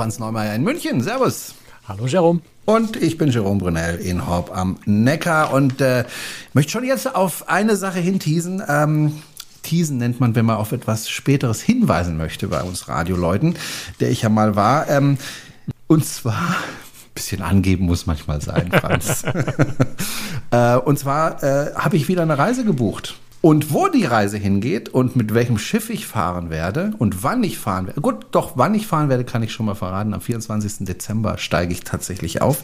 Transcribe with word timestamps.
Franz 0.00 0.18
Neumeier 0.18 0.54
in 0.54 0.64
München, 0.64 1.02
Servus. 1.02 1.52
Hallo 1.86 2.06
Jerome. 2.06 2.40
Und 2.64 2.96
ich 2.96 3.18
bin 3.18 3.28
Jerome 3.28 3.60
Brunel 3.60 3.96
in 3.96 4.26
Horb 4.26 4.50
am 4.50 4.78
Neckar 4.86 5.52
und 5.52 5.82
äh, 5.82 6.06
möchte 6.54 6.72
schon 6.72 6.84
jetzt 6.84 7.14
auf 7.14 7.50
eine 7.50 7.76
Sache 7.76 7.98
hinteasen. 7.98 8.62
Ähm, 8.66 9.20
teasen 9.62 9.98
nennt 9.98 10.18
man, 10.18 10.34
wenn 10.34 10.46
man 10.46 10.56
auf 10.56 10.72
etwas 10.72 11.10
Späteres 11.10 11.60
hinweisen 11.60 12.16
möchte 12.16 12.48
bei 12.48 12.62
uns 12.62 12.88
Radioleuten, 12.88 13.56
der 14.00 14.10
ich 14.10 14.22
ja 14.22 14.30
mal 14.30 14.56
war. 14.56 14.88
Ähm, 14.88 15.18
und 15.86 16.06
zwar 16.06 16.56
bisschen 17.12 17.42
angeben 17.42 17.84
muss 17.84 18.06
manchmal 18.06 18.40
sein, 18.40 18.70
Franz. 18.72 19.22
äh, 20.50 20.76
und 20.76 20.98
zwar 20.98 21.42
äh, 21.42 21.74
habe 21.74 21.98
ich 21.98 22.08
wieder 22.08 22.22
eine 22.22 22.38
Reise 22.38 22.64
gebucht. 22.64 23.16
Und 23.42 23.72
wo 23.72 23.88
die 23.88 24.04
Reise 24.04 24.36
hingeht 24.36 24.90
und 24.90 25.16
mit 25.16 25.32
welchem 25.32 25.56
Schiff 25.56 25.88
ich 25.88 26.06
fahren 26.06 26.50
werde 26.50 26.92
und 26.98 27.22
wann 27.22 27.42
ich 27.42 27.58
fahren 27.58 27.86
werde. 27.86 28.02
Gut, 28.02 28.26
doch, 28.32 28.52
wann 28.56 28.74
ich 28.74 28.86
fahren 28.86 29.08
werde, 29.08 29.24
kann 29.24 29.42
ich 29.42 29.52
schon 29.52 29.64
mal 29.64 29.74
verraten. 29.74 30.12
Am 30.12 30.20
24. 30.20 30.84
Dezember 30.86 31.38
steige 31.38 31.72
ich 31.72 31.80
tatsächlich 31.80 32.42
auf. 32.42 32.62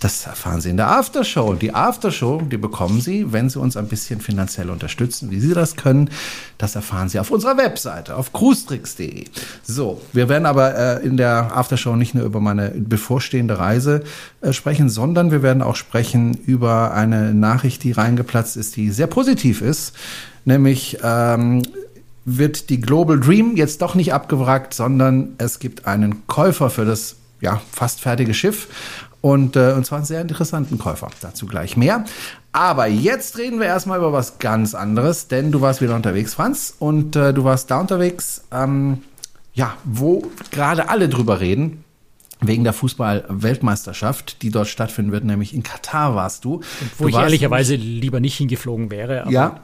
Das 0.00 0.26
erfahren 0.26 0.60
Sie 0.60 0.70
in 0.70 0.78
der 0.78 0.90
Aftershow. 0.90 1.54
Die 1.54 1.72
Aftershow, 1.72 2.42
die 2.42 2.56
bekommen 2.56 3.00
Sie, 3.00 3.32
wenn 3.32 3.48
Sie 3.48 3.60
uns 3.60 3.76
ein 3.76 3.86
bisschen 3.86 4.20
finanziell 4.20 4.70
unterstützen. 4.70 5.30
Wie 5.30 5.38
Sie 5.38 5.54
das 5.54 5.76
können, 5.76 6.10
das 6.58 6.74
erfahren 6.74 7.08
Sie 7.08 7.20
auf 7.20 7.30
unserer 7.30 7.56
Webseite, 7.56 8.16
auf 8.16 8.32
cruestricks.de. 8.32 9.26
So, 9.62 10.00
wir 10.12 10.28
werden 10.28 10.46
aber 10.46 10.76
äh, 10.76 11.06
in 11.06 11.16
der 11.16 11.56
Aftershow 11.56 11.94
nicht 11.94 12.16
nur 12.16 12.24
über 12.24 12.40
meine 12.40 12.70
bevorstehende 12.70 13.60
Reise 13.60 14.02
sprechen, 14.52 14.88
sondern 14.88 15.30
wir 15.30 15.42
werden 15.42 15.62
auch 15.62 15.76
sprechen 15.76 16.34
über 16.46 16.92
eine 16.92 17.34
Nachricht, 17.34 17.82
die 17.82 17.92
reingeplatzt 17.92 18.56
ist, 18.56 18.76
die 18.76 18.90
sehr 18.90 19.06
positiv 19.06 19.62
ist 19.62 19.94
nämlich 20.46 20.98
ähm, 21.02 21.62
wird 22.24 22.70
die 22.70 22.80
Global 22.80 23.20
Dream 23.20 23.56
jetzt 23.56 23.82
doch 23.82 23.94
nicht 23.94 24.14
abgewrackt, 24.14 24.72
sondern 24.72 25.34
es 25.38 25.58
gibt 25.58 25.86
einen 25.86 26.26
Käufer 26.26 26.70
für 26.70 26.84
das 26.86 27.16
ja, 27.40 27.60
fast 27.70 28.00
fertige 28.00 28.32
Schiff 28.32 28.68
und, 29.20 29.56
äh, 29.56 29.72
und 29.72 29.84
zwar 29.84 29.98
einen 29.98 30.06
sehr 30.06 30.22
interessanten 30.22 30.78
Käufer. 30.78 31.10
Dazu 31.20 31.46
gleich 31.46 31.76
mehr. 31.76 32.04
Aber 32.52 32.86
jetzt 32.86 33.36
reden 33.36 33.60
wir 33.60 33.66
erstmal 33.66 33.98
über 33.98 34.12
was 34.12 34.38
ganz 34.38 34.74
anderes, 34.74 35.28
denn 35.28 35.52
du 35.52 35.60
warst 35.60 35.82
wieder 35.82 35.94
unterwegs, 35.94 36.34
Franz, 36.34 36.74
und 36.78 37.14
äh, 37.16 37.34
du 37.34 37.44
warst 37.44 37.70
da 37.70 37.80
unterwegs, 37.80 38.44
ähm, 38.50 39.02
ja, 39.52 39.74
wo 39.84 40.22
gerade 40.50 40.88
alle 40.88 41.08
drüber 41.08 41.40
reden, 41.40 41.84
wegen 42.40 42.64
der 42.64 42.72
Fußball-Weltmeisterschaft, 42.72 44.42
die 44.42 44.50
dort 44.50 44.68
stattfinden 44.68 45.12
wird, 45.12 45.24
nämlich 45.24 45.54
in 45.54 45.62
Katar 45.62 46.14
warst 46.14 46.44
du. 46.44 46.60
wo 46.98 47.04
du 47.04 47.10
ich 47.10 47.16
ehrlicherweise 47.16 47.76
lieber 47.76 48.20
nicht 48.20 48.36
hingeflogen 48.36 48.90
wäre. 48.90 49.24
ja. 49.30 49.60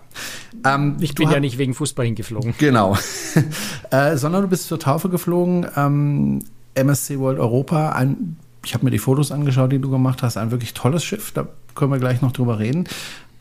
Ähm, 0.65 0.97
ich 1.01 1.15
bin 1.15 1.31
ja 1.31 1.41
nicht 1.41 1.59
wegen 1.59 1.75
Fußball 1.75 2.05
hingeflogen. 2.05 2.55
Genau. 2.59 2.97
äh, 3.91 4.17
sondern 4.17 4.43
du 4.43 4.49
bist 4.49 4.69
zur 4.69 4.79
Taufe 4.79 5.09
geflogen. 5.09 5.67
Ähm, 5.77 6.41
MSC 6.75 7.19
World 7.19 7.39
Europa, 7.39 7.91
ein, 7.93 8.37
ich 8.65 8.75
habe 8.75 8.85
mir 8.85 8.91
die 8.91 8.99
Fotos 8.99 9.33
angeschaut, 9.33 9.73
die 9.73 9.79
du 9.79 9.91
gemacht 9.91 10.23
hast, 10.23 10.37
ein 10.37 10.51
wirklich 10.51 10.75
tolles 10.75 11.05
Schiff, 11.05 11.33
da 11.33 11.49
können 11.75 11.93
wir 11.93 11.99
gleich 11.99 12.23
noch 12.23 12.33
drüber 12.33 12.59
reden. 12.59 12.87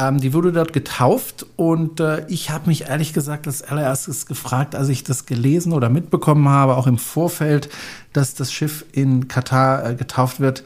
Ähm, 0.02 0.20
die 0.20 0.34
wurde 0.34 0.52
dort 0.52 0.74
getauft 0.74 1.46
und 1.58 2.00
äh, 2.00 2.26
ich 2.28 2.50
habe 2.50 2.68
mich 2.68 2.84
ehrlich 2.86 3.14
gesagt 3.14 3.46
als 3.46 3.62
allererstes 3.62 4.26
gefragt, 4.26 4.74
als 4.74 4.90
ich 4.90 5.04
das 5.04 5.26
gelesen 5.26 5.74
oder 5.74 5.90
mitbekommen 5.90 6.50
habe, 6.50 6.76
auch 6.76 6.88
im 6.88 6.98
Vorfeld, 6.98 7.70
dass 8.12 8.34
das 8.34 8.52
Schiff 8.52 8.86
in 8.94 9.28
Katar 9.28 9.92
äh, 9.92 9.96
getauft 9.96 10.40
wird. 10.40 10.64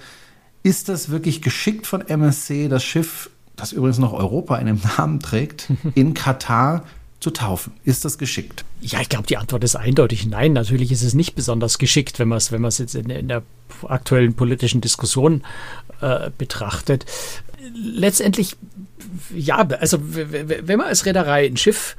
Ist 0.64 0.88
das 0.90 1.10
wirklich 1.10 1.42
geschickt 1.42 1.86
von 1.86 2.02
MSC, 2.02 2.70
das 2.70 2.84
Schiff, 2.84 3.30
das 3.56 3.74
übrigens 3.74 3.98
noch 3.98 4.14
Europa 4.14 4.58
in 4.58 4.68
dem 4.68 4.80
Namen 4.98 5.20
trägt, 5.20 5.70
in 5.96 6.14
Katar 6.14 6.84
zu 7.20 7.30
taufen? 7.32 7.74
Ist 7.84 8.06
das 8.06 8.18
geschickt? 8.18 8.64
Ja, 8.80 9.02
ich 9.02 9.10
glaube, 9.10 9.28
die 9.28 9.38
Antwort 9.38 9.64
ist 9.66 9.76
eindeutig 9.76 10.28
nein. 10.28 10.54
Natürlich 10.54 10.92
ist 10.94 11.04
es 11.04 11.14
nicht 11.14 11.36
besonders 11.36 11.78
geschickt, 11.78 12.20
wenn 12.20 12.30
man 12.30 12.38
es 12.38 12.52
wenn 12.54 12.64
jetzt 12.64 12.96
in, 12.96 13.10
in, 13.10 13.28
der 13.28 13.44
aktuellen 13.88 14.34
politischen 14.34 14.80
Diskussion 14.80 15.44
äh, 16.00 16.30
betrachtet. 16.38 17.06
Letztendlich 17.74 18.56
ja, 19.34 19.68
also 19.80 19.98
wenn 20.02 20.78
man 20.78 20.88
als 20.88 21.06
Reederei 21.06 21.46
ein 21.46 21.58
Schiff 21.58 21.96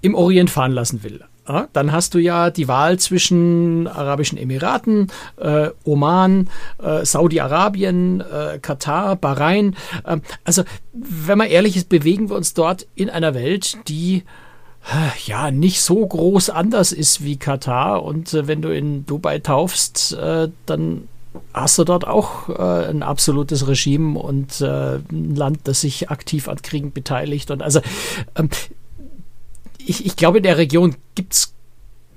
im 0.00 0.14
Orient 0.14 0.50
fahren 0.50 0.72
lassen 0.72 1.02
will, 1.02 1.24
dann 1.72 1.92
hast 1.92 2.14
du 2.14 2.18
ja 2.18 2.50
die 2.50 2.68
Wahl 2.68 2.98
zwischen 2.98 3.86
Arabischen 3.86 4.36
Emiraten, 4.38 5.10
äh, 5.38 5.70
Oman, 5.84 6.50
äh, 6.82 7.04
Saudi-Arabien, 7.04 8.20
äh, 8.20 8.58
Katar, 8.60 9.16
Bahrain. 9.16 9.74
Ähm, 10.06 10.20
also, 10.44 10.64
wenn 10.92 11.38
man 11.38 11.48
ehrlich 11.48 11.76
ist, 11.76 11.88
bewegen 11.88 12.28
wir 12.28 12.36
uns 12.36 12.52
dort 12.52 12.86
in 12.94 13.08
einer 13.08 13.34
Welt, 13.34 13.78
die 13.88 14.24
äh, 14.92 15.18
ja 15.26 15.50
nicht 15.50 15.80
so 15.80 16.06
groß 16.06 16.50
anders 16.50 16.92
ist 16.92 17.24
wie 17.24 17.36
Katar. 17.36 18.02
Und 18.02 18.34
äh, 18.34 18.46
wenn 18.46 18.62
du 18.62 18.74
in 18.74 19.06
Dubai 19.06 19.38
taufst, 19.38 20.12
äh, 20.14 20.48
dann 20.66 21.08
hast 21.54 21.78
du 21.78 21.84
dort 21.84 22.06
auch 22.06 22.48
äh, 22.48 22.88
ein 22.88 23.02
absolutes 23.02 23.66
Regime 23.66 24.18
und 24.18 24.60
äh, 24.60 24.96
ein 24.96 25.34
Land, 25.34 25.60
das 25.64 25.80
sich 25.80 26.10
aktiv 26.10 26.48
an 26.48 26.62
Kriegen 26.62 26.92
beteiligt. 26.92 27.50
Und 27.50 27.62
also 27.62 27.80
ähm, 28.36 28.48
ich, 29.78 30.04
ich 30.04 30.16
glaube, 30.16 30.38
in 30.38 30.44
der 30.44 30.58
Region 30.58 30.96
gibt 31.14 31.32
es 31.32 31.54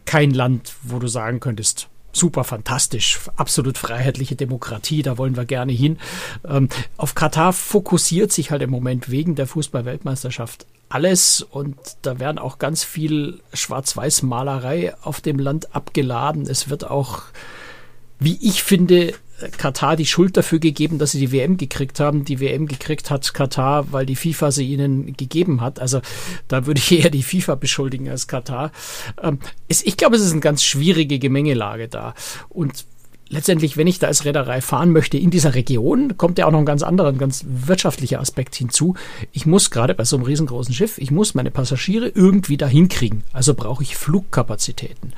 kein 0.06 0.32
Land, 0.32 0.74
wo 0.84 1.00
du 1.00 1.08
sagen 1.08 1.40
könntest, 1.40 1.88
super 2.14 2.44
fantastisch, 2.44 3.20
absolut 3.36 3.78
freiheitliche 3.78 4.36
Demokratie, 4.36 5.02
da 5.02 5.18
wollen 5.18 5.38
wir 5.38 5.46
gerne 5.46 5.72
hin. 5.72 5.98
Ähm, 6.46 6.70
auf 6.98 7.16
Katar 7.16 7.54
fokussiert 7.54 8.32
sich 8.32 8.52
halt 8.52 8.62
im 8.62 8.70
Moment 8.70 9.10
wegen 9.10 9.36
der 9.36 9.48
Fußball-Weltmeisterschaft 9.48 10.66
alles 10.90 11.42
und 11.42 11.78
da 12.02 12.20
werden 12.20 12.38
auch 12.38 12.60
ganz 12.60 12.84
viel 12.84 13.40
Schwarz-Weiß-Malerei 13.54 14.94
auf 15.02 15.22
dem 15.22 15.40
Land 15.40 15.74
abgeladen. 15.74 16.44
Es 16.48 16.70
wird 16.70 16.90
auch 16.90 17.24
wie 18.22 18.38
ich 18.40 18.62
finde, 18.62 19.14
Katar 19.58 19.96
die 19.96 20.06
Schuld 20.06 20.38
dafür 20.38 20.60
gegeben, 20.60 21.00
dass 21.00 21.12
sie 21.12 21.20
die 21.20 21.32
WM 21.32 21.58
gekriegt 21.58 22.00
haben. 22.00 22.24
Die 22.24 22.40
WM 22.40 22.68
gekriegt 22.68 23.10
hat 23.10 23.34
Katar, 23.34 23.92
weil 23.92 24.06
die 24.06 24.16
FIFA 24.16 24.52
sie 24.52 24.72
ihnen 24.72 25.18
gegeben 25.18 25.62
hat. 25.62 25.80
Also 25.80 26.02
da 26.48 26.68
würde 26.68 26.80
ich 26.80 26.92
eher 27.00 27.10
die 27.10 27.24
FIFA 27.24 27.56
beschuldigen 27.56 28.10
als 28.10 28.28
Katar. 28.28 28.72
Ähm, 29.22 29.40
es, 29.68 29.84
ich 29.84 29.98
glaube, 29.98 30.16
es 30.16 30.22
ist 30.22 30.34
eine 30.34 30.42
ganz 30.42 30.64
schwierige 30.64 31.18
Gemengelage 31.18 31.88
da. 31.88 32.14
Und 32.50 32.86
letztendlich, 33.30 33.78
wenn 33.78 33.88
ich 33.88 33.98
da 33.98 34.06
als 34.08 34.26
Reederei 34.26 34.62
fahren 34.62 34.92
möchte 34.92 35.18
in 35.18 35.32
dieser 35.32 35.56
Region, 35.56 36.18
kommt 36.18 36.38
ja 36.38 36.46
auch 36.46 36.52
noch 36.52 36.60
ein 36.60 36.66
ganz 36.66 36.84
anderer, 36.84 37.10
ein 37.10 37.18
ganz 37.18 37.44
wirtschaftlicher 37.48 38.20
Aspekt 38.20 38.56
hinzu. 38.56 38.96
Ich 39.32 39.48
muss 39.48 39.72
gerade 39.72 39.96
bei 39.96 40.06
so 40.06 40.18
einem 40.18 40.26
riesengroßen 40.26 40.76
Schiff, 40.76 41.00
ich 41.00 41.10
muss 41.10 41.34
meine 41.34 41.50
Passagiere 41.50 42.10
irgendwie 42.10 42.58
dahin 42.58 42.90
kriegen. 42.90 43.24
Also 43.34 43.56
brauche 43.56 43.82
ich 43.82 43.96
Flugkapazitäten. 43.96 45.14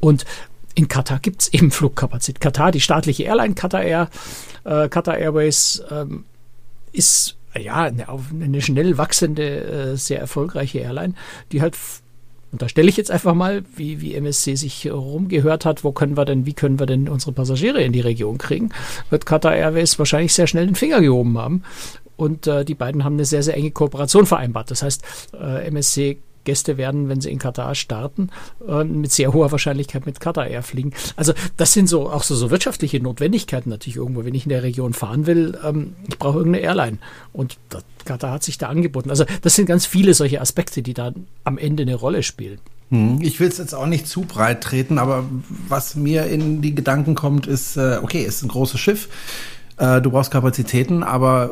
Und 0.00 0.26
in 0.74 0.88
Katar 0.88 1.20
gibt 1.20 1.42
es 1.42 1.52
eben 1.52 1.70
Flugkapazität. 1.70 2.40
Katar, 2.40 2.72
die 2.72 2.80
staatliche 2.80 3.24
Airline 3.24 3.54
Qatar 3.54 3.82
Air, 3.82 4.08
äh, 4.64 4.88
Qatar 4.88 5.18
Airways, 5.18 5.82
ähm, 5.90 6.24
ist 6.92 7.36
ja 7.56 7.82
eine, 7.84 8.06
eine 8.08 8.60
schnell 8.60 8.98
wachsende, 8.98 9.92
äh, 9.92 9.96
sehr 9.96 10.20
erfolgreiche 10.20 10.80
Airline, 10.80 11.14
die 11.52 11.62
halt 11.62 11.76
und 12.54 12.62
da 12.62 12.68
stelle 12.68 12.88
ich 12.88 12.96
jetzt 12.96 13.10
einfach 13.10 13.34
mal, 13.34 13.64
wie, 13.74 14.00
wie 14.00 14.14
MSC 14.14 14.54
sich 14.54 14.88
rumgehört 14.88 15.64
hat, 15.64 15.82
wo 15.82 15.90
können 15.90 16.16
wir 16.16 16.24
denn, 16.24 16.46
wie 16.46 16.52
können 16.52 16.78
wir 16.78 16.86
denn 16.86 17.08
unsere 17.08 17.32
Passagiere 17.32 17.82
in 17.82 17.92
die 17.92 18.00
Region 18.00 18.38
kriegen, 18.38 18.70
wird 19.10 19.26
Qatar 19.26 19.56
Airways 19.56 19.98
wahrscheinlich 19.98 20.32
sehr 20.34 20.46
schnell 20.46 20.66
den 20.66 20.76
Finger 20.76 21.00
gehoben 21.00 21.36
haben. 21.36 21.64
Und 22.14 22.46
äh, 22.46 22.64
die 22.64 22.76
beiden 22.76 23.02
haben 23.02 23.14
eine 23.14 23.24
sehr, 23.24 23.42
sehr 23.42 23.56
enge 23.56 23.72
Kooperation 23.72 24.24
vereinbart. 24.24 24.70
Das 24.70 24.84
heißt, 24.84 25.02
äh, 25.34 25.66
MSC 25.66 26.18
Gäste 26.44 26.76
werden, 26.76 27.08
wenn 27.08 27.20
sie 27.20 27.30
in 27.30 27.38
Katar 27.38 27.74
starten, 27.74 28.30
äh, 28.68 28.84
mit 28.84 29.12
sehr 29.12 29.32
hoher 29.32 29.50
Wahrscheinlichkeit 29.50 30.06
mit 30.06 30.20
Katar 30.20 30.46
Air 30.46 30.62
fliegen. 30.62 30.92
Also 31.16 31.32
das 31.56 31.72
sind 31.72 31.88
so 31.88 32.10
auch 32.10 32.22
so, 32.22 32.34
so 32.34 32.50
wirtschaftliche 32.50 33.00
Notwendigkeiten 33.00 33.70
natürlich 33.70 33.96
irgendwo, 33.96 34.24
wenn 34.24 34.34
ich 34.34 34.44
in 34.44 34.50
der 34.50 34.62
Region 34.62 34.92
fahren 34.92 35.26
will. 35.26 35.58
Ähm, 35.64 35.94
ich 36.08 36.18
brauche 36.18 36.38
irgendeine 36.38 36.64
Airline 36.64 36.98
und 37.32 37.58
das, 37.68 37.84
Katar 38.04 38.32
hat 38.32 38.42
sich 38.42 38.58
da 38.58 38.68
angeboten. 38.68 39.10
Also 39.10 39.24
das 39.42 39.56
sind 39.56 39.66
ganz 39.66 39.86
viele 39.86 40.14
solche 40.14 40.40
Aspekte, 40.40 40.82
die 40.82 40.94
da 40.94 41.12
am 41.44 41.58
Ende 41.58 41.82
eine 41.82 41.94
Rolle 41.94 42.22
spielen. 42.22 42.58
Hm, 42.90 43.18
ich 43.22 43.40
will 43.40 43.48
es 43.48 43.58
jetzt 43.58 43.74
auch 43.74 43.86
nicht 43.86 44.06
zu 44.06 44.22
breit 44.22 44.62
treten, 44.62 44.98
aber 44.98 45.24
was 45.68 45.94
mir 45.94 46.26
in 46.26 46.62
die 46.62 46.74
Gedanken 46.74 47.14
kommt, 47.14 47.46
ist, 47.46 47.76
äh, 47.76 47.98
okay, 48.02 48.24
es 48.24 48.36
ist 48.36 48.42
ein 48.42 48.48
großes 48.48 48.78
Schiff, 48.78 49.08
äh, 49.78 50.00
du 50.00 50.10
brauchst 50.10 50.30
Kapazitäten, 50.30 51.02
aber 51.02 51.50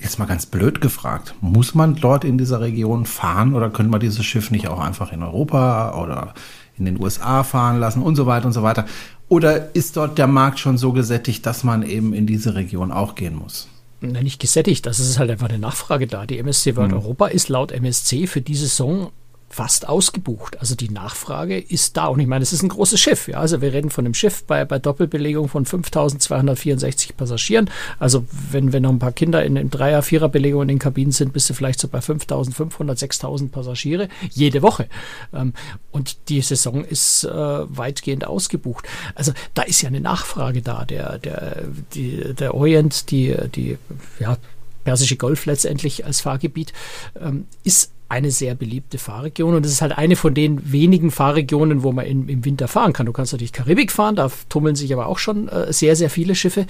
Jetzt 0.00 0.18
mal 0.18 0.26
ganz 0.26 0.46
blöd 0.46 0.80
gefragt, 0.80 1.34
muss 1.40 1.74
man 1.74 1.94
dort 1.96 2.24
in 2.24 2.36
dieser 2.36 2.60
Region 2.60 3.06
fahren 3.06 3.54
oder 3.54 3.70
können 3.70 3.90
wir 3.90 3.98
dieses 3.98 4.24
Schiff 4.24 4.50
nicht 4.50 4.68
auch 4.68 4.78
einfach 4.78 5.12
in 5.12 5.22
Europa 5.22 6.00
oder 6.00 6.34
in 6.78 6.84
den 6.84 7.00
USA 7.00 7.42
fahren 7.42 7.80
lassen 7.80 8.02
und 8.02 8.16
so 8.16 8.26
weiter 8.26 8.46
und 8.46 8.52
so 8.52 8.62
weiter? 8.62 8.84
Oder 9.28 9.74
ist 9.74 9.96
dort 9.96 10.18
der 10.18 10.26
Markt 10.26 10.58
schon 10.58 10.78
so 10.78 10.92
gesättigt, 10.92 11.46
dass 11.46 11.64
man 11.64 11.82
eben 11.82 12.12
in 12.12 12.26
diese 12.26 12.54
Region 12.54 12.92
auch 12.92 13.14
gehen 13.14 13.34
muss? 13.34 13.68
Na, 14.00 14.22
nicht 14.22 14.40
gesättigt, 14.40 14.84
das 14.84 15.00
ist 15.00 15.18
halt 15.18 15.30
einfach 15.30 15.48
eine 15.48 15.58
Nachfrage 15.58 16.06
da. 16.06 16.26
Die 16.26 16.38
MSC 16.38 16.76
World 16.76 16.92
hm. 16.92 16.98
Europa 16.98 17.26
ist 17.28 17.48
laut 17.48 17.72
MSC 17.72 18.26
für 18.26 18.42
diese 18.42 18.66
Saison 18.66 19.10
fast 19.48 19.88
ausgebucht. 19.88 20.58
Also 20.60 20.74
die 20.74 20.90
Nachfrage 20.90 21.58
ist 21.58 21.96
da. 21.96 22.06
Und 22.06 22.20
ich 22.20 22.26
meine, 22.26 22.42
es 22.42 22.52
ist 22.52 22.62
ein 22.62 22.68
großes 22.68 23.00
Schiff. 23.00 23.28
Ja? 23.28 23.38
Also 23.38 23.60
wir 23.60 23.72
reden 23.72 23.90
von 23.90 24.04
einem 24.04 24.14
Schiff 24.14 24.44
bei, 24.44 24.64
bei 24.64 24.78
Doppelbelegung 24.78 25.48
von 25.48 25.64
5264 25.64 27.16
Passagieren. 27.16 27.70
Also 27.98 28.26
wenn, 28.50 28.72
wenn 28.72 28.82
noch 28.82 28.90
ein 28.90 28.98
paar 28.98 29.12
Kinder 29.12 29.44
in, 29.44 29.56
in 29.56 29.70
Dreier-, 29.70 30.02
Vierer-Belegung 30.02 30.62
in 30.62 30.68
den 30.68 30.78
Kabinen 30.78 31.12
sind, 31.12 31.32
bist 31.32 31.48
du 31.48 31.54
vielleicht 31.54 31.80
so 31.80 31.88
bei 31.88 32.00
5500, 32.00 32.98
6000 32.98 33.52
Passagiere 33.52 34.08
jede 34.30 34.62
Woche. 34.62 34.88
Ähm, 35.32 35.54
und 35.90 36.28
die 36.28 36.42
Saison 36.42 36.84
ist 36.84 37.24
äh, 37.24 37.30
weitgehend 37.30 38.26
ausgebucht. 38.26 38.86
Also 39.14 39.32
da 39.54 39.62
ist 39.62 39.80
ja 39.80 39.88
eine 39.88 40.00
Nachfrage 40.00 40.60
da. 40.60 40.84
Der, 40.84 41.18
der, 41.18 41.62
die, 41.94 42.34
der 42.34 42.54
Orient, 42.54 43.10
die, 43.10 43.34
die 43.54 43.78
ja, 44.18 44.36
Persische 44.84 45.16
Golf 45.16 45.46
letztendlich 45.46 46.04
als 46.04 46.20
Fahrgebiet, 46.20 46.72
ähm, 47.20 47.46
ist 47.64 47.92
eine 48.08 48.30
sehr 48.30 48.54
beliebte 48.54 48.98
Fahrregion 48.98 49.54
und 49.54 49.66
es 49.66 49.72
ist 49.72 49.82
halt 49.82 49.98
eine 49.98 50.14
von 50.14 50.32
den 50.32 50.72
wenigen 50.72 51.10
Fahrregionen, 51.10 51.82
wo 51.82 51.90
man 51.90 52.06
in, 52.06 52.28
im 52.28 52.44
Winter 52.44 52.68
fahren 52.68 52.92
kann. 52.92 53.06
Du 53.06 53.12
kannst 53.12 53.32
natürlich 53.32 53.52
Karibik 53.52 53.90
fahren, 53.90 54.14
da 54.14 54.30
tummeln 54.48 54.76
sich 54.76 54.92
aber 54.92 55.06
auch 55.06 55.18
schon 55.18 55.48
äh, 55.48 55.72
sehr, 55.72 55.96
sehr 55.96 56.08
viele 56.08 56.36
Schiffe. 56.36 56.66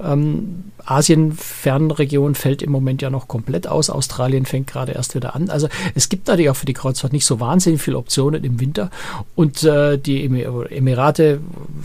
Ähm, 0.00 0.64
Asien, 0.84 1.32
Fernregion 1.32 2.34
fällt 2.34 2.62
im 2.62 2.72
Moment 2.72 3.02
ja 3.02 3.10
noch 3.10 3.28
komplett 3.28 3.66
aus. 3.66 3.90
Australien 3.90 4.46
fängt 4.46 4.66
gerade 4.66 4.92
erst 4.92 5.14
wieder 5.14 5.34
an. 5.34 5.50
Also 5.50 5.68
es 5.94 6.08
gibt 6.08 6.28
natürlich 6.28 6.48
auch 6.50 6.56
für 6.56 6.66
die 6.66 6.74
Kreuzfahrt 6.74 7.12
nicht 7.12 7.26
so 7.26 7.38
wahnsinnig 7.38 7.82
viele 7.82 7.98
Optionen 7.98 8.42
im 8.42 8.58
Winter 8.58 8.90
und 9.34 9.62
äh, 9.64 9.98
die 9.98 10.24
Emirate, 10.24 11.40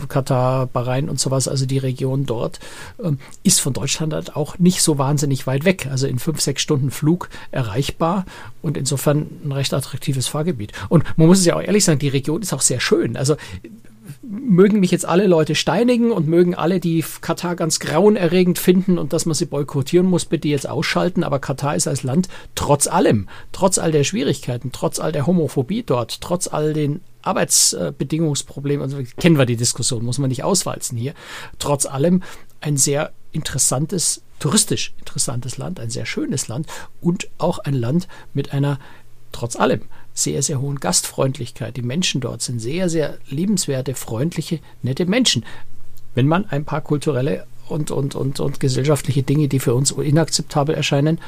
Katar, 0.08 0.66
Bahrain 0.66 1.08
und 1.08 1.20
sowas, 1.20 1.48
also 1.48 1.66
die 1.66 1.78
Region 1.78 2.26
dort, 2.26 2.60
äh, 2.98 3.12
ist 3.42 3.60
von 3.60 3.72
Deutschland 3.72 4.12
halt 4.12 4.36
auch 4.36 4.58
nicht 4.58 4.82
so 4.82 4.98
wahnsinnig 4.98 5.46
weit 5.46 5.64
weg. 5.64 5.88
Also 5.90 6.06
in 6.06 6.18
fünf, 6.18 6.40
sechs 6.40 6.62
Stunden 6.62 6.90
Flug 6.90 7.28
erreichbar 7.50 8.24
und 8.62 8.76
insofern 8.76 9.26
ein 9.44 9.52
recht 9.52 9.74
attraktives 9.74 10.28
Fahrgebiet. 10.28 10.72
Und 10.88 11.04
man 11.16 11.26
muss 11.26 11.38
es 11.38 11.46
ja 11.46 11.56
auch 11.56 11.62
ehrlich 11.62 11.84
sagen, 11.84 11.98
die 11.98 12.08
Region 12.08 12.42
ist 12.42 12.52
auch 12.52 12.60
sehr 12.60 12.80
schön. 12.80 13.16
Also 13.16 13.36
mögen 14.22 14.80
mich 14.80 14.90
jetzt 14.90 15.06
alle 15.06 15.26
Leute 15.26 15.54
steinigen 15.54 16.10
und 16.10 16.28
mögen 16.28 16.54
alle, 16.54 16.80
die 16.80 17.04
Katar 17.20 17.56
ganz 17.56 17.78
grauenerregend 17.80 18.58
finden 18.58 18.98
und 18.98 19.12
dass 19.12 19.26
man 19.26 19.34
sie 19.34 19.46
boykottieren 19.46 20.06
muss, 20.06 20.24
bitte 20.24 20.48
jetzt 20.48 20.68
ausschalten. 20.68 21.24
Aber 21.24 21.38
Katar 21.38 21.76
ist 21.76 21.86
als 21.86 22.02
Land 22.02 22.28
trotz 22.54 22.86
allem, 22.86 23.28
trotz 23.52 23.78
all 23.78 23.92
der 23.92 24.04
Schwierigkeiten, 24.04 24.72
trotz 24.72 24.98
all 24.98 25.12
der 25.12 25.26
Homophobie 25.26 25.82
dort, 25.82 26.20
trotz 26.20 26.48
all 26.48 26.72
den 26.72 27.00
Arbeitsbedingungsproblemen, 27.26 28.82
also 28.82 29.02
kennen 29.18 29.38
wir 29.38 29.46
die 29.46 29.56
Diskussion, 29.56 30.04
muss 30.04 30.18
man 30.18 30.28
nicht 30.28 30.44
auswalzen 30.44 30.96
hier, 30.98 31.14
trotz 31.58 31.86
allem 31.86 32.22
ein 32.60 32.76
sehr 32.76 33.12
interessantes, 33.32 34.22
touristisch 34.38 34.94
interessantes 34.98 35.58
Land, 35.58 35.80
ein 35.80 35.90
sehr 35.90 36.06
schönes 36.06 36.48
Land 36.48 36.66
und 37.00 37.28
auch 37.38 37.58
ein 37.58 37.74
Land 37.74 38.08
mit 38.32 38.52
einer 38.52 38.78
trotz 39.32 39.56
allem 39.56 39.82
sehr, 40.14 40.42
sehr 40.42 40.60
hohen 40.60 40.78
Gastfreundlichkeit. 40.78 41.76
Die 41.76 41.82
Menschen 41.82 42.20
dort 42.20 42.40
sind 42.40 42.60
sehr, 42.60 42.88
sehr 42.88 43.18
liebenswerte, 43.28 43.94
freundliche, 43.94 44.60
nette 44.82 45.06
Menschen. 45.06 45.44
Wenn 46.14 46.28
man 46.28 46.46
ein 46.46 46.64
paar 46.64 46.80
kulturelle 46.80 47.46
und, 47.68 47.90
und, 47.90 48.14
und, 48.14 48.38
und 48.38 48.60
gesellschaftliche 48.60 49.24
Dinge, 49.24 49.48
die 49.48 49.58
für 49.58 49.74
uns 49.74 49.90
inakzeptabel 49.90 50.74
erscheinen, 50.74 51.20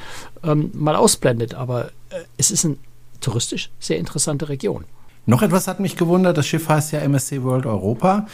ähm, 0.45 0.71
mal 0.75 0.95
ausblendet. 0.95 1.55
Aber 1.55 1.87
äh, 2.11 2.21
es 2.37 2.51
ist 2.53 2.65
eine 2.65 2.77
touristisch 3.21 3.71
sehr 3.81 3.99
interessante 3.99 4.49
Region. 4.49 4.85
Noch 5.27 5.43
etwas 5.43 5.67
hat 5.69 5.81
mich 5.81 5.97
gewundert, 5.97 6.39
das 6.39 6.47
Schiff 6.47 6.69
heißt 6.69 6.93
ja 6.93 7.01
MSC 7.01 7.43
World 7.43 7.67
Europa 7.67 8.27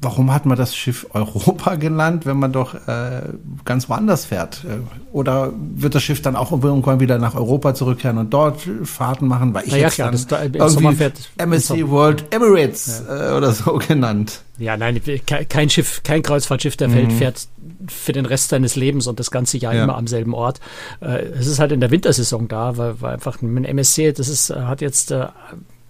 warum 0.00 0.32
hat 0.32 0.46
man 0.46 0.56
das 0.56 0.74
Schiff 0.74 1.06
Europa 1.12 1.74
genannt, 1.76 2.26
wenn 2.26 2.38
man 2.38 2.52
doch 2.52 2.74
äh, 2.74 3.22
ganz 3.64 3.88
woanders 3.88 4.24
fährt? 4.24 4.64
Äh, 4.64 4.78
oder 5.12 5.52
wird 5.56 5.94
das 5.94 6.02
Schiff 6.02 6.22
dann 6.22 6.36
auch 6.36 6.52
irgendwann 6.52 7.00
wieder 7.00 7.18
nach 7.18 7.34
Europa 7.34 7.74
zurückkehren 7.74 8.18
und 8.18 8.32
dort 8.32 8.62
Fahrten 8.84 9.28
machen? 9.28 9.52
Weil 9.54 9.66
ich 9.66 9.72
naja, 9.72 9.84
jetzt 9.84 9.94
klar, 9.94 10.10
das 10.10 10.26
da, 10.26 10.42
irgendwie 10.42 10.94
fährt 10.94 11.30
MSC 11.36 11.88
World 11.88 12.24
Emirates 12.30 13.02
ja. 13.06 13.32
äh, 13.32 13.36
oder 13.36 13.52
so 13.52 13.72
genannt. 13.88 14.42
Ja, 14.58 14.76
nein, 14.76 15.00
kein 15.48 15.70
Schiff, 15.70 16.02
kein 16.02 16.22
Kreuzfahrtschiff 16.22 16.76
der 16.76 16.92
Welt 16.92 17.08
mhm. 17.08 17.16
fährt 17.16 17.48
für 17.88 18.12
den 18.12 18.26
Rest 18.26 18.50
seines 18.50 18.76
Lebens 18.76 19.06
und 19.06 19.18
das 19.18 19.30
ganze 19.30 19.56
Jahr 19.56 19.74
ja. 19.74 19.84
immer 19.84 19.96
am 19.96 20.06
selben 20.06 20.34
Ort. 20.34 20.60
Äh, 21.00 21.24
es 21.24 21.46
ist 21.46 21.58
halt 21.60 21.72
in 21.72 21.80
der 21.80 21.90
Wintersaison 21.90 22.46
da, 22.46 22.76
weil, 22.76 23.00
weil 23.00 23.14
einfach 23.14 23.40
ein 23.40 23.64
MSC, 23.64 24.12
das 24.12 24.28
ist, 24.28 24.50
hat 24.50 24.82
jetzt 24.82 25.12
äh, 25.12 25.26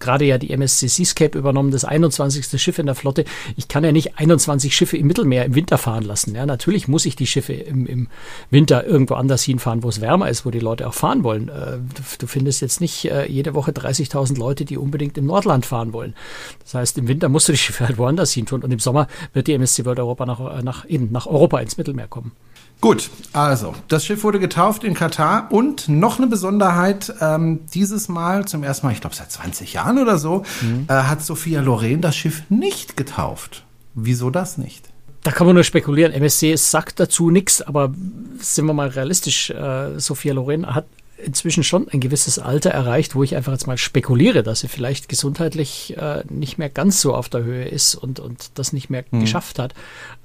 gerade 0.00 0.25
ja 0.25 0.38
die 0.38 0.50
MSC 0.50 0.88
Seascape 0.88 1.38
übernommen, 1.38 1.70
das 1.70 1.85
21. 1.85 2.61
Schiff 2.61 2.79
in 2.79 2.87
der 2.87 2.94
Flotte. 2.94 3.25
Ich 3.56 3.69
kann 3.69 3.85
ja 3.85 3.93
nicht 3.93 4.19
21 4.19 4.75
Schiffe 4.75 4.97
im 4.97 5.06
Mittelmeer 5.06 5.44
im 5.44 5.55
Winter 5.55 5.79
fahren 5.79 6.05
lassen. 6.05 6.35
Ja, 6.35 6.47
natürlich 6.47 6.88
muss 6.88 7.06
ich 7.06 7.17
die 7.17 7.26
Schiffe 7.26 7.52
im, 7.52 7.87
im 7.87 8.08
Winter 8.50 8.85
irgendwo 8.87 9.14
anders 9.14 9.43
hinfahren, 9.43 9.82
wo 9.82 9.88
es 9.88 10.00
wärmer 10.00 10.29
ist, 10.29 10.44
wo 10.44 10.50
die 10.50 10.58
Leute 10.58 10.88
auch 10.88 10.94
fahren 10.94 11.23
wollen. 11.23 11.49
Äh, 11.49 11.79
du, 12.19 12.26
findest 12.26 12.61
jetzt 12.61 12.81
nicht 12.81 13.05
äh, 13.05 13.26
jede 13.26 13.55
Woche 13.55 13.73
30.000 13.73 14.38
Leute, 14.38 14.64
die 14.64 14.76
unbedingt 14.76 15.19
im 15.19 15.26
Nordland 15.26 15.67
fahren 15.67 15.93
wollen. 15.93 16.14
Das 16.62 16.75
heißt, 16.75 16.99
im 16.99 17.08
Winter 17.08 17.29
musst 17.29 17.49
du 17.49 17.52
die 17.52 17.58
Schiffe 17.58 17.87
halt 17.87 17.99
woanders 17.99 18.32
hin 18.32 18.47
tun 18.47 18.62
und 18.62 18.73
im 18.73 18.79
Sommer 18.79 19.06
wird 19.32 19.47
die 19.47 19.55
MSC 19.55 19.85
World 19.85 19.99
Europa 19.99 20.26
nach, 20.26 20.58
äh, 20.58 20.62
nach, 20.62 20.88
eben, 20.88 21.11
nach 21.12 21.26
Europa 21.26 21.58
ins 21.61 21.76
Mittelmeer 21.76 22.08
kommen. 22.08 22.32
Gut, 22.81 23.11
also 23.35 23.75
das 23.88 24.06
Schiff 24.06 24.25
wurde 24.25 24.38
getauft 24.38 24.85
in 24.85 24.94
Katar 24.94 25.49
und 25.53 25.88
noch 25.88 26.19
eine 26.19 26.27
Besonderheit, 26.29 27.12
ähm, 27.21 27.61
dieses 27.75 28.09
Mal 28.09 28.47
zum 28.47 28.62
ersten 28.62 28.87
Mal, 28.87 28.93
ich 28.93 29.03
glaube 29.03 29.15
seit 29.15 29.31
20 29.31 29.75
Jahren 29.75 29.99
oder 29.99 30.17
so, 30.17 30.44
mhm. 30.62 30.87
äh, 30.88 30.94
hat 30.94 31.23
Sophia 31.23 31.61
Loren 31.61 32.00
das 32.00 32.17
Schiff 32.17 32.43
nicht 32.49 32.97
getauft. 32.97 33.65
Wieso 33.94 34.31
das 34.31 34.56
nicht? 34.56 34.88
Da 35.23 35.31
kann 35.31 35.47
man 35.47 35.55
nur 35.55 35.65
spekulieren. 35.65 36.12
MSC 36.12 36.56
sagt 36.56 36.99
dazu 36.99 37.31
nichts, 37.31 37.61
aber 37.61 37.93
sind 38.38 38.65
wir 38.65 38.73
mal 38.73 38.88
realistisch. 38.88 39.50
Äh, 39.50 39.99
Sophia 40.00 40.33
Loren 40.33 40.75
hat 40.75 40.87
inzwischen 41.25 41.64
schon 41.64 41.88
ein 41.88 42.00
gewisses 42.00 42.38
Alter 42.38 42.70
erreicht, 42.70 43.14
wo 43.14 43.22
ich 43.22 43.37
einfach 43.37 43.52
jetzt 43.52 43.67
mal 43.67 43.78
spekuliere, 43.78 44.43
dass 44.43 44.61
sie 44.61 44.69
vielleicht 44.69 45.08
gesundheitlich 45.08 45.96
äh, 45.96 46.25
nicht 46.28 46.58
mehr 46.58 46.69
ganz 46.69 47.00
so 47.00 47.14
auf 47.14 47.28
der 47.28 47.44
Höhe 47.44 47.67
ist 47.67 47.94
und, 47.94 48.20
und 48.20 48.52
das 48.55 48.72
nicht 48.72 48.90
mehr 48.90 49.05
mhm. 49.11 49.20
geschafft 49.20 49.58
hat. 49.58 49.75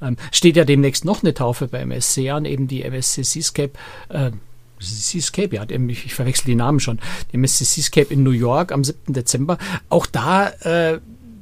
Ähm, 0.02 0.18
steht 0.32 0.58
ja 0.58 0.66
demnächst 0.66 1.06
noch 1.06 1.24
eine 1.24 1.34
Taufe 1.34 1.68
bei 1.68 1.80
MSC 1.80 2.30
an, 2.30 2.46
eben 2.46 2.68
die 2.68 2.84
MSC 2.84 3.24
Seascape. 3.24 3.72
Äh, 4.10 4.32
Seascape, 4.80 5.56
ja, 5.56 5.66
ich, 5.70 6.14
verwechsel 6.14 6.46
die 6.46 6.56
Namen 6.56 6.80
schon. 6.80 7.00
Die 7.32 7.36
MSC 7.36 7.64
Seascape 7.64 8.14
in 8.14 8.24
New 8.24 8.32
York 8.32 8.72
am 8.72 8.84
7. 8.84 9.14
Dezember. 9.14 9.58
Auch 9.90 10.06
da 10.06 10.50
äh, 10.50 11.00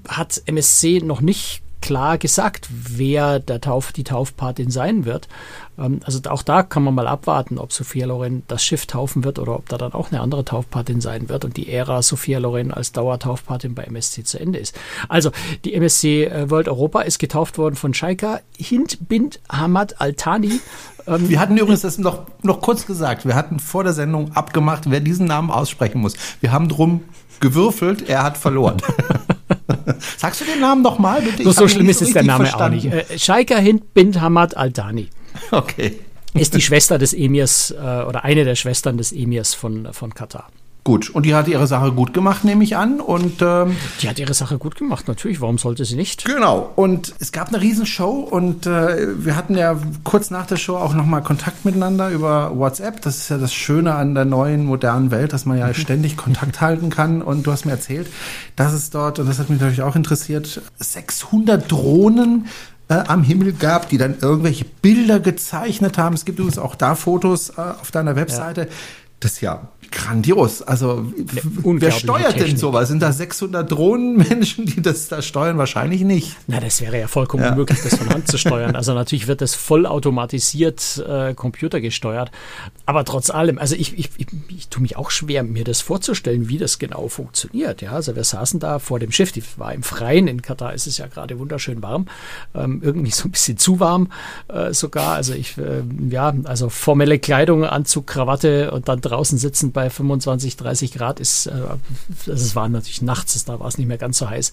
hat 0.07 0.41
MSC 0.45 1.01
noch 1.03 1.21
nicht 1.21 1.62
klar 1.83 2.17
gesagt, 2.17 2.69
wer 2.71 3.39
der 3.39 3.59
Tauf, 3.59 3.91
die 3.91 4.05
Taufpatin 4.05 4.71
sein 4.71 5.03
wird. 5.03 5.27
Ähm, 5.77 5.99
also 6.05 6.21
auch 6.29 6.41
da 6.41 6.63
kann 6.63 6.81
man 6.83 6.95
mal 6.95 7.07
abwarten, 7.07 7.57
ob 7.57 7.73
Sophia 7.73 8.05
Loren 8.05 8.43
das 8.47 8.63
Schiff 8.63 8.85
taufen 8.85 9.25
wird 9.25 9.37
oder 9.37 9.57
ob 9.57 9.67
da 9.67 9.77
dann 9.77 9.91
auch 9.91 10.09
eine 10.09 10.21
andere 10.21 10.45
Taufpatin 10.45 11.01
sein 11.01 11.27
wird 11.27 11.43
und 11.43 11.57
die 11.57 11.69
Ära 11.69 12.01
Sophia 12.01 12.39
Loren 12.39 12.71
als 12.71 12.93
Dauertaufpatin 12.93 13.75
bei 13.75 13.83
MSC 13.83 14.23
zu 14.23 14.39
Ende 14.39 14.59
ist. 14.59 14.79
Also 15.09 15.31
die 15.65 15.73
MSC 15.73 16.23
äh, 16.23 16.49
World 16.49 16.69
Europa 16.69 17.01
ist 17.01 17.19
getauft 17.19 17.57
worden 17.57 17.75
von 17.75 17.93
Shaika 17.93 18.39
Hind 18.57 19.09
Bint 19.09 19.41
Hamad 19.49 19.99
Altani. 19.99 20.61
Ähm, 21.05 21.29
wir 21.29 21.41
hatten 21.41 21.57
übrigens 21.57 21.81
das 21.81 21.97
noch, 21.97 22.27
noch 22.43 22.61
kurz 22.61 22.85
gesagt. 22.85 23.25
Wir 23.25 23.35
hatten 23.35 23.59
vor 23.59 23.83
der 23.83 23.91
Sendung 23.91 24.31
abgemacht, 24.37 24.89
wer 24.89 25.01
diesen 25.01 25.27
Namen 25.27 25.51
aussprechen 25.51 25.99
muss. 25.99 26.15
Wir 26.39 26.53
haben 26.53 26.69
drum 26.69 27.01
gewürfelt, 27.39 28.07
er 28.09 28.23
hat 28.23 28.37
verloren. 28.37 28.77
Sagst 30.17 30.41
du 30.41 30.45
den 30.45 30.59
Namen 30.59 30.81
nochmal 30.81 31.21
bitte? 31.21 31.43
So, 31.43 31.51
so 31.51 31.67
schlimm 31.67 31.89
ist 31.89 32.01
es 32.01 32.13
der 32.13 32.23
Name 32.23 32.45
verstanden. 32.45 32.79
auch 32.79 32.83
nicht. 32.83 33.11
Äh, 33.11 33.19
Shaika 33.19 33.57
Hind 33.57 33.93
Bint 33.93 34.19
Hamad 34.19 34.55
Altani. 34.57 35.09
Okay. 35.51 35.99
ist 36.33 36.53
die 36.53 36.61
Schwester 36.61 36.97
des 36.97 37.13
Emirs 37.13 37.71
äh, 37.71 37.75
oder 37.75 38.23
eine 38.23 38.43
der 38.43 38.55
Schwestern 38.55 38.97
des 38.97 39.11
Emirs 39.11 39.53
von, 39.53 39.93
von 39.93 40.13
Katar. 40.13 40.49
Gut, 40.85 41.09
und 41.09 41.25
die 41.25 41.33
hat 41.33 41.47
ihre 41.47 41.65
Sache 41.65 41.93
gut 41.93 42.13
gemacht, 42.13 42.43
nehme 42.43 42.61
ich 42.61 42.75
an. 42.75 42.99
Und 42.99 43.41
ähm, 43.41 43.77
die 44.01 44.09
hat 44.09 44.19
ihre 44.19 44.33
Sache 44.33 44.57
gut 44.57 44.75
gemacht, 44.75 45.07
natürlich. 45.07 45.39
Warum 45.39 45.57
sollte 45.57 45.85
sie 45.85 45.95
nicht? 45.95 46.25
Genau. 46.25 46.71
Und 46.75 47.13
es 47.19 47.31
gab 47.31 47.47
eine 47.47 47.61
Riesenshow 47.61 48.11
und 48.11 48.65
äh, 48.65 49.07
wir 49.17 49.37
hatten 49.37 49.55
ja 49.55 49.77
kurz 50.03 50.29
nach 50.29 50.45
der 50.45 50.57
Show 50.57 50.75
auch 50.75 50.93
nochmal 50.93 51.23
Kontakt 51.23 51.63
miteinander 51.63 52.09
über 52.09 52.57
WhatsApp. 52.57 53.01
Das 53.01 53.17
ist 53.17 53.29
ja 53.29 53.37
das 53.37 53.53
Schöne 53.53 53.95
an 53.95 54.13
der 54.13 54.25
neuen 54.25 54.65
modernen 54.65 55.09
Welt, 55.09 55.31
dass 55.31 55.45
man 55.45 55.57
ja 55.57 55.67
mhm. 55.67 55.73
ständig 55.73 56.17
Kontakt 56.17 56.59
halten 56.61 56.89
kann. 56.89 57.21
Und 57.21 57.47
du 57.47 57.53
hast 57.53 57.63
mir 57.63 57.71
erzählt, 57.71 58.07
dass 58.57 58.73
es 58.73 58.89
dort, 58.89 59.19
und 59.19 59.29
das 59.29 59.39
hat 59.39 59.49
mich 59.49 59.61
natürlich 59.61 59.83
auch 59.83 59.95
interessiert, 59.95 60.61
600 60.79 61.71
Drohnen 61.71 62.47
äh, 62.89 62.95
am 63.07 63.23
Himmel 63.23 63.53
gab, 63.53 63.87
die 63.87 63.97
dann 63.97 64.17
irgendwelche 64.19 64.65
Bilder 64.65 65.21
gezeichnet 65.21 65.97
haben. 65.97 66.13
Es 66.13 66.25
gibt 66.25 66.39
übrigens 66.39 66.57
auch 66.57 66.75
da 66.75 66.95
Fotos 66.95 67.51
äh, 67.51 67.61
auf 67.61 67.91
deiner 67.91 68.17
Webseite. 68.17 68.61
Ja. 68.63 68.67
Das 69.23 69.31
ist 69.31 69.41
ja 69.41 69.69
grandios. 69.89 70.61
Also 70.61 71.05
wer 71.63 71.91
steuert 71.91 72.33
Technik. 72.33 72.47
denn 72.47 72.57
sowas? 72.57 72.89
Sind 72.89 73.01
da 73.01 73.13
600 73.13 73.71
Drohnenmenschen, 73.71 74.65
die 74.65 74.81
das 74.81 75.07
da 75.07 75.21
steuern? 75.21 75.57
Wahrscheinlich 75.57 76.01
nicht. 76.01 76.35
Na, 76.47 76.59
das 76.59 76.81
wäre 76.81 76.99
ja 76.99 77.07
vollkommen 77.07 77.43
ja. 77.43 77.51
unmöglich, 77.51 77.79
das 77.81 77.95
von 77.95 78.09
Hand 78.09 78.27
zu 78.27 78.37
steuern. 78.37 78.75
Also 78.75 78.93
natürlich 78.93 79.27
wird 79.27 79.39
das 79.39 79.55
vollautomatisiert 79.55 81.01
äh, 81.07 81.33
computergesteuert. 81.35 82.31
Aber 82.85 83.05
trotz 83.05 83.29
allem, 83.29 83.57
also 83.57 83.75
ich, 83.75 83.97
ich, 83.97 84.09
ich, 84.17 84.27
ich 84.49 84.67
tue 84.67 84.81
mich 84.81 84.97
auch 84.97 85.09
schwer, 85.09 85.43
mir 85.43 85.63
das 85.63 85.79
vorzustellen, 85.79 86.49
wie 86.49 86.57
das 86.57 86.79
genau 86.79 87.07
funktioniert. 87.07 87.81
Ja, 87.81 87.93
also 87.93 88.13
wir 88.17 88.25
saßen 88.25 88.59
da 88.59 88.79
vor 88.79 88.99
dem 88.99 89.13
Schiff, 89.13 89.31
die 89.31 89.43
war 89.55 89.73
im 89.73 89.83
Freien. 89.83 90.27
In 90.27 90.41
Katar 90.41 90.73
ist 90.73 90.85
es 90.85 90.97
ja 90.97 91.07
gerade 91.07 91.39
wunderschön 91.39 91.81
warm. 91.81 92.07
Ähm, 92.53 92.81
irgendwie 92.83 93.11
so 93.11 93.29
ein 93.29 93.31
bisschen 93.31 93.57
zu 93.57 93.79
warm 93.79 94.11
äh, 94.49 94.73
sogar. 94.73 95.13
Also 95.13 95.33
ich, 95.33 95.57
äh, 95.57 95.81
ja, 96.09 96.33
also 96.43 96.67
formelle 96.67 97.19
Kleidung, 97.19 97.63
Anzug, 97.63 98.07
Krawatte 98.07 98.71
und 98.71 98.89
dann 98.89 98.99
drei 98.99 99.12
draußen 99.13 99.37
sitzen 99.37 99.71
bei 99.71 99.89
25, 99.89 100.57
30 100.57 100.93
Grad 100.93 101.19
ist, 101.19 101.47
äh, 101.47 101.51
das 102.25 102.55
war 102.55 102.67
natürlich 102.69 103.01
nachts, 103.01 103.45
da 103.45 103.59
war 103.59 103.67
es 103.67 103.77
nicht 103.77 103.87
mehr 103.87 103.97
ganz 103.97 104.17
so 104.17 104.29
heiß. 104.29 104.51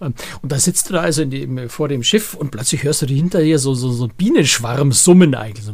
Ähm, 0.00 0.14
und 0.42 0.52
da 0.52 0.58
sitzt 0.58 0.88
du 0.88 0.94
da 0.94 1.00
also 1.00 1.24
die, 1.24 1.68
vor 1.68 1.88
dem 1.88 2.02
Schiff 2.02 2.34
und 2.34 2.50
plötzlich 2.50 2.82
hörst 2.82 3.02
du 3.02 3.06
hinter 3.06 3.42
dir 3.42 3.58
so, 3.58 3.74
so, 3.74 3.90
so 3.92 4.08
Bienenschwarm 4.08 4.92
summen 4.92 5.34
eigentlich, 5.34 5.64
so, 5.64 5.72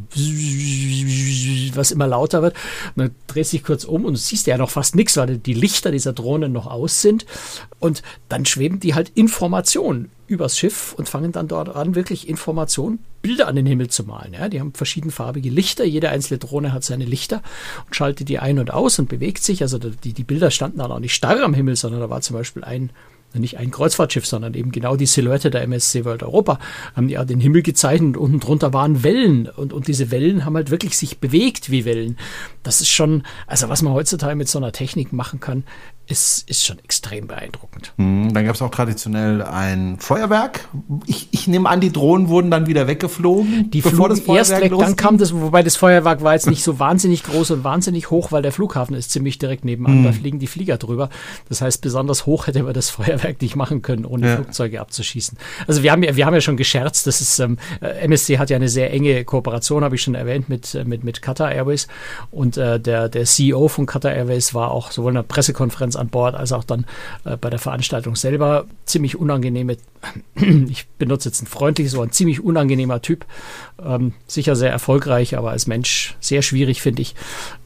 was 1.76 1.90
immer 1.90 2.06
lauter 2.06 2.42
wird. 2.42 2.54
Und 2.96 3.02
dann 3.02 3.14
drehst 3.26 3.52
du 3.52 3.58
dich 3.58 3.64
kurz 3.64 3.84
um 3.84 4.04
und 4.04 4.16
siehst 4.16 4.46
ja 4.46 4.56
noch 4.56 4.70
fast 4.70 4.94
nichts, 4.94 5.16
weil 5.16 5.38
die 5.38 5.54
Lichter 5.54 5.90
dieser 5.90 6.12
Drohnen 6.12 6.52
noch 6.52 6.66
aus 6.66 7.02
sind. 7.02 7.26
Und 7.78 8.02
dann 8.28 8.46
schweben 8.46 8.80
die 8.80 8.94
halt 8.94 9.10
Informationen 9.10 10.10
übers 10.30 10.56
Schiff 10.56 10.94
und 10.96 11.08
fangen 11.08 11.32
dann 11.32 11.49
dort 11.49 11.75
an, 11.75 11.94
wirklich 11.94 12.28
Informationen, 12.28 13.00
Bilder 13.20 13.49
an 13.49 13.56
den 13.56 13.66
Himmel 13.66 13.88
zu 13.88 14.04
malen. 14.04 14.32
Ja, 14.32 14.49
die 14.49 14.60
haben 14.60 14.72
verschiedenfarbige 14.72 15.50
Lichter. 15.50 15.84
Jede 15.84 16.08
einzelne 16.08 16.38
Drohne 16.38 16.72
hat 16.72 16.84
seine 16.84 17.04
Lichter 17.04 17.42
und 17.84 17.96
schaltet 17.96 18.28
die 18.28 18.38
ein 18.38 18.58
und 18.58 18.72
aus 18.72 18.99
und 18.99 19.08
bewegt 19.08 19.42
sich. 19.42 19.62
Also 19.62 19.78
die, 19.78 20.12
die 20.12 20.25
Bilder 20.25 20.50
standen 20.50 20.78
dann 20.78 20.92
auch 20.92 21.00
nicht 21.00 21.14
starr 21.14 21.42
am 21.42 21.52
Himmel, 21.52 21.76
sondern 21.76 22.00
da 22.00 22.08
war 22.08 22.20
zum 22.20 22.37
Beispiel 22.37 22.64
ein 22.64 22.90
nicht 23.38 23.58
ein 23.58 23.70
Kreuzfahrtschiff, 23.70 24.26
sondern 24.26 24.54
eben 24.54 24.72
genau 24.72 24.96
die 24.96 25.06
Silhouette 25.06 25.50
der 25.50 25.62
MSC 25.62 26.04
World 26.04 26.25
Europa, 26.25 26.58
haben 26.96 27.06
die 27.06 27.14
ja 27.14 27.25
den 27.25 27.38
Himmel 27.38 27.62
gezeichnet 27.62 28.16
und 28.16 28.25
unten 28.25 28.40
drunter 28.40 28.72
waren 28.72 29.04
Wellen 29.04 29.49
und, 29.49 29.72
und 29.72 29.87
diese 29.87 30.10
Wellen 30.10 30.44
haben 30.44 30.56
halt 30.56 30.70
wirklich 30.70 30.99
sich 30.99 31.18
bewegt 31.18 31.70
wie 31.70 31.84
Wellen. 31.84 32.18
Das 32.64 32.80
ist 32.80 32.88
schon, 32.88 33.22
also 33.46 33.68
was 33.68 33.82
man 33.82 33.92
heutzutage 33.92 34.34
mit 34.34 34.49
so 34.49 34.58
einer 34.58 34.72
Technik 34.72 35.12
machen 35.12 35.38
kann, 35.38 35.62
ist, 36.11 36.49
ist 36.49 36.67
schon 36.67 36.79
extrem 36.81 37.26
beeindruckend. 37.26 37.93
Mhm, 37.97 38.33
dann 38.35 38.45
gab 38.45 38.55
es 38.55 38.62
auch 38.62 38.71
traditionell 38.71 39.43
ein 39.43 39.99
Feuerwerk. 39.99 40.69
Ich, 41.07 41.29
ich 41.31 41.47
nehme 41.47 41.69
an, 41.69 41.81
die 41.81 41.93
Drohnen 41.93 42.29
wurden 42.29 42.50
dann 42.50 42.67
wieder 42.67 42.87
weggeflogen. 42.87 43.71
Die 43.71 43.81
bevor 43.81 44.14
flogen 44.14 44.37
erst 44.37 44.50
weg, 44.50 44.71
losging. 44.71 44.88
dann 44.88 44.97
kam 44.97 45.19
das, 45.19 45.35
wobei 45.35 45.62
das 45.62 45.76
Feuerwerk 45.76 46.23
war 46.23 46.35
jetzt 46.35 46.49
nicht 46.49 46.64
so 46.64 46.79
wahnsinnig 46.79 47.23
groß 47.23 47.52
und 47.52 47.64
wahnsinnig 47.64 48.11
hoch, 48.11 48.33
weil 48.33 48.43
der 48.43 48.52
Flughafen 48.52 48.95
ist 48.97 49.11
ziemlich 49.11 49.38
direkt 49.38 49.64
nebenan. 49.64 50.00
Mhm. 50.00 50.05
Da 50.05 50.12
fliegen 50.12 50.38
die 50.38 50.47
Flieger 50.47 50.79
drüber. 50.79 51.11
Das 51.49 51.61
heißt, 51.61 51.81
besonders 51.81 52.26
hoch 52.26 52.47
hätte 52.47 52.62
man 52.62 52.75
das 52.75 52.90
Feuerwerk 52.90 53.40
nicht 53.40 53.57
machen 53.57 53.83
können, 53.83 54.05
ohne 54.05 54.29
ja. 54.29 54.35
Flugzeuge 54.37 54.81
abzuschießen. 54.81 55.38
Also 55.67 55.83
wir 55.83 55.93
haben 55.93 56.02
ja, 56.02 56.17
wir 56.17 56.26
haben 56.26 56.35
ja 56.35 56.40
schon 56.40 56.57
gescherzt, 56.57 57.07
das 57.07 57.21
ist, 57.21 57.38
ähm, 57.38 57.59
MSC 57.81 58.38
hat 58.38 58.50
ja 58.50 58.57
eine 58.57 58.69
sehr 58.69 58.93
enge 58.93 59.25
Kooperation, 59.25 59.85
habe 59.85 59.95
ich 59.95 60.02
schon 60.02 60.14
erwähnt, 60.14 60.49
mit, 60.49 60.75
äh, 60.75 60.85
mit, 60.85 61.05
mit 61.05 61.23
Qatar 61.23 61.52
Airways. 61.52 61.87
Und 62.31 62.57
äh, 62.57 62.81
der, 62.81 63.09
der 63.09 63.25
CEO 63.25 63.69
von 63.69 63.87
Qatar 63.87 64.12
Airways 64.12 64.55
war 64.55 64.71
auch 64.71 64.90
sowohl 64.90 65.12
in 65.12 65.17
der 65.17 65.23
Pressekonferenz 65.23 65.97
an 66.00 66.09
Bord 66.09 66.35
als 66.35 66.52
auch 66.52 66.64
dann 66.64 66.87
äh, 67.25 67.37
bei 67.37 67.50
der 67.50 67.59
Veranstaltung 67.59 68.16
selber. 68.16 68.66
Ziemlich 68.85 69.16
unangenehme, 69.16 69.76
ich 70.69 70.87
benutze 70.99 71.28
jetzt 71.28 71.42
ein 71.42 71.47
freundliches 71.47 71.97
Wort, 71.97 72.09
ein 72.09 72.12
ziemlich 72.12 72.42
unangenehmer 72.42 73.02
Typ. 73.02 73.26
Ähm, 73.83 74.14
sicher 74.26 74.57
sehr 74.57 74.71
erfolgreich, 74.71 75.37
aber 75.37 75.50
als 75.50 75.66
Mensch 75.66 76.16
sehr 76.21 76.42
schwierig, 76.42 76.83
finde 76.83 77.02
ich, 77.02 77.14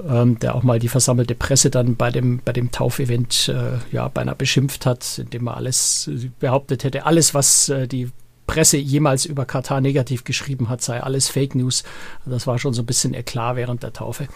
ähm, 0.07 0.39
der 0.39 0.55
auch 0.55 0.63
mal 0.63 0.79
die 0.79 0.89
versammelte 0.89 1.35
Presse 1.35 1.71
dann 1.71 1.97
bei 1.97 2.11
dem, 2.11 2.41
bei 2.45 2.53
dem 2.53 2.71
Taufevent 2.71 3.49
äh, 3.49 3.79
ja, 3.95 4.09
beinahe 4.09 4.35
beschimpft 4.35 4.87
hat, 4.87 5.19
indem 5.19 5.49
er 5.49 5.57
alles 5.57 6.11
behauptet 6.41 6.85
hätte, 6.85 7.07
alles, 7.07 7.35
was 7.35 7.69
äh, 7.69 7.87
die 7.87 8.11
Presse 8.47 8.77
jemals 8.77 9.25
über 9.25 9.45
Katar 9.45 9.81
negativ 9.81 10.25
geschrieben 10.25 10.69
hat, 10.69 10.83
sei 10.83 11.03
alles 11.03 11.29
Fake 11.29 11.55
News. 11.55 11.83
Das 12.27 12.47
war 12.47 12.59
schon 12.59 12.75
so 12.75 12.83
ein 12.83 12.87
bisschen 12.87 13.13
klar 13.25 13.57
während 13.57 13.83
der 13.83 13.93
Taufe. 13.93 14.29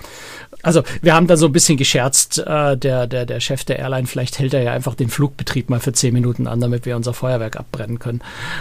Also 0.62 0.82
wir 1.02 1.14
haben 1.14 1.26
da 1.26 1.36
so 1.36 1.46
ein 1.46 1.52
bisschen 1.52 1.76
gescherzt, 1.76 2.38
äh, 2.38 2.76
der, 2.76 3.06
der, 3.06 3.26
der 3.26 3.40
Chef 3.40 3.64
der 3.64 3.78
Airline, 3.78 4.06
vielleicht 4.06 4.38
hält 4.38 4.54
er 4.54 4.62
ja 4.62 4.72
einfach 4.72 4.94
den 4.94 5.08
Flugbetrieb 5.08 5.70
mal 5.70 5.80
für 5.80 5.92
zehn 5.92 6.14
Minuten 6.14 6.46
an, 6.46 6.60
damit 6.60 6.86
wir 6.86 6.96
unser 6.96 7.14
Feuerwerk 7.14 7.56
abbrennen 7.56 7.98
können. 7.98 8.20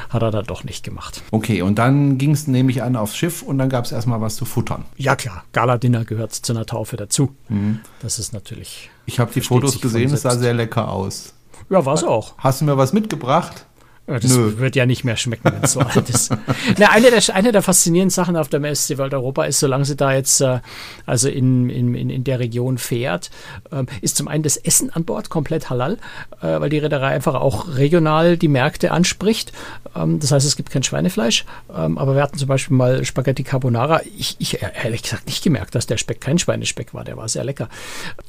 Hat 0.10 0.22
er 0.22 0.32
da 0.32 0.42
doch 0.42 0.64
nicht 0.64 0.84
gemacht. 0.84 1.22
Okay, 1.32 1.62
und 1.62 1.80
dann 1.80 2.18
ging 2.18 2.32
es 2.32 2.48
nämlich 2.48 2.84
an 2.84 2.96
aufs 2.96 3.16
Schiff 3.16 3.42
und 3.42 3.58
dann 3.58 3.70
gab 3.70 3.86
es 3.86 3.92
erstmal 3.92 4.22
was 4.22 4.36
zu 4.36 4.46
futtern. 4.46 4.86
Ja 4.98 5.16
klar, 5.16 5.44
Gala-Dinner 5.54 6.06
gehört 6.06 6.34
zu 6.34 6.54
einer 6.54 6.66
Taufe 6.66 6.98
dazu. 6.98 7.36
Mhm. 7.50 7.80
Das 8.02 8.20
ist 8.20 8.34
natürlich... 8.34 8.90
Ich 9.06 9.20
habe 9.20 9.32
die 9.34 9.42
Fotos 9.42 9.80
gesehen, 9.80 10.12
es 10.12 10.24
sah 10.24 10.36
sehr 10.36 10.54
lecker 10.54 10.92
aus. 10.92 11.34
Ja, 11.70 11.86
war 11.86 11.94
es 11.94 12.04
auch. 12.04 12.38
Hast 12.38 12.62
du 12.62 12.66
mir 12.66 12.78
was 12.78 12.94
mitgebracht? 12.94 13.66
Das 14.08 14.24
Nö. 14.24 14.58
wird 14.58 14.78
ja 14.78 14.86
nicht 14.86 15.04
mehr 15.04 15.18
schmecken, 15.18 15.52
wenn 15.52 15.64
es 15.64 15.74
so 15.74 15.80
alt 15.82 16.10
ist. 16.10 16.32
Na, 16.78 16.92
eine, 16.92 17.12
der, 17.12 17.22
eine 17.36 17.52
der 17.52 17.62
faszinierenden 17.62 18.10
Sachen 18.10 18.38
auf 18.38 18.48
der 18.48 18.60
MSC 18.60 18.98
World 18.98 19.14
Europa 19.14 19.44
ist, 19.44 19.60
solange 19.60 19.84
sie 19.84 19.98
da 19.98 20.14
jetzt 20.14 20.40
äh, 20.40 20.60
also 21.06 21.28
in, 21.28 21.70
in, 21.70 21.94
in 21.94 22.24
der 22.24 22.40
Region 22.40 22.78
fährt, 22.78 23.30
äh, 23.70 23.84
ist 24.00 24.16
zum 24.16 24.30
einen 24.30 24.44
das 24.44 24.56
Essen 24.56 24.90
an 24.92 25.04
Bord 25.04 25.30
komplett 25.30 25.70
halal, 25.70 25.98
äh, 26.42 26.60
weil 26.60 26.70
die 26.70 26.78
Reederei 26.78 27.08
einfach 27.08 27.36
auch 27.36 27.76
regional 27.76 28.38
die 28.38 28.48
Märkte 28.48 28.92
anspricht. 28.92 29.52
Ähm, 29.94 30.22
das 30.22 30.32
heißt, 30.32 30.46
es 30.46 30.56
gibt 30.56 30.72
kein 30.72 30.84
Schweinefleisch, 30.84 31.44
ähm, 31.76 31.98
aber 31.98 32.16
wir 32.16 32.22
hatten 32.22 32.38
zum 32.38 32.48
Beispiel 32.48 32.78
mal 32.78 33.04
Spaghetti 33.04 33.44
Carbonara. 33.44 34.02
Ich, 34.18 34.38
ich 34.40 34.60
ehrlich 34.62 35.04
gesagt 35.04 35.26
nicht 35.26 35.44
gemerkt, 35.44 35.76
dass 35.76 35.86
der 35.86 35.98
Speck 35.98 36.22
kein 36.22 36.40
Schweinespeck 36.40 36.94
war, 36.94 37.04
der 37.04 37.18
war 37.18 37.28
sehr 37.28 37.44
lecker. 37.44 37.68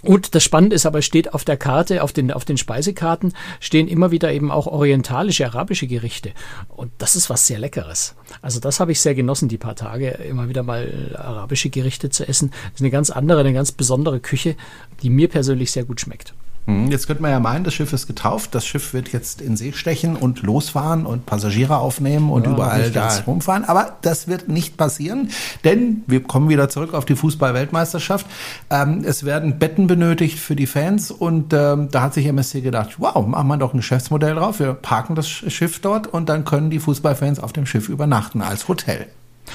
Und 0.02 0.34
das 0.34 0.42
Spannende 0.42 0.74
ist 0.74 0.86
aber, 0.86 1.02
steht 1.02 1.34
auf 1.34 1.44
der 1.44 1.56
Karte, 1.56 2.02
auf 2.02 2.12
den, 2.12 2.32
auf 2.32 2.44
den 2.44 2.56
Speisekarten 2.56 3.32
stehen 3.60 3.86
immer 3.86 4.10
wieder 4.10 4.32
eben 4.32 4.50
auch 4.50 4.66
orientalische, 4.66 5.46
arabische 5.46 5.67
arabische 5.68 5.86
Gerichte. 5.86 6.32
Und 6.68 6.90
das 6.96 7.14
ist 7.14 7.28
was 7.28 7.46
sehr 7.46 7.58
Leckeres. 7.58 8.14
Also 8.40 8.58
das 8.58 8.80
habe 8.80 8.92
ich 8.92 9.00
sehr 9.00 9.14
genossen, 9.14 9.48
die 9.48 9.58
paar 9.58 9.76
Tage, 9.76 10.08
immer 10.08 10.48
wieder 10.48 10.62
mal 10.62 11.14
arabische 11.14 11.68
Gerichte 11.68 12.08
zu 12.08 12.26
essen. 12.26 12.50
Das 12.50 12.76
ist 12.76 12.80
eine 12.80 12.90
ganz 12.90 13.10
andere, 13.10 13.40
eine 13.40 13.52
ganz 13.52 13.72
besondere 13.72 14.18
Küche, 14.18 14.56
die 15.02 15.10
mir 15.10 15.28
persönlich 15.28 15.70
sehr 15.70 15.84
gut 15.84 16.00
schmeckt. 16.00 16.32
Hm, 16.66 16.90
jetzt 16.90 17.06
könnte 17.06 17.22
man 17.22 17.30
ja 17.30 17.40
meinen, 17.40 17.64
das 17.64 17.74
Schiff 17.74 17.92
ist 17.92 18.06
getauft, 18.06 18.54
das 18.54 18.66
Schiff 18.66 18.92
wird 18.92 19.12
jetzt 19.12 19.40
in 19.40 19.56
See 19.56 19.72
stechen 19.72 20.16
und 20.16 20.42
losfahren 20.42 21.06
und 21.06 21.24
Passagiere 21.24 21.78
aufnehmen 21.78 22.30
und 22.30 22.44
ja, 22.44 22.52
überall 22.52 22.90
da 22.90 23.08
rumfahren. 23.26 23.64
Aber 23.64 23.96
das 24.02 24.28
wird 24.28 24.48
nicht 24.48 24.76
passieren, 24.76 25.30
denn 25.64 26.02
wir 26.06 26.22
kommen 26.22 26.48
wieder 26.48 26.68
zurück 26.68 26.94
auf 26.94 27.04
die 27.04 27.16
Fußball-Weltmeisterschaft. 27.16 28.26
Ähm, 28.70 29.02
es 29.04 29.24
werden 29.24 29.58
Betten 29.58 29.86
benötigt 29.86 30.38
für 30.38 30.56
die 30.56 30.66
Fans 30.66 31.10
und 31.10 31.52
ähm, 31.52 31.88
da 31.90 32.02
hat 32.02 32.14
sich 32.14 32.26
MSC 32.26 32.60
gedacht, 32.60 32.96
wow, 32.98 33.26
machen 33.26 33.48
wir 33.48 33.56
doch 33.56 33.72
ein 33.72 33.78
Geschäftsmodell 33.78 34.34
drauf. 34.34 34.60
Wir 34.60 34.74
parken 34.74 35.14
das 35.14 35.28
Schiff 35.28 35.80
dort 35.80 36.06
und 36.06 36.28
dann 36.28 36.44
können 36.44 36.70
die 36.70 36.80
Fußballfans 36.80 37.40
auf 37.40 37.52
dem 37.52 37.66
Schiff 37.66 37.88
übernachten 37.88 38.42
als 38.42 38.68
Hotel. 38.68 39.06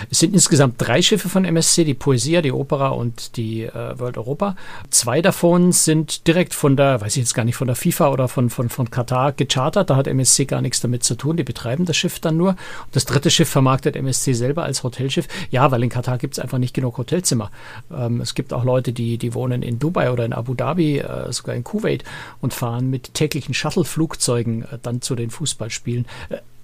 Es 0.09 0.19
sind 0.19 0.33
insgesamt 0.33 0.75
drei 0.77 1.01
Schiffe 1.01 1.29
von 1.29 1.45
MSC, 1.45 1.83
die 1.83 1.93
Poesia, 1.93 2.41
die 2.41 2.51
Opera 2.51 2.89
und 2.89 3.37
die 3.37 3.63
äh, 3.63 3.99
World 3.99 4.17
Europa. 4.17 4.55
Zwei 4.89 5.21
davon 5.21 5.71
sind 5.71 6.27
direkt 6.27 6.53
von 6.53 6.77
der, 6.77 7.01
weiß 7.01 7.15
ich 7.15 7.23
jetzt 7.23 7.33
gar 7.33 7.45
nicht, 7.45 7.55
von 7.55 7.67
der 7.67 7.75
FIFA 7.75 8.09
oder 8.09 8.27
von, 8.27 8.49
von, 8.49 8.69
von 8.69 8.89
Katar 8.89 9.31
gechartert. 9.31 9.89
Da 9.89 9.95
hat 9.95 10.07
MSC 10.07 10.45
gar 10.45 10.61
nichts 10.61 10.81
damit 10.81 11.03
zu 11.03 11.15
tun. 11.15 11.37
Die 11.37 11.43
betreiben 11.43 11.85
das 11.85 11.97
Schiff 11.97 12.19
dann 12.19 12.37
nur. 12.37 12.49
Und 12.49 12.57
das 12.93 13.05
dritte 13.05 13.29
Schiff 13.29 13.49
vermarktet 13.49 13.95
MSC 13.95 14.33
selber 14.33 14.63
als 14.63 14.83
Hotelschiff. 14.83 15.27
Ja, 15.51 15.71
weil 15.71 15.83
in 15.83 15.89
Katar 15.89 16.17
gibt 16.17 16.35
es 16.35 16.39
einfach 16.39 16.57
nicht 16.57 16.73
genug 16.73 16.97
Hotelzimmer. 16.97 17.51
Ähm, 17.91 18.21
es 18.21 18.35
gibt 18.35 18.53
auch 18.53 18.63
Leute, 18.63 18.93
die, 18.93 19.17
die 19.17 19.33
wohnen 19.33 19.61
in 19.61 19.79
Dubai 19.79 20.11
oder 20.11 20.25
in 20.25 20.33
Abu 20.33 20.53
Dhabi, 20.53 20.99
äh, 20.99 21.31
sogar 21.31 21.55
in 21.55 21.63
Kuwait 21.63 22.03
und 22.41 22.53
fahren 22.53 22.89
mit 22.89 23.13
täglichen 23.13 23.53
Shuttle-Flugzeugen 23.53 24.63
äh, 24.63 24.77
dann 24.81 25.01
zu 25.01 25.15
den 25.15 25.29
Fußballspielen. 25.29 26.05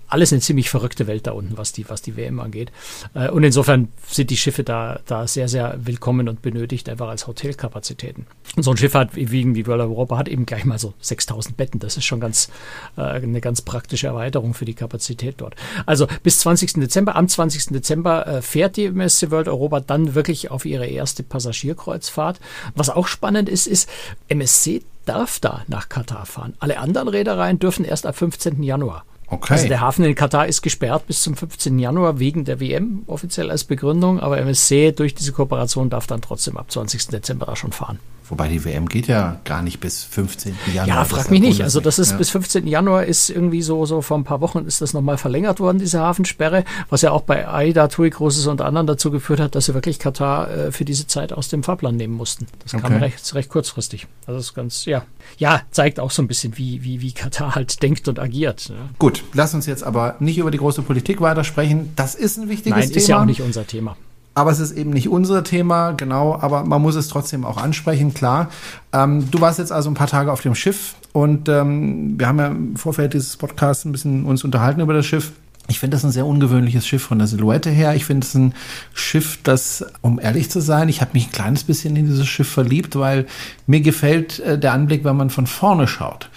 Alles 0.10 0.34
eine 0.34 0.42
ziemlich 0.42 0.70
verrückte 0.70 1.08
Welt 1.08 1.28
da 1.28 1.32
unten, 1.32 1.58
was 1.58 1.72
die, 1.72 1.88
was 1.88 2.02
die 2.02 2.18
WM 2.18 2.40
angeht. 2.40 2.72
Äh, 3.14 3.30
und 3.30 3.44
insofern 3.44 3.90
sind 4.08 4.30
die 4.30 4.38
Schiffe 4.38 4.64
da, 4.64 5.00
da 5.06 5.28
sehr, 5.28 5.48
sehr 5.48 5.78
willkommen 5.84 6.28
und 6.28 6.42
benötigt 6.42 6.90
einfach 6.90 7.08
als 7.08 7.28
Hotelkapazitäten. 7.28 8.26
Und 8.56 8.64
so 8.64 8.72
ein 8.72 8.78
Schiff 8.78 8.96
hat, 8.96 9.16
wie, 9.16 9.68
World 9.68 9.82
Europa, 9.82 10.18
hat 10.18 10.28
eben 10.28 10.46
gleich 10.46 10.66
mal 10.66 10.80
so 10.80 10.94
6000 11.00 11.56
Betten. 11.56 11.80
Das 11.80 11.96
ist 11.96 12.06
schon 12.06 12.20
ganz, 12.20 12.50
äh, 12.98 13.02
eine 13.02 13.40
ganz 13.40 13.62
praktische 13.62 14.08
Erweiterung 14.08 14.54
für 14.54 14.66
die 14.66 14.74
Kapazität 14.74 15.36
dort. 15.38 15.56
Also 15.86 16.08
bis 16.24 16.40
20. 16.40 16.74
Dezember, 16.74 17.16
am 17.16 17.28
20. 17.28 17.68
Dezember 17.68 18.26
äh, 18.28 18.42
fährt 18.42 18.78
die 18.78 18.86
MSC 18.86 19.32
World 19.32 19.48
Europa 19.48 19.80
dann 19.80 20.16
wirklich 20.16 20.52
auf 20.52 20.66
ihre 20.66 20.88
erste 20.88 21.24
Passagierkreuzfahrt. 21.24 22.40
Was 22.76 22.90
auch 22.90 23.08
spannend 23.08 23.48
ist, 23.48 23.68
ist, 23.68 23.90
MSC 24.28 24.82
darf 25.06 25.40
da 25.40 25.64
nach 25.68 25.90
Katar 25.90 26.26
fahren. 26.26 26.56
Alle 26.60 26.80
anderen 26.80 27.08
Reedereien 27.08 27.60
dürfen 27.60 27.86
erst 27.86 28.06
ab 28.06 28.16
15. 28.16 28.62
Januar. 28.64 29.06
Okay. 29.32 29.54
Also 29.54 29.68
der 29.68 29.82
Hafen 29.82 30.06
in 30.06 30.16
Katar 30.16 30.48
ist 30.48 30.62
gesperrt 30.62 31.06
bis 31.06 31.22
zum 31.22 31.36
15. 31.36 31.78
Januar 31.78 32.20
wegen 32.20 32.46
der 32.46 32.60
WM 32.60 33.04
offiziell 33.06 33.52
als 33.52 33.64
Begründung, 33.64 34.20
aber 34.20 34.40
MSC 34.40 34.92
durch 34.92 35.14
diese 35.14 35.34
Kooperation 35.34 35.90
darf 35.90 36.08
dann 36.08 36.22
trotzdem 36.22 36.58
ab 36.58 36.72
20. 36.72 37.08
Dezember 37.08 37.46
da 37.46 37.56
schon 37.56 37.72
fahren. 37.72 38.00
Wobei 38.30 38.48
die 38.48 38.64
WM 38.64 38.88
geht 38.88 39.08
ja 39.08 39.40
gar 39.44 39.64
nicht 39.64 39.80
bis 39.80 40.04
15. 40.04 40.56
Januar. 40.74 40.88
Ja, 40.88 41.06
frag 41.06 41.32
mich 41.32 41.42
nicht. 41.42 41.64
Also 41.64 41.80
das 41.80 41.98
ist 41.98 42.12
ja. 42.12 42.18
bis 42.18 42.30
15. 42.30 42.68
Januar 42.68 43.06
ist 43.06 43.32
irgendwie 43.32 43.64
so, 43.64 43.86
so 43.88 44.02
vor 44.02 44.18
ein 44.18 44.24
paar 44.24 44.40
Wochen 44.40 44.66
ist 44.66 44.82
das 44.82 44.94
nochmal 44.94 45.18
verlängert 45.18 45.60
worden, 45.60 45.80
diese 45.80 46.00
Hafensperre, 46.00 46.64
was 46.90 47.02
ja 47.02 47.12
auch 47.12 47.22
bei 47.22 47.48
AIDA, 47.48 47.88
TUI 47.88 48.12
Großes 48.12 48.46
und 48.46 48.62
anderen 48.62 48.86
dazu 48.86 49.10
geführt 49.10 49.40
hat, 49.40 49.56
dass 49.56 49.66
sie 49.66 49.74
wirklich 49.74 49.98
Katar 49.98 50.50
äh, 50.52 50.72
für 50.72 50.86
diese 50.86 51.08
Zeit 51.08 51.34
aus 51.34 51.50
dem 51.50 51.64
Fahrplan 51.64 51.96
nehmen 51.96 52.14
mussten. 52.14 52.46
Das 52.64 52.76
okay. 52.76 52.84
kam 52.84 52.98
recht, 52.98 53.34
recht 53.34 53.50
kurzfristig. 53.50 54.06
Also 54.28 54.38
das 54.38 54.48
ist 54.48 54.54
ganz, 54.54 54.86
ja. 54.86 55.04
Ja, 55.38 55.62
zeigt 55.72 56.00
auch 56.00 56.12
so 56.12 56.22
ein 56.22 56.28
bisschen, 56.28 56.58
wie, 56.58 56.84
wie, 56.84 57.02
wie 57.02 57.12
Katar 57.14 57.56
halt 57.56 57.82
denkt 57.82 58.08
und 58.08 58.20
agiert. 58.20 58.70
Ja. 58.70 58.76
Gut, 59.00 59.24
lass 59.34 59.54
uns 59.56 59.66
jetzt 59.66 59.84
aber 59.84 60.16
nicht 60.20 60.38
über 60.38 60.52
die 60.52 60.60
große 60.60 60.84
Politik 60.84 61.20
weitersprechen. 61.20 61.94
Das 61.96 62.14
ist 62.14 62.38
ein 62.38 62.48
wichtiges 62.48 62.78
Nein, 62.78 62.82
Thema. 62.82 62.90
Nein, 62.90 62.98
ist 62.98 63.08
ja 63.08 63.22
auch 63.22 63.26
nicht 63.26 63.42
unser 63.42 63.66
Thema 63.66 63.98
aber 64.40 64.52
es 64.52 64.62
ist 64.62 64.72
eben 64.72 64.92
nicht 64.92 65.10
unser 65.10 65.44
Thema, 65.44 65.92
genau, 65.92 66.38
aber 66.40 66.64
man 66.64 66.82
muss 66.82 66.96
es 66.96 67.10
trotzdem 67.10 67.44
auch 67.44 67.58
ansprechen, 67.58 68.14
klar. 68.14 68.50
Ähm, 68.94 69.30
du 69.30 69.42
warst 69.42 69.60
jetzt 69.60 69.74
also 69.74 69.90
ein 69.90 69.96
paar 69.96 70.08
Tage 70.08 70.32
auf 70.32 70.40
dem 70.40 70.56
Schiff 70.56 70.96
und 71.12 71.50
ähm, 71.50 72.18
wir 72.18 72.26
haben 72.26 72.40
ja 72.40 72.48
im 72.48 72.78
Vorfeld 72.78 73.14
dieses 73.14 73.36
Podcasts 73.36 73.84
ein 73.84 73.92
bisschen 73.92 74.24
uns 74.24 74.46
unterhalten 74.46 74.80
über 74.80 74.94
das 74.94 75.06
Schiff. 75.06 75.34
Ich 75.68 75.80
finde 75.80 75.96
das 75.96 76.06
ein 76.06 76.12
sehr 76.12 76.26
ungewöhnliches 76.26 76.88
Schiff 76.88 77.04
von 77.04 77.20
der 77.20 77.28
Silhouette 77.28 77.70
her. 77.70 77.96
Ich 77.96 78.06
finde 78.06 78.26
es 78.26 78.34
ein 78.34 78.54
Schiff, 78.94 79.40
das, 79.44 79.86
um 80.00 80.22
ehrlich 80.22 80.50
zu 80.50 80.62
sein, 80.62 80.88
ich 80.88 81.02
habe 81.02 81.12
mich 81.14 81.28
ein 81.28 81.32
kleines 81.34 81.66
bisschen 81.66 81.98
in 81.98 82.06
dieses 82.06 82.26
Schiff 82.26 82.50
verliebt, 82.50 82.98
weil 82.98 83.28
mir 83.68 83.82
gefällt 83.82 84.40
äh, 84.40 84.58
der 84.58 84.72
Anblick, 84.72 85.04
wenn 85.04 85.18
man 85.18 85.30
von 85.30 85.48
vorne 85.48 85.86
schaut 85.86 86.30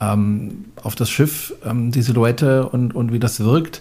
ähm, 0.00 0.64
auf 0.82 0.94
das 0.96 1.08
Schiff, 1.08 1.54
ähm, 1.64 1.92
die 1.92 2.02
Silhouette 2.02 2.68
und, 2.68 2.94
und 2.94 3.12
wie 3.12 3.20
das 3.20 3.40
wirkt. 3.40 3.80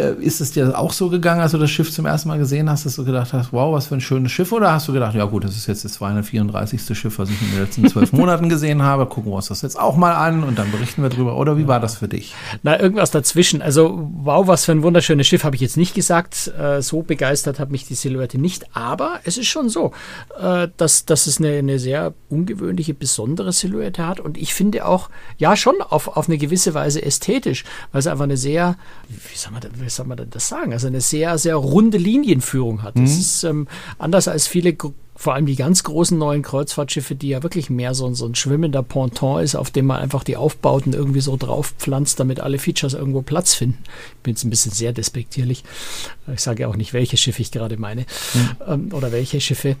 Äh, 0.00 0.14
ist 0.20 0.40
es 0.40 0.52
dir 0.52 0.78
auch 0.78 0.92
so 0.92 1.08
gegangen, 1.08 1.40
als 1.40 1.52
du 1.52 1.58
das 1.58 1.70
Schiff 1.70 1.92
zum 1.92 2.06
ersten 2.06 2.28
Mal 2.28 2.38
gesehen 2.38 2.70
hast, 2.70 2.86
dass 2.86 2.96
du 2.96 3.04
gedacht 3.04 3.32
hast, 3.32 3.52
wow, 3.52 3.74
was 3.74 3.88
für 3.88 3.94
ein 3.94 4.00
schönes 4.00 4.32
Schiff? 4.32 4.50
Oder 4.52 4.72
hast 4.72 4.88
du 4.88 4.92
gedacht, 4.92 5.14
ja 5.14 5.24
gut, 5.26 5.44
das 5.44 5.56
ist 5.56 5.66
jetzt 5.66 5.84
das 5.84 5.92
234. 5.94 6.98
Schiff, 6.98 7.18
was 7.18 7.28
ich 7.28 7.40
in 7.42 7.50
den 7.50 7.60
letzten 7.60 7.88
zwölf 7.88 8.12
Monaten 8.20 8.48
gesehen 8.48 8.82
habe, 8.82 9.06
gucken 9.06 9.30
wir 9.30 9.36
uns 9.36 9.48
das 9.48 9.62
jetzt 9.62 9.78
auch 9.78 9.96
mal 9.96 10.14
an 10.14 10.42
und 10.42 10.58
dann 10.58 10.70
berichten 10.70 11.02
wir 11.02 11.10
drüber. 11.10 11.36
Oder 11.36 11.58
wie 11.58 11.68
war 11.68 11.80
das 11.80 11.96
für 11.96 12.08
dich? 12.08 12.34
Na, 12.62 12.80
irgendwas 12.80 13.10
dazwischen. 13.10 13.62
Also, 13.62 14.08
wow, 14.22 14.46
was 14.46 14.64
für 14.64 14.72
ein 14.72 14.82
wunderschönes 14.82 15.26
Schiff, 15.26 15.44
habe 15.44 15.56
ich 15.56 15.62
jetzt 15.62 15.76
nicht 15.76 15.94
gesagt. 15.94 16.52
Äh, 16.58 16.80
so 16.80 17.02
begeistert 17.02 17.58
hat 17.58 17.70
mich 17.70 17.86
die 17.86 17.94
Silhouette 17.94 18.38
nicht. 18.38 18.74
Aber 18.74 19.20
es 19.24 19.36
ist 19.36 19.48
schon 19.48 19.68
so, 19.68 19.92
äh, 20.40 20.68
dass, 20.76 21.04
dass 21.04 21.26
es 21.26 21.38
eine, 21.38 21.58
eine 21.58 21.78
sehr 21.78 22.14
ungewöhnliche, 22.28 22.94
besondere 22.94 23.52
Silhouette 23.52 24.06
hat. 24.06 24.20
Und 24.20 24.38
ich 24.38 24.54
finde 24.54 24.86
auch, 24.86 25.10
ja, 25.38 25.56
schon 25.56 25.76
auf, 25.80 26.08
auf 26.08 26.28
eine 26.28 26.38
gewisse 26.38 26.74
Weise 26.74 27.02
ästhetisch, 27.02 27.64
weil 27.92 28.00
es 28.00 28.06
einfach 28.06 28.24
eine 28.24 28.36
sehr, 28.36 28.76
wie 29.08 29.36
soll 29.36 29.52
man 29.52 29.60
das, 29.60 29.89
wie 29.90 29.94
soll 29.94 30.06
man 30.06 30.30
das 30.30 30.48
sagen? 30.48 30.72
Also 30.72 30.86
eine 30.86 31.00
sehr, 31.00 31.36
sehr 31.36 31.56
runde 31.56 31.98
Linienführung 31.98 32.84
hat. 32.84 32.94
Das 32.94 33.10
mhm. 33.10 33.18
ist 33.18 33.44
ähm, 33.44 33.68
anders 33.98 34.28
als 34.28 34.46
viele 34.46 34.76
vor 35.20 35.34
allem 35.34 35.44
die 35.44 35.54
ganz 35.54 35.82
großen 35.82 36.16
neuen 36.16 36.40
Kreuzfahrtschiffe, 36.40 37.14
die 37.14 37.28
ja 37.28 37.42
wirklich 37.42 37.68
mehr 37.68 37.92
so, 37.92 38.10
so 38.14 38.24
ein 38.24 38.34
schwimmender 38.34 38.82
Ponton 38.82 39.42
ist, 39.42 39.54
auf 39.54 39.70
dem 39.70 39.84
man 39.84 39.98
einfach 39.98 40.24
die 40.24 40.38
Aufbauten 40.38 40.94
irgendwie 40.94 41.20
so 41.20 41.36
drauf 41.36 41.74
pflanzt, 41.78 42.18
damit 42.20 42.40
alle 42.40 42.58
Features 42.58 42.94
irgendwo 42.94 43.20
Platz 43.20 43.52
finden. 43.52 43.76
Ich 43.84 44.22
bin 44.22 44.32
jetzt 44.32 44.44
ein 44.44 44.50
bisschen 44.50 44.72
sehr 44.72 44.94
despektierlich. 44.94 45.62
Ich 46.32 46.40
sage 46.40 46.62
ja 46.62 46.68
auch 46.68 46.76
nicht, 46.76 46.94
welche 46.94 47.18
Schiffe 47.18 47.42
ich 47.42 47.50
gerade 47.50 47.76
meine 47.76 48.06
mhm. 48.66 48.94
oder 48.94 49.12
welche 49.12 49.42
Schiffe. 49.42 49.76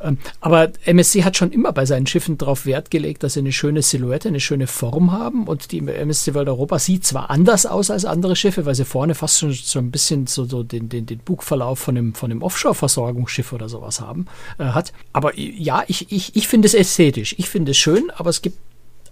Ähm, 0.00 0.18
aber 0.40 0.70
MSC 0.84 1.24
hat 1.24 1.36
schon 1.36 1.50
immer 1.50 1.72
bei 1.72 1.86
seinen 1.86 2.06
Schiffen 2.06 2.38
darauf 2.38 2.64
Wert 2.64 2.92
gelegt, 2.92 3.24
dass 3.24 3.32
sie 3.32 3.40
eine 3.40 3.50
schöne 3.50 3.82
Silhouette, 3.82 4.28
eine 4.28 4.38
schöne 4.38 4.68
Form 4.68 5.10
haben. 5.10 5.48
Und 5.48 5.72
die 5.72 5.78
MSC 5.78 6.34
World 6.34 6.48
Europa 6.48 6.78
sieht 6.78 7.04
zwar 7.04 7.30
anders 7.30 7.66
aus 7.66 7.90
als 7.90 8.04
andere 8.04 8.36
Schiffe, 8.36 8.64
weil 8.64 8.76
sie 8.76 8.84
vorne 8.84 9.16
fast 9.16 9.40
schon 9.40 9.54
so 9.54 9.80
ein 9.80 9.90
bisschen 9.90 10.28
so, 10.28 10.44
so 10.44 10.62
den, 10.62 10.88
den, 10.88 11.06
den 11.06 11.18
Bugverlauf 11.18 11.80
von 11.80 11.96
dem, 11.96 12.14
von 12.14 12.30
dem 12.30 12.42
Offshore-Versorgungsschiff 12.42 13.52
oder 13.52 13.68
sowas 13.68 14.00
haben, 14.00 14.26
äh, 14.58 14.66
hat 14.66 14.83
hat. 14.84 14.92
Aber 15.12 15.38
ja, 15.38 15.84
ich, 15.86 16.10
ich, 16.12 16.36
ich 16.36 16.48
finde 16.48 16.66
es 16.66 16.74
ästhetisch. 16.74 17.34
Ich 17.38 17.48
finde 17.48 17.72
es 17.72 17.78
schön, 17.78 18.10
aber 18.16 18.30
es 18.30 18.42
gibt 18.42 18.58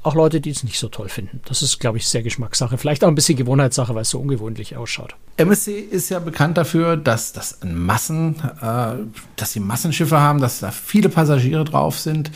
auch 0.03 0.15
Leute, 0.15 0.41
die 0.41 0.51
es 0.51 0.65
nicht 0.65 0.79
so 0.79 0.89
toll 0.89 1.09
finden. 1.09 1.41
Das 1.45 1.63
ist, 1.63 1.79
glaube 1.79 1.99
ich, 1.99 2.09
sehr 2.09 2.23
Geschmackssache. 2.23 2.77
Vielleicht 2.77 3.05
auch 3.05 3.09
ein 3.09 3.15
bisschen 3.15 3.37
Gewohnheitssache, 3.37 3.95
weil 3.95 4.03
es 4.03 4.11
so 4.11 4.19
ungewöhnlich 4.19 4.77
ausschaut. 4.77 5.15
MSC 5.37 5.79
ist 5.79 6.09
ja 6.09 6.19
bekannt 6.19 6.57
dafür, 6.57 6.97
dass 6.97 7.33
das 7.33 7.61
Massen, 7.65 8.37
äh, 8.61 8.95
dass 9.37 9.53
sie 9.53 9.61
Massenschiffe 9.61 10.19
haben, 10.19 10.41
dass 10.41 10.59
da 10.61 10.73
viele 10.73 11.09
Passagiere 11.09 11.65
drauf 11.65 11.99
sind 11.99 12.33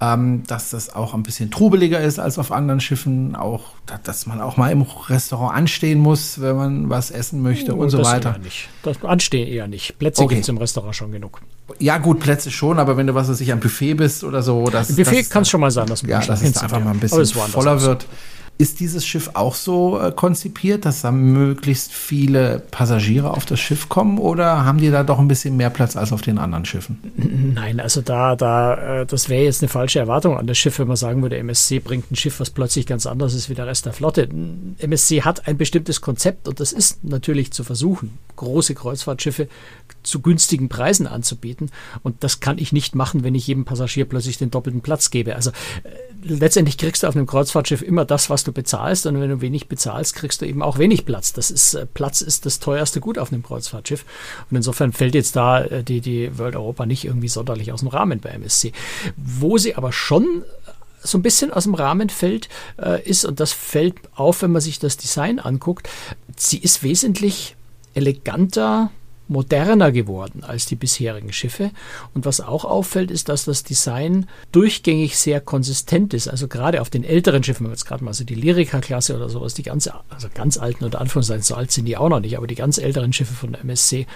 ähm, 0.00 0.44
dass 0.46 0.70
das 0.70 0.94
auch 0.94 1.12
ein 1.12 1.22
bisschen 1.22 1.50
trubeliger 1.50 2.00
ist 2.00 2.18
als 2.18 2.38
auf 2.38 2.52
anderen 2.52 2.80
Schiffen, 2.80 3.36
auch, 3.36 3.72
dass 4.02 4.26
man 4.26 4.40
auch 4.40 4.56
mal 4.56 4.72
im 4.72 4.82
Restaurant 4.82 5.54
anstehen 5.54 5.98
muss, 5.98 6.40
wenn 6.40 6.56
man 6.56 6.88
was 6.88 7.10
essen 7.10 7.42
möchte 7.42 7.76
oh, 7.76 7.80
und 7.80 7.90
so 7.90 7.98
das 7.98 8.06
weiter. 8.08 8.30
Eher 8.32 8.38
nicht. 8.38 8.68
Das 8.82 9.02
Anstehen 9.04 9.46
eher 9.46 9.68
nicht. 9.68 9.98
Plätze 9.98 10.22
okay. 10.22 10.36
gibt 10.36 10.44
es 10.44 10.48
im 10.48 10.56
Restaurant 10.56 10.96
schon 10.96 11.12
genug. 11.12 11.42
Ja, 11.78 11.98
gut, 11.98 12.20
Plätze 12.20 12.50
schon, 12.50 12.78
aber 12.78 12.96
wenn 12.96 13.06
du 13.06 13.14
was 13.14 13.28
weiß 13.28 13.40
ich, 13.42 13.52
am 13.52 13.60
Buffet 13.60 13.94
bist 13.94 14.24
oder 14.24 14.42
so, 14.42 14.64
das. 14.70 14.96
Buffet 14.96 15.24
kann 15.24 15.42
es 15.42 15.50
schon 15.50 15.60
mal 15.60 15.70
sein, 15.70 15.86
dass 15.86 16.02
man 16.02 16.10
ja, 16.10 16.20
dass 16.20 16.42
es 16.42 16.56
einfach 16.56 16.82
mal 16.82 16.92
ein 16.92 17.00
bisschen 17.00 17.26
voller 17.26 17.80
wird. 17.82 18.06
Ist 18.60 18.78
dieses 18.80 19.06
Schiff 19.06 19.30
auch 19.32 19.54
so 19.54 19.98
äh, 19.98 20.12
konzipiert, 20.12 20.84
dass 20.84 21.00
da 21.00 21.10
möglichst 21.10 21.92
viele 21.92 22.62
Passagiere 22.70 23.30
auf 23.30 23.46
das 23.46 23.58
Schiff 23.58 23.88
kommen 23.88 24.18
oder 24.18 24.66
haben 24.66 24.76
die 24.76 24.90
da 24.90 25.02
doch 25.02 25.18
ein 25.18 25.28
bisschen 25.28 25.56
mehr 25.56 25.70
Platz 25.70 25.96
als 25.96 26.12
auf 26.12 26.20
den 26.20 26.36
anderen 26.36 26.66
Schiffen? 26.66 26.98
Nein, 27.54 27.80
also 27.80 28.02
da, 28.02 28.36
da, 28.36 29.00
äh, 29.00 29.06
das 29.06 29.30
wäre 29.30 29.44
jetzt 29.44 29.62
eine 29.62 29.70
falsche 29.70 29.98
Erwartung 29.98 30.36
an 30.36 30.46
das 30.46 30.58
Schiff, 30.58 30.78
wenn 30.78 30.88
man 30.88 30.98
sagen 30.98 31.22
würde, 31.22 31.38
MSC 31.38 31.78
bringt 31.78 32.10
ein 32.12 32.16
Schiff, 32.16 32.38
was 32.38 32.50
plötzlich 32.50 32.84
ganz 32.84 33.06
anders 33.06 33.32
ist 33.32 33.48
wie 33.48 33.54
der 33.54 33.66
Rest 33.66 33.86
der 33.86 33.94
Flotte. 33.94 34.28
MSC 34.76 35.22
hat 35.22 35.48
ein 35.48 35.56
bestimmtes 35.56 36.02
Konzept 36.02 36.46
und 36.46 36.60
das 36.60 36.72
ist 36.72 37.02
natürlich 37.02 37.52
zu 37.52 37.64
versuchen, 37.64 38.18
große 38.36 38.74
Kreuzfahrtschiffe 38.74 39.48
zu 40.02 40.20
günstigen 40.20 40.68
Preisen 40.68 41.06
anzubieten. 41.06 41.70
Und 42.02 42.24
das 42.24 42.40
kann 42.40 42.58
ich 42.58 42.72
nicht 42.72 42.94
machen, 42.94 43.24
wenn 43.24 43.34
ich 43.34 43.46
jedem 43.46 43.64
Passagier 43.64 44.04
plötzlich 44.04 44.38
den 44.38 44.50
doppelten 44.50 44.80
Platz 44.80 45.10
gebe. 45.10 45.36
Also 45.36 45.50
äh, 45.50 45.90
letztendlich 46.22 46.78
kriegst 46.78 47.02
du 47.02 47.06
auf 47.06 47.16
einem 47.16 47.26
Kreuzfahrtschiff 47.26 47.82
immer 47.82 48.04
das, 48.04 48.30
was 48.30 48.44
du 48.44 48.49
bezahlst. 48.52 49.06
Und 49.06 49.20
wenn 49.20 49.30
du 49.30 49.40
wenig 49.40 49.68
bezahlst, 49.68 50.14
kriegst 50.14 50.40
du 50.40 50.46
eben 50.46 50.62
auch 50.62 50.78
wenig 50.78 51.06
Platz. 51.06 51.32
Das 51.32 51.50
ist, 51.50 51.74
äh, 51.74 51.86
Platz 51.86 52.20
ist 52.20 52.46
das 52.46 52.58
teuerste 52.58 53.00
Gut 53.00 53.18
auf 53.18 53.32
einem 53.32 53.42
Kreuzfahrtschiff. 53.42 54.04
Und 54.50 54.56
insofern 54.56 54.92
fällt 54.92 55.14
jetzt 55.14 55.36
da 55.36 55.62
äh, 55.62 55.84
die, 55.84 56.00
die 56.00 56.38
World 56.38 56.56
Europa 56.56 56.86
nicht 56.86 57.04
irgendwie 57.04 57.28
sonderlich 57.28 57.72
aus 57.72 57.80
dem 57.80 57.88
Rahmen 57.88 58.20
bei 58.20 58.30
MSC. 58.30 58.72
Wo 59.16 59.58
sie 59.58 59.74
aber 59.74 59.92
schon 59.92 60.44
so 61.02 61.18
ein 61.18 61.22
bisschen 61.22 61.52
aus 61.52 61.64
dem 61.64 61.74
Rahmen 61.74 62.10
fällt, 62.10 62.48
äh, 62.80 63.02
ist, 63.02 63.24
und 63.24 63.40
das 63.40 63.52
fällt 63.52 63.96
auf, 64.14 64.42
wenn 64.42 64.52
man 64.52 64.60
sich 64.60 64.78
das 64.78 64.96
Design 64.96 65.38
anguckt, 65.38 65.88
sie 66.36 66.58
ist 66.58 66.82
wesentlich 66.82 67.56
eleganter, 67.94 68.90
moderner 69.30 69.92
geworden 69.92 70.42
als 70.42 70.66
die 70.66 70.76
bisherigen 70.76 71.32
Schiffe. 71.32 71.70
Und 72.14 72.26
was 72.26 72.40
auch 72.40 72.64
auffällt, 72.64 73.10
ist, 73.10 73.28
dass 73.28 73.44
das 73.44 73.62
Design 73.62 74.28
durchgängig 74.52 75.16
sehr 75.16 75.40
konsistent 75.40 76.12
ist. 76.12 76.28
Also 76.28 76.48
gerade 76.48 76.80
auf 76.80 76.90
den 76.90 77.04
älteren 77.04 77.42
Schiffen, 77.42 77.60
wenn 77.60 77.70
man 77.70 77.76
jetzt 77.76 77.86
gerade 77.86 78.04
mal 78.04 78.12
so 78.12 78.24
die 78.24 78.34
Lyrica-Klasse 78.34 79.14
oder 79.16 79.28
sowas, 79.28 79.54
die 79.54 79.62
ganz, 79.62 79.88
also 80.08 80.28
ganz 80.34 80.58
alten 80.58 80.84
oder 80.84 81.00
Anführungszeichen, 81.00 81.42
so 81.42 81.54
alt 81.54 81.70
sind 81.70 81.86
die 81.86 81.96
auch 81.96 82.08
noch 82.08 82.20
nicht, 82.20 82.36
aber 82.36 82.48
die 82.48 82.56
ganz 82.56 82.78
älteren 82.78 83.12
Schiffe 83.12 83.34
von 83.34 83.52
der 83.52 83.62
MSC 83.62 84.06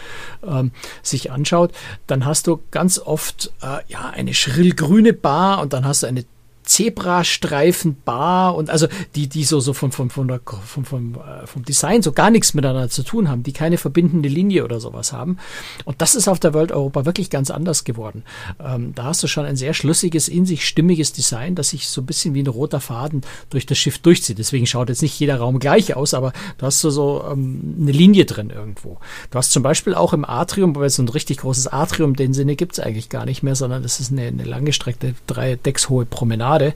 ähm, 0.47 0.73
sich 1.03 1.31
anschaut, 1.31 1.73
dann 2.07 2.25
hast 2.25 2.49
du 2.49 2.61
ganz 2.73 2.99
oft 2.99 3.53
äh, 3.63 3.79
ja 3.87 4.11
eine 4.11 4.35
schrillgrüne 4.35 5.13
Bar 5.13 5.63
und 5.63 5.73
dann 5.73 5.85
hast 5.85 6.03
du 6.03 6.09
eine 6.09 6.25
Zebrastreifen 6.65 7.97
Bar 8.05 8.57
und 8.57 8.71
also 8.71 8.89
die, 9.15 9.29
die 9.29 9.45
so, 9.45 9.61
so 9.61 9.75
von, 9.75 9.93
von, 9.93 10.11
von 10.11 10.29
der, 10.29 10.41
vom, 10.65 10.85
vom, 10.85 11.15
äh, 11.15 11.47
vom 11.47 11.65
Design 11.65 12.03
so 12.03 12.13
gar 12.13 12.31
nichts 12.31 12.55
miteinander 12.55 12.89
zu 12.89 13.03
tun 13.03 13.29
haben, 13.29 13.43
die 13.43 13.53
keine 13.53 13.77
verbindende 13.77 14.29
Linie 14.29 14.65
oder 14.65 14.81
sowas 14.81 15.13
haben. 15.13 15.39
Und 15.85 16.01
das 16.01 16.15
ist 16.15 16.27
auf 16.27 16.41
der 16.41 16.55
World 16.55 16.73
Europa 16.73 17.05
wirklich 17.05 17.29
ganz 17.29 17.51
anders 17.51 17.85
geworden. 17.85 18.25
Ähm, 18.59 18.95
da 18.95 19.05
hast 19.05 19.23
du 19.23 19.27
schon 19.27 19.45
ein 19.45 19.57
sehr 19.57 19.75
schlüssiges, 19.75 20.29
in 20.29 20.47
sich 20.47 20.67
stimmiges 20.67 21.13
Design, 21.13 21.55
das 21.55 21.69
sich 21.71 21.89
so 21.89 22.01
ein 22.01 22.07
bisschen 22.07 22.33
wie 22.35 22.43
ein 22.43 22.47
roter 22.47 22.81
Faden 22.81 23.21
durch 23.51 23.67
das 23.67 23.77
Schiff 23.77 23.99
durchzieht. 23.99 24.39
Deswegen 24.39 24.67
schaut 24.67 24.89
jetzt 24.89 25.03
nicht 25.03 25.19
jeder 25.21 25.37
Raum 25.37 25.59
gleich 25.59 25.95
aus, 25.95 26.15
aber 26.15 26.33
du 26.59 26.67
hast 26.67 26.81
so, 26.81 26.89
so 26.89 27.25
ähm, 27.31 27.77
eine 27.81 27.93
Linie 27.93 28.25
drin 28.25 28.49
irgendwo. 28.49 28.99
Du 29.31 29.39
hast 29.39 29.53
zum 29.53 29.63
Beispiel 29.63 29.95
auch 29.95 30.15
im 30.15 30.25
Atrium, 30.25 30.75
weil 30.75 30.89
so 30.89 31.03
ein 31.03 31.09
richtig 31.11 31.39
großes 31.39 31.67
Atrium, 31.67 32.17
den 32.17 32.33
Sinne 32.33 32.57
gibt 32.57 32.73
es 32.73 32.81
eigentlich 32.81 33.11
gar 33.11 33.27
nicht 33.27 33.43
mehr, 33.43 33.55
sondern 33.55 33.83
das 33.83 34.01
ist 34.01 34.13
eine, 34.13 34.23
eine 34.23 34.45
langgestreckte, 34.45 35.15
drei 35.27 35.57
Decks 35.57 35.91
hohe 35.91 36.07
Promenade 36.07 36.54
Promenade 36.55 36.75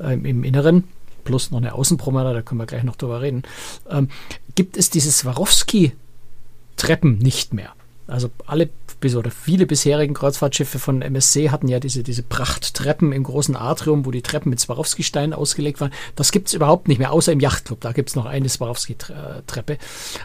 ähm, 0.00 0.24
im 0.24 0.42
Inneren 0.44 0.84
plus 1.24 1.50
noch 1.50 1.58
eine 1.58 1.74
Außenpromenade, 1.74 2.36
da 2.36 2.42
können 2.42 2.60
wir 2.60 2.66
gleich 2.66 2.84
noch 2.84 2.96
drüber 2.96 3.20
reden, 3.20 3.42
ähm, 3.90 4.08
gibt 4.54 4.78
es 4.78 4.88
diese 4.88 5.12
Swarovski-Treppen 5.12 7.18
nicht 7.18 7.52
mehr. 7.52 7.74
Also 8.08 8.30
alle 8.46 8.70
oder 9.14 9.30
viele 9.30 9.64
bisherigen 9.66 10.12
Kreuzfahrtschiffe 10.12 10.80
von 10.80 11.02
MSC 11.02 11.50
hatten 11.50 11.68
ja 11.68 11.78
diese, 11.78 12.02
diese 12.02 12.24
Prachttreppen 12.24 13.12
im 13.12 13.22
großen 13.22 13.54
Atrium, 13.54 14.04
wo 14.04 14.10
die 14.10 14.22
Treppen 14.22 14.50
mit 14.50 14.58
Swarovski-Steinen 14.58 15.32
ausgelegt 15.32 15.80
waren. 15.80 15.92
Das 16.16 16.32
gibt 16.32 16.48
es 16.48 16.54
überhaupt 16.54 16.88
nicht 16.88 16.98
mehr, 16.98 17.12
außer 17.12 17.30
im 17.30 17.38
Yachtclub. 17.38 17.80
Da 17.80 17.92
gibt 17.92 18.08
es 18.08 18.16
noch 18.16 18.26
eine 18.26 18.48
Swarovski-Treppe. 18.48 19.78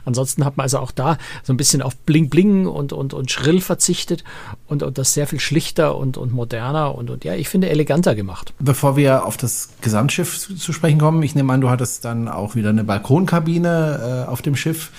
Ansonsten 0.06 0.43
hat 0.43 0.58
man 0.58 0.63
also 0.63 0.80
auch 0.80 0.89
da 0.89 1.17
so 1.43 1.54
ein 1.54 1.58
bisschen 1.58 1.84
auf 1.84 1.96
Bling 1.98 2.30
Bling 2.30 2.65
und, 2.65 2.93
und, 2.93 3.13
und 3.13 3.30
Schrill 3.30 3.62
verzichtet 3.62 4.24
und, 4.67 4.82
und 4.82 4.98
das 4.98 5.13
sehr 5.13 5.28
viel 5.28 5.39
schlichter 5.39 5.96
und, 5.96 6.17
und 6.17 6.34
moderner 6.34 6.96
und, 6.96 7.12
und 7.12 7.24
ja, 7.24 7.36
ich 7.36 7.50
finde 7.50 7.69
eleganter 7.69 8.15
gemacht. 8.15 8.54
Bevor 8.60 8.98
wir 8.98 9.26
auf 9.26 9.38
das 9.38 9.69
Gesamtschiff 9.82 10.39
zu, 10.39 10.56
zu 10.56 10.74
sprechen 10.74 11.00
kommen, 11.00 11.22
ich 11.22 11.36
nehme 11.36 11.54
an, 11.54 11.62
du 11.62 11.69
hattest 11.69 12.06
dann 12.06 12.28
auch 12.28 12.56
wieder 12.56 12.69
eine 12.69 12.84
Balkonkabine 12.84 14.26
äh, 14.28 14.30
auf 14.32 14.41
dem 14.41 14.56
Schiff. 14.56 14.91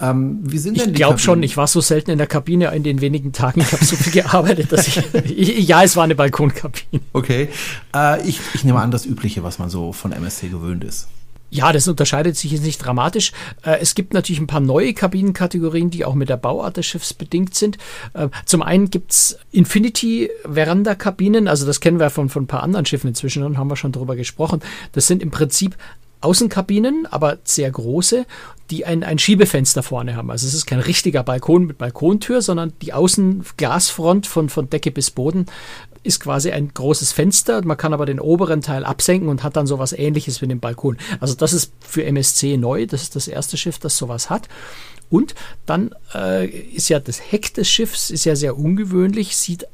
Ähm, 0.00 0.40
wie 0.42 0.58
sind 0.58 0.80
denn 0.80 0.90
ich 0.90 0.94
glaube 0.94 1.18
schon, 1.18 1.42
ich 1.42 1.56
war 1.56 1.66
so 1.66 1.80
selten 1.80 2.10
in 2.10 2.18
der 2.18 2.26
Kabine 2.26 2.74
in 2.74 2.82
den 2.82 3.00
wenigen 3.00 3.32
Tagen. 3.32 3.60
Ich 3.60 3.72
habe 3.72 3.84
so 3.84 3.96
viel 3.96 4.12
gearbeitet, 4.12 4.72
dass 4.72 4.88
ich, 4.88 5.02
ich, 5.24 5.68
Ja, 5.68 5.82
es 5.82 5.96
war 5.96 6.04
eine 6.04 6.14
Balkonkabine. 6.14 7.02
Okay. 7.12 7.48
Äh, 7.94 8.26
ich, 8.28 8.40
ich 8.54 8.64
nehme 8.64 8.80
an, 8.80 8.90
das 8.90 9.06
Übliche, 9.06 9.42
was 9.42 9.58
man 9.58 9.70
so 9.70 9.92
von 9.92 10.12
MSC 10.12 10.48
gewöhnt 10.48 10.84
ist. 10.84 11.08
Ja, 11.52 11.70
das 11.70 11.86
unterscheidet 11.86 12.34
sich 12.34 12.50
jetzt 12.50 12.64
nicht 12.64 12.78
dramatisch. 12.78 13.32
Äh, 13.62 13.76
es 13.80 13.94
gibt 13.94 14.14
natürlich 14.14 14.40
ein 14.40 14.46
paar 14.46 14.60
neue 14.60 14.94
Kabinenkategorien, 14.94 15.90
die 15.90 16.06
auch 16.06 16.14
mit 16.14 16.30
der 16.30 16.38
Bauart 16.38 16.78
des 16.78 16.86
Schiffs 16.86 17.12
bedingt 17.12 17.54
sind. 17.54 17.76
Äh, 18.14 18.28
zum 18.46 18.62
einen 18.62 18.88
gibt's 18.88 19.36
Infinity-Veranda-Kabinen, 19.50 21.48
also 21.48 21.66
das 21.66 21.80
kennen 21.80 22.00
wir 22.00 22.08
von, 22.08 22.30
von 22.30 22.44
ein 22.44 22.46
paar 22.46 22.62
anderen 22.62 22.86
Schiffen 22.86 23.08
inzwischen 23.08 23.42
und 23.42 23.58
haben 23.58 23.68
wir 23.68 23.76
schon 23.76 23.92
drüber 23.92 24.16
gesprochen. 24.16 24.60
Das 24.92 25.06
sind 25.06 25.22
im 25.22 25.30
Prinzip 25.30 25.76
Außenkabinen, 26.22 27.06
aber 27.06 27.38
sehr 27.44 27.70
große, 27.70 28.26
die 28.70 28.86
ein, 28.86 29.04
ein 29.04 29.18
Schiebefenster 29.18 29.82
vorne 29.82 30.16
haben. 30.16 30.30
Also 30.30 30.46
es 30.46 30.54
ist 30.54 30.66
kein 30.66 30.80
richtiger 30.80 31.22
Balkon 31.22 31.66
mit 31.66 31.78
Balkontür, 31.78 32.42
sondern 32.42 32.72
die 32.80 32.92
Außenglasfront 32.92 34.26
von, 34.26 34.48
von 34.48 34.70
Decke 34.70 34.90
bis 34.90 35.10
Boden 35.10 35.46
ist 36.02 36.20
quasi 36.20 36.50
ein 36.50 36.72
großes 36.72 37.12
Fenster. 37.12 37.64
Man 37.64 37.76
kann 37.76 37.92
aber 37.92 38.06
den 38.06 38.18
oberen 38.18 38.60
Teil 38.60 38.84
absenken 38.84 39.28
und 39.28 39.42
hat 39.42 39.56
dann 39.56 39.66
sowas 39.66 39.92
ähnliches 39.92 40.42
wie 40.42 40.48
den 40.48 40.60
Balkon. 40.60 40.96
Also 41.20 41.34
das 41.34 41.52
ist 41.52 41.72
für 41.80 42.04
MSC 42.04 42.56
neu. 42.56 42.86
Das 42.86 43.02
ist 43.02 43.14
das 43.14 43.28
erste 43.28 43.56
Schiff, 43.56 43.78
das 43.78 43.96
sowas 43.96 44.30
hat. 44.30 44.48
Und 45.10 45.34
dann 45.66 45.94
äh, 46.14 46.46
ist 46.48 46.88
ja 46.88 46.98
das 46.98 47.20
Heck 47.20 47.54
des 47.54 47.68
Schiffs 47.68 48.10
ist 48.10 48.24
ja 48.24 48.34
sehr 48.34 48.56
ungewöhnlich, 48.58 49.36
sieht 49.36 49.66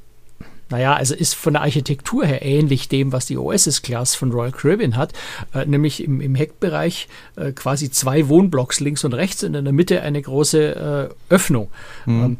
naja, 0.70 0.94
also 0.94 1.14
ist 1.14 1.34
von 1.34 1.54
der 1.54 1.62
Architektur 1.62 2.26
her 2.26 2.42
ähnlich 2.42 2.88
dem, 2.88 3.12
was 3.12 3.26
die 3.26 3.38
Oasis-Class 3.38 4.14
von 4.14 4.32
Royal 4.32 4.52
Caribbean 4.52 4.96
hat, 4.96 5.12
äh, 5.54 5.64
nämlich 5.64 6.02
im, 6.04 6.20
im 6.20 6.34
Heckbereich 6.34 7.08
äh, 7.36 7.52
quasi 7.52 7.90
zwei 7.90 8.28
Wohnblocks 8.28 8.80
links 8.80 9.04
und 9.04 9.14
rechts 9.14 9.42
und 9.44 9.54
in 9.54 9.64
der 9.64 9.72
Mitte 9.72 10.02
eine 10.02 10.20
große 10.20 11.10
äh, 11.30 11.32
Öffnung. 11.34 11.70
Mhm. 12.06 12.24
Ähm, 12.24 12.36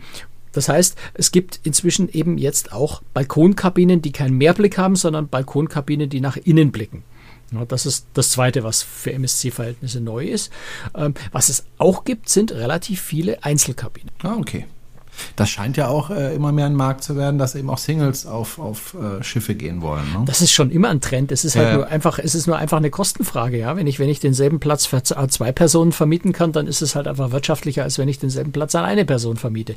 das 0.53 0.69
heißt, 0.69 0.97
es 1.15 1.31
gibt 1.31 1.61
inzwischen 1.63 2.09
eben 2.09 2.39
jetzt 2.39 2.73
auch 2.73 3.03
Balkonkabinen, 3.15 4.03
die 4.03 4.13
keinen 4.13 4.37
Mehrblick 4.37 4.79
haben, 4.79 4.97
sondern 4.97 5.29
Balkonkabinen, 5.29 6.11
die 6.11 6.21
nach 6.21 6.37
innen 6.37 6.73
blicken. 6.73 7.05
Ja, 7.53 7.65
das 7.65 7.87
ist 7.87 8.07
das 8.13 8.31
Zweite, 8.31 8.63
was 8.63 8.83
für 8.83 9.13
MSC-Verhältnisse 9.13 10.01
neu 10.01 10.27
ist. 10.27 10.53
Ähm, 10.95 11.15
was 11.33 11.49
es 11.49 11.65
auch 11.79 12.05
gibt, 12.05 12.29
sind 12.29 12.53
relativ 12.53 13.01
viele 13.01 13.43
Einzelkabinen. 13.43 14.11
Ah, 14.23 14.37
okay. 14.37 14.67
Das 15.37 15.51
scheint 15.51 15.77
ja 15.77 15.89
auch 15.89 16.11
äh, 16.11 16.35
immer 16.35 16.53
mehr 16.53 16.67
ein 16.67 16.75
Markt 16.75 17.05
zu 17.05 17.17
werden, 17.17 17.39
dass 17.39 17.55
eben 17.55 17.71
auch 17.71 17.79
Singles 17.79 18.27
auf, 18.27 18.59
auf 18.59 18.95
äh, 18.95 19.23
Schiffe 19.23 19.55
gehen 19.55 19.83
wollen. 19.83 20.05
Ne? 20.13 20.23
Das 20.27 20.43
ist 20.43 20.53
schon 20.53 20.71
immer 20.71 20.89
ein 20.89 21.01
Trend. 21.01 21.33
Es 21.33 21.45
ist 21.45 21.57
halt 21.57 21.69
ja, 21.69 21.75
nur 21.77 21.87
einfach, 21.89 22.19
es 22.19 22.35
ist 22.35 22.47
nur 22.47 22.57
einfach 22.57 22.79
eine 22.79 22.91
Kostenfrage, 22.91 23.59
ja. 23.59 23.77
Wenn 23.77 23.87
ich, 23.87 23.99
wenn 23.99 24.09
ich 24.09 24.21
denselben 24.21 24.61
Platz 24.61 24.87
für 24.87 25.03
zwei 25.03 25.53
Personen 25.53 25.93
vermieten 25.93 26.33
kann, 26.33 26.53
dann 26.53 26.67
ist 26.67 26.83
es 26.83 26.95
halt 26.95 27.07
einfach 27.07 27.31
wirtschaftlicher, 27.31 27.83
als 27.83 27.99
wenn 27.99 28.09
ich 28.09 28.19
denselben 28.19 28.53
Platz 28.53 28.75
an 28.75 28.85
eine 28.85 29.05
Person 29.05 29.37
vermiete. 29.37 29.77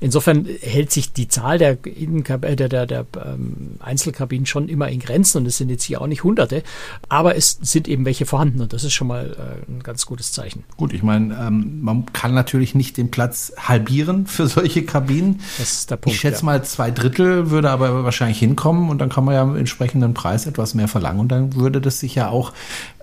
Insofern 0.00 0.46
hält 0.60 0.90
sich 0.90 1.12
die 1.12 1.28
Zahl 1.28 1.58
der, 1.58 1.78
äh, 1.84 2.56
der, 2.56 2.68
der, 2.68 2.86
der 2.86 3.06
ähm, 3.24 3.76
Einzelkabinen 3.80 4.46
schon 4.46 4.68
immer 4.68 4.88
in 4.88 5.00
Grenzen 5.00 5.38
und 5.38 5.46
es 5.46 5.58
sind 5.58 5.70
jetzt 5.70 5.84
hier 5.84 6.00
auch 6.00 6.06
nicht 6.06 6.24
hunderte, 6.24 6.62
aber 7.08 7.36
es 7.36 7.58
sind 7.60 7.88
eben 7.88 8.04
welche 8.04 8.26
vorhanden 8.26 8.60
und 8.60 8.72
das 8.72 8.84
ist 8.84 8.94
schon 8.94 9.08
mal 9.08 9.36
äh, 9.36 9.70
ein 9.70 9.82
ganz 9.82 10.06
gutes 10.06 10.32
Zeichen. 10.32 10.64
Gut, 10.76 10.92
ich 10.92 11.02
meine, 11.02 11.34
ähm, 11.38 11.80
man 11.82 12.06
kann 12.12 12.34
natürlich 12.34 12.74
nicht 12.74 12.96
den 12.96 13.10
Platz 13.10 13.52
halbieren 13.58 14.26
für 14.26 14.46
solche 14.46 14.71
solche 14.72 14.86
Kabinen. 14.86 15.40
Das 15.58 15.72
ist 15.72 15.90
der 15.90 15.96
Punkt. 15.96 16.14
Ich 16.14 16.20
schätze 16.20 16.40
ja. 16.40 16.46
mal, 16.46 16.64
zwei 16.64 16.90
Drittel 16.90 17.50
würde 17.50 17.70
aber 17.70 18.04
wahrscheinlich 18.04 18.38
hinkommen 18.38 18.90
und 18.90 18.98
dann 18.98 19.08
kann 19.08 19.24
man 19.24 19.34
ja 19.34 19.42
im 19.42 19.56
entsprechenden 19.56 20.14
Preis 20.14 20.46
etwas 20.46 20.74
mehr 20.74 20.88
verlangen 20.88 21.20
und 21.20 21.28
dann 21.28 21.54
würde 21.54 21.80
das 21.80 22.00
sich 22.00 22.14
ja 22.14 22.28
auch 22.28 22.52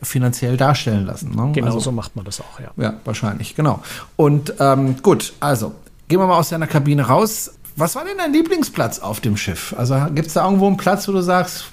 finanziell 0.01 0.57
darstellen 0.57 1.05
lassen. 1.05 1.35
Ne? 1.35 1.51
Genau 1.53 1.67
also, 1.67 1.79
so 1.79 1.91
macht 1.91 2.15
man 2.15 2.25
das 2.25 2.41
auch, 2.41 2.59
ja. 2.59 2.71
Ja, 2.83 2.93
wahrscheinlich, 3.05 3.55
genau. 3.55 3.81
Und 4.15 4.53
ähm, 4.59 5.01
gut, 5.01 5.33
also 5.39 5.73
gehen 6.07 6.19
wir 6.19 6.27
mal 6.27 6.37
aus 6.37 6.49
deiner 6.49 6.67
Kabine 6.67 7.03
raus. 7.03 7.51
Was 7.75 7.95
war 7.95 8.03
denn 8.03 8.17
dein 8.17 8.33
Lieblingsplatz 8.33 8.99
auf 8.99 9.21
dem 9.21 9.37
Schiff? 9.37 9.73
Also 9.77 9.95
gibt 10.13 10.27
es 10.27 10.33
da 10.33 10.43
irgendwo 10.43 10.67
einen 10.67 10.77
Platz, 10.77 11.07
wo 11.07 11.11
du 11.11 11.21
sagst, 11.21 11.65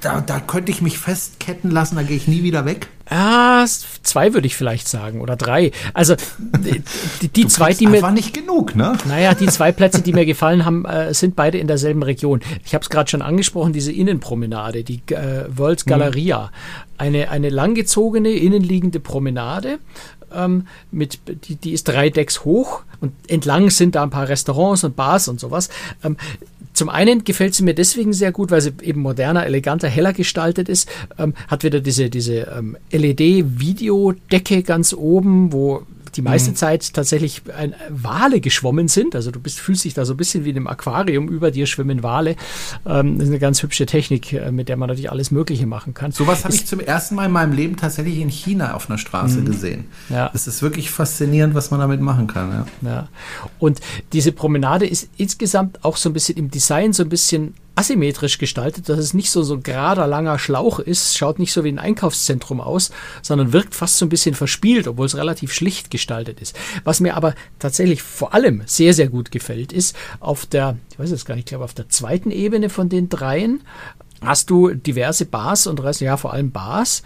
da, 0.00 0.20
da 0.20 0.40
könnte 0.40 0.72
ich 0.72 0.82
mich 0.82 0.98
festketten 0.98 1.70
lassen, 1.70 1.96
da 1.96 2.02
gehe 2.02 2.16
ich 2.16 2.28
nie 2.28 2.42
wieder 2.42 2.64
weg? 2.64 2.88
Ah, 3.08 3.66
zwei 3.66 4.34
würde 4.34 4.46
ich 4.46 4.54
vielleicht 4.54 4.86
sagen 4.86 5.20
oder 5.20 5.34
drei. 5.34 5.72
Also 5.94 6.14
die, 7.20 7.28
die 7.28 7.46
zwei, 7.48 7.72
die 7.72 7.88
mir 7.88 8.02
war 8.02 8.12
nicht 8.12 8.32
genug, 8.32 8.76
ne? 8.76 8.96
Naja, 9.06 9.34
die 9.34 9.46
zwei 9.46 9.72
Plätze, 9.72 10.00
die 10.00 10.12
mir 10.12 10.26
gefallen 10.26 10.64
haben, 10.64 10.84
äh, 10.84 11.12
sind 11.12 11.34
beide 11.34 11.58
in 11.58 11.66
derselben 11.66 12.04
Region. 12.04 12.40
Ich 12.64 12.72
habe 12.72 12.82
es 12.82 12.90
gerade 12.90 13.10
schon 13.10 13.20
angesprochen, 13.20 13.72
diese 13.72 13.90
Innenpromenade, 13.90 14.84
die 14.84 15.02
äh, 15.08 15.46
World 15.48 15.86
Galleria, 15.86 16.46
mhm. 16.46 16.50
eine 16.98 17.30
eine 17.30 17.48
langgezogene 17.48 18.30
innenliegende 18.30 19.00
Promenade. 19.00 19.80
Ähm, 20.32 20.68
mit, 20.92 21.18
die, 21.48 21.56
die 21.56 21.72
ist 21.72 21.88
drei 21.88 22.10
Decks 22.10 22.44
hoch 22.44 22.82
und 23.00 23.12
entlang 23.26 23.70
sind 23.70 23.96
da 23.96 24.04
ein 24.04 24.10
paar 24.10 24.28
Restaurants 24.28 24.84
und 24.84 24.94
Bars 24.94 25.26
und 25.26 25.40
sowas. 25.40 25.68
Ähm, 26.04 26.16
zum 26.80 26.88
einen 26.88 27.24
gefällt 27.24 27.54
sie 27.54 27.62
mir 27.62 27.74
deswegen 27.74 28.14
sehr 28.14 28.32
gut, 28.32 28.50
weil 28.50 28.62
sie 28.62 28.72
eben 28.80 29.02
moderner, 29.02 29.44
eleganter, 29.44 29.86
heller 29.86 30.14
gestaltet 30.14 30.70
ist. 30.70 30.88
Ähm, 31.18 31.34
hat 31.46 31.62
wieder 31.62 31.80
diese, 31.80 32.08
diese 32.08 32.50
ähm, 32.56 32.74
LED-Videodecke 32.90 34.62
ganz 34.62 34.94
oben, 34.94 35.52
wo 35.52 35.82
die 36.16 36.22
meiste 36.22 36.50
mhm. 36.50 36.56
Zeit 36.56 36.92
tatsächlich 36.94 37.42
ein, 37.56 37.74
Wale 37.88 38.40
geschwommen 38.40 38.88
sind. 38.88 39.14
Also 39.14 39.30
du 39.30 39.40
bist, 39.40 39.60
fühlst 39.60 39.84
dich 39.84 39.94
da 39.94 40.04
so 40.04 40.14
ein 40.14 40.16
bisschen 40.16 40.44
wie 40.44 40.50
in 40.50 40.56
einem 40.56 40.66
Aquarium. 40.66 41.28
Über 41.28 41.50
dir 41.50 41.66
schwimmen 41.66 42.02
Wale. 42.02 42.36
Ähm, 42.86 43.18
das 43.18 43.24
ist 43.24 43.30
eine 43.30 43.38
ganz 43.38 43.62
hübsche 43.62 43.86
Technik, 43.86 44.32
äh, 44.32 44.50
mit 44.50 44.68
der 44.68 44.76
man 44.76 44.88
natürlich 44.88 45.10
alles 45.10 45.30
Mögliche 45.30 45.66
machen 45.66 45.94
kann. 45.94 46.12
Sowas 46.12 46.44
habe 46.44 46.54
ich 46.54 46.66
zum 46.66 46.80
ersten 46.80 47.14
Mal 47.14 47.26
in 47.26 47.32
meinem 47.32 47.52
Leben 47.52 47.76
tatsächlich 47.76 48.18
in 48.18 48.28
China 48.28 48.74
auf 48.74 48.88
einer 48.88 48.98
Straße 48.98 49.40
mhm. 49.40 49.44
gesehen. 49.44 49.84
Ja. 50.08 50.30
Es 50.34 50.46
ist 50.46 50.62
wirklich 50.62 50.90
faszinierend, 50.90 51.54
was 51.54 51.70
man 51.70 51.80
damit 51.80 52.00
machen 52.00 52.26
kann. 52.26 52.66
Ja. 52.82 52.88
ja. 52.88 53.08
Und 53.58 53.80
diese 54.12 54.32
Promenade 54.32 54.86
ist 54.86 55.08
insgesamt 55.16 55.84
auch 55.84 55.96
so 55.96 56.08
ein 56.08 56.12
bisschen 56.12 56.36
im 56.36 56.50
Design 56.50 56.92
so 56.92 57.02
ein 57.02 57.08
bisschen 57.08 57.54
asymmetrisch 57.80 58.36
gestaltet, 58.36 58.90
dass 58.90 58.98
es 58.98 59.14
nicht 59.14 59.30
so, 59.30 59.42
so 59.42 59.58
gerader, 59.58 60.06
langer 60.06 60.38
Schlauch 60.38 60.80
ist, 60.80 61.16
schaut 61.16 61.38
nicht 61.38 61.50
so 61.50 61.64
wie 61.64 61.72
ein 61.72 61.78
Einkaufszentrum 61.78 62.60
aus, 62.60 62.90
sondern 63.22 63.54
wirkt 63.54 63.74
fast 63.74 63.96
so 63.96 64.04
ein 64.04 64.10
bisschen 64.10 64.34
verspielt, 64.34 64.86
obwohl 64.86 65.06
es 65.06 65.16
relativ 65.16 65.54
schlicht 65.54 65.90
gestaltet 65.90 66.42
ist. 66.42 66.54
Was 66.84 67.00
mir 67.00 67.16
aber 67.16 67.34
tatsächlich 67.58 68.02
vor 68.02 68.34
allem 68.34 68.62
sehr, 68.66 68.92
sehr 68.92 69.08
gut 69.08 69.30
gefällt, 69.30 69.72
ist 69.72 69.96
auf 70.20 70.44
der, 70.44 70.76
ich 70.92 70.98
weiß 70.98 71.10
jetzt 71.10 71.24
gar 71.24 71.36
nicht, 71.36 71.44
ich 71.44 71.50
glaube 71.50 71.64
auf 71.64 71.72
der 71.72 71.88
zweiten 71.88 72.30
Ebene 72.30 72.68
von 72.68 72.90
den 72.90 73.08
dreien, 73.08 73.62
hast 74.22 74.50
du 74.50 74.74
diverse 74.74 75.24
Bars 75.24 75.66
und 75.66 75.80
ja 76.00 76.16
vor 76.16 76.32
allem 76.32 76.50
Bars, 76.50 77.02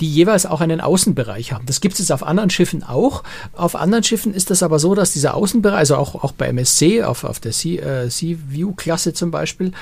die 0.00 0.10
jeweils 0.10 0.46
auch 0.46 0.60
einen 0.60 0.80
Außenbereich 0.80 1.52
haben. 1.52 1.66
Das 1.66 1.80
gibt 1.80 1.98
es 1.98 2.10
auf 2.10 2.22
anderen 2.22 2.50
Schiffen 2.50 2.82
auch. 2.82 3.24
Auf 3.54 3.74
anderen 3.74 4.04
Schiffen 4.04 4.34
ist 4.34 4.50
das 4.50 4.62
aber 4.62 4.78
so, 4.78 4.94
dass 4.94 5.12
dieser 5.12 5.34
Außenbereich, 5.34 5.78
also 5.78 5.96
auch, 5.96 6.14
auch 6.22 6.32
bei 6.32 6.46
MSC, 6.48 7.02
auf, 7.02 7.24
auf 7.24 7.40
der 7.40 7.52
Sea, 7.52 8.04
äh, 8.04 8.10
zum 9.14 9.30
Beispiel, 9.30 9.72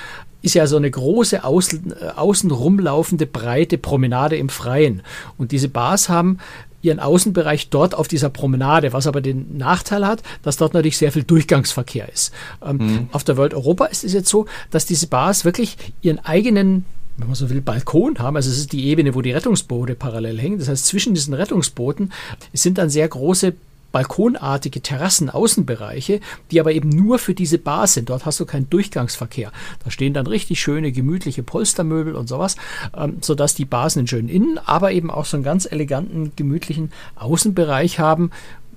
ist 0.47 0.55
ja 0.55 0.67
so 0.69 0.77
eine 0.77 0.91
große 0.91 1.43
außen, 1.43 1.93
äh, 2.01 2.09
außen 2.15 2.51
rumlaufende 2.51 3.27
breite 3.27 3.79
Promenade 3.79 4.37
im 4.37 4.49
Freien. 4.49 5.03
Und 5.37 5.51
diese 5.51 5.69
Bars 5.69 6.09
haben 6.09 6.39
ihren 6.83 7.01
Außenbereich 7.01 7.69
dort 7.69 7.97
auf 7.97 8.07
dieser 8.07 8.31
Promenade, 8.31 8.93
was 8.93 9.09
aber 9.09 9.21
den 9.21 9.59
Nachteil 9.59 10.07
hat, 10.07 10.23
dass 10.43 10.57
dort 10.57 10.73
natürlich 10.73 10.99
sehr 10.99 11.11
viel 11.11 11.25
Durchgangsverkehr 11.25 12.09
ist. 12.09 12.33
Ähm, 12.65 12.77
mhm. 12.77 13.09
Auf 13.11 13.25
der 13.25 13.37
World 13.37 13.55
Europa 13.55 13.87
ist 13.87 14.05
es 14.05 14.13
jetzt 14.13 14.29
so, 14.29 14.47
dass 14.71 14.87
diese 14.87 15.09
Bars 15.09 15.45
wirklich 15.45 15.77
ihren 16.01 16.21
eigenen 16.21 16.85
wenn 17.19 17.29
man 17.29 17.35
so 17.35 17.49
will, 17.49 17.63
Balkon 17.63 18.19
haben. 18.19 18.37
Also 18.37 18.51
es 18.51 18.59
ist 18.59 18.73
die 18.73 18.89
Ebene, 18.89 19.15
wo 19.15 19.23
die 19.23 19.33
Rettungsboote 19.33 19.95
parallel 19.95 20.39
hängen. 20.39 20.59
Das 20.59 20.69
heißt, 20.69 20.85
zwischen 20.85 21.15
diesen 21.15 21.33
Rettungsbooten 21.33 22.13
sind 22.53 22.77
dann 22.77 22.91
sehr 22.91 23.09
große 23.09 23.55
balkonartige 23.97 24.83
Terrassen-Außenbereiche, 24.83 26.21
die 26.51 26.61
aber 26.61 26.73
eben 26.73 26.91
nur 26.91 27.19
für 27.19 27.33
diese 27.33 27.57
Bar 27.57 27.87
sind. 27.87 28.11
Dort 28.11 28.27
hast 28.27 28.39
du 28.39 28.45
keinen 28.45 28.69
Durchgangsverkehr. 28.69 29.51
Da 29.83 29.91
stehen 29.91 30.13
dann 30.13 30.27
richtig 30.27 30.61
schöne, 30.61 30.93
gemütliche 30.93 31.43
Polstermöbel 31.43 32.15
und 32.15 32.29
sowas, 32.29 32.57
ähm, 32.95 33.17
sodass 33.23 33.55
die 33.55 33.65
Bars 33.65 33.97
einen 33.97 34.07
schönen 34.07 34.29
Innen-, 34.29 34.59
aber 34.59 34.93
eben 34.93 35.11
auch 35.11 35.25
so 35.25 35.39
einen 35.39 35.45
ganz 35.45 35.65
eleganten, 35.65 36.33
gemütlichen 36.37 36.93
Außenbereich 37.15 37.99
haben, 37.99 38.33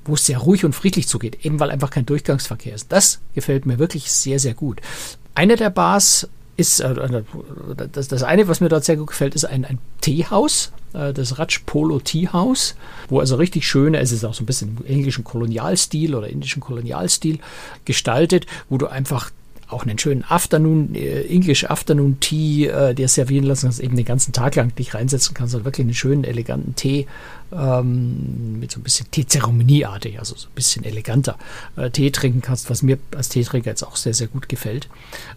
wo 0.06 0.14
es 0.14 0.26
sehr 0.26 0.38
ruhig 0.38 0.64
und 0.64 0.72
friedlich 0.72 1.10
zugeht, 1.10 1.44
eben 1.44 1.60
weil 1.60 1.70
einfach 1.70 1.90
kein 1.90 2.06
Durchgangsverkehr 2.06 2.76
ist. 2.76 2.90
Das 2.94 3.20
gefällt 3.36 3.66
mir 3.66 3.78
wirklich 3.78 4.14
sehr, 4.14 4.40
sehr 4.40 4.54
gut. 4.54 4.80
Eine 5.36 5.58
der 5.58 5.70
Bars 5.70 6.30
ist, 6.60 6.82
äh, 6.82 7.24
das, 7.92 8.10
das 8.10 8.24
eine, 8.24 8.48
was 8.48 8.60
mir 8.62 8.70
dort 8.70 8.84
sehr 8.84 8.98
gut 8.98 9.08
gefällt, 9.08 9.34
ist 9.34 9.46
ein, 9.46 9.66
ein 9.66 9.80
Teehaus, 10.02 10.72
äh, 10.94 11.14
das 11.14 11.40
Raj 11.40 11.60
Polo 11.66 12.00
Teehaus, 12.00 12.76
wo 13.08 13.20
also 13.20 13.38
richtig 13.38 13.68
schöne, 13.68 14.00
es 14.00 14.12
ist 14.12 14.26
auch 14.26 14.34
so 14.34 14.44
ein 14.44 14.46
bisschen 14.46 14.78
im 14.78 14.86
englischen 14.86 15.24
Kolonialstil 15.24 16.16
oder 16.16 16.28
indischen 16.28 16.62
Kolonialstil 16.62 17.40
gestaltet, 17.86 18.46
wo 18.68 18.78
du 18.78 18.88
einfach 18.88 19.32
auch 19.70 19.84
einen 19.84 19.98
schönen 20.00 20.24
Afternoon, 20.28 20.96
äh, 20.96 21.22
English 21.24 21.66
Afternoon 21.66 22.20
Tea 22.20 22.68
äh, 22.68 22.96
dir 22.96 23.08
servieren 23.08 23.46
lassen 23.46 23.68
kannst, 23.68 23.80
eben 23.80 23.96
den 23.96 24.06
ganzen 24.06 24.34
Tag 24.34 24.56
lang 24.56 24.74
dich 24.76 24.94
reinsetzen 24.94 25.34
kannst 25.34 25.56
und 25.56 25.66
wirklich 25.66 25.86
einen 25.86 25.94
schönen, 25.94 26.24
eleganten 26.24 26.76
Tee 26.76 27.08
ähm, 27.52 28.60
mit 28.60 28.72
so 28.72 28.80
ein 28.80 28.84
bisschen 28.84 29.10
Teezeremonieartig, 29.12 30.20
also 30.20 30.36
so 30.36 30.48
ein 30.48 30.56
bisschen 30.56 30.84
eleganter 30.84 31.38
äh, 31.76 31.90
Tee 31.90 32.12
trinken 32.12 32.42
kannst, 32.42 32.70
was 32.70 32.82
mir 32.82 32.98
als 33.16 33.30
Teetrinker 33.30 33.70
jetzt 33.70 33.84
auch 33.84 33.96
sehr, 33.96 34.14
sehr 34.14 34.28
gut 34.28 34.50
gefällt. 34.50 34.90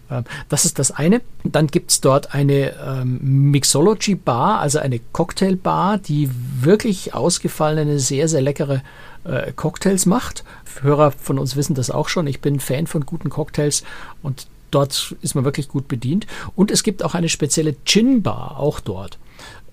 Ähm, 0.09 0.23
das 0.49 0.65
ist 0.65 0.79
das 0.79 0.91
eine. 0.91 1.21
Dann 1.43 1.67
gibt 1.67 1.91
es 1.91 2.01
dort 2.01 2.33
eine 2.33 2.73
ähm, 2.83 3.51
Mixology 3.51 4.15
Bar, 4.15 4.59
also 4.59 4.79
eine 4.79 4.99
Cocktailbar, 5.11 5.97
die 5.97 6.29
wirklich 6.61 7.13
ausgefallene, 7.13 7.99
sehr, 7.99 8.27
sehr 8.27 8.41
leckere 8.41 8.81
äh, 9.23 9.51
Cocktails 9.53 10.05
macht. 10.05 10.43
Hörer 10.81 11.11
von 11.11 11.39
uns 11.39 11.55
wissen 11.55 11.75
das 11.75 11.91
auch 11.91 12.09
schon. 12.09 12.27
Ich 12.27 12.41
bin 12.41 12.59
Fan 12.59 12.87
von 12.87 13.05
guten 13.05 13.29
Cocktails 13.29 13.83
und 14.21 14.47
dort 14.71 15.15
ist 15.21 15.35
man 15.35 15.45
wirklich 15.45 15.67
gut 15.67 15.87
bedient. 15.87 16.27
Und 16.55 16.71
es 16.71 16.83
gibt 16.83 17.03
auch 17.03 17.13
eine 17.13 17.29
spezielle 17.29 17.75
Gin-Bar, 17.85 18.59
auch 18.59 18.79
dort. 18.79 19.17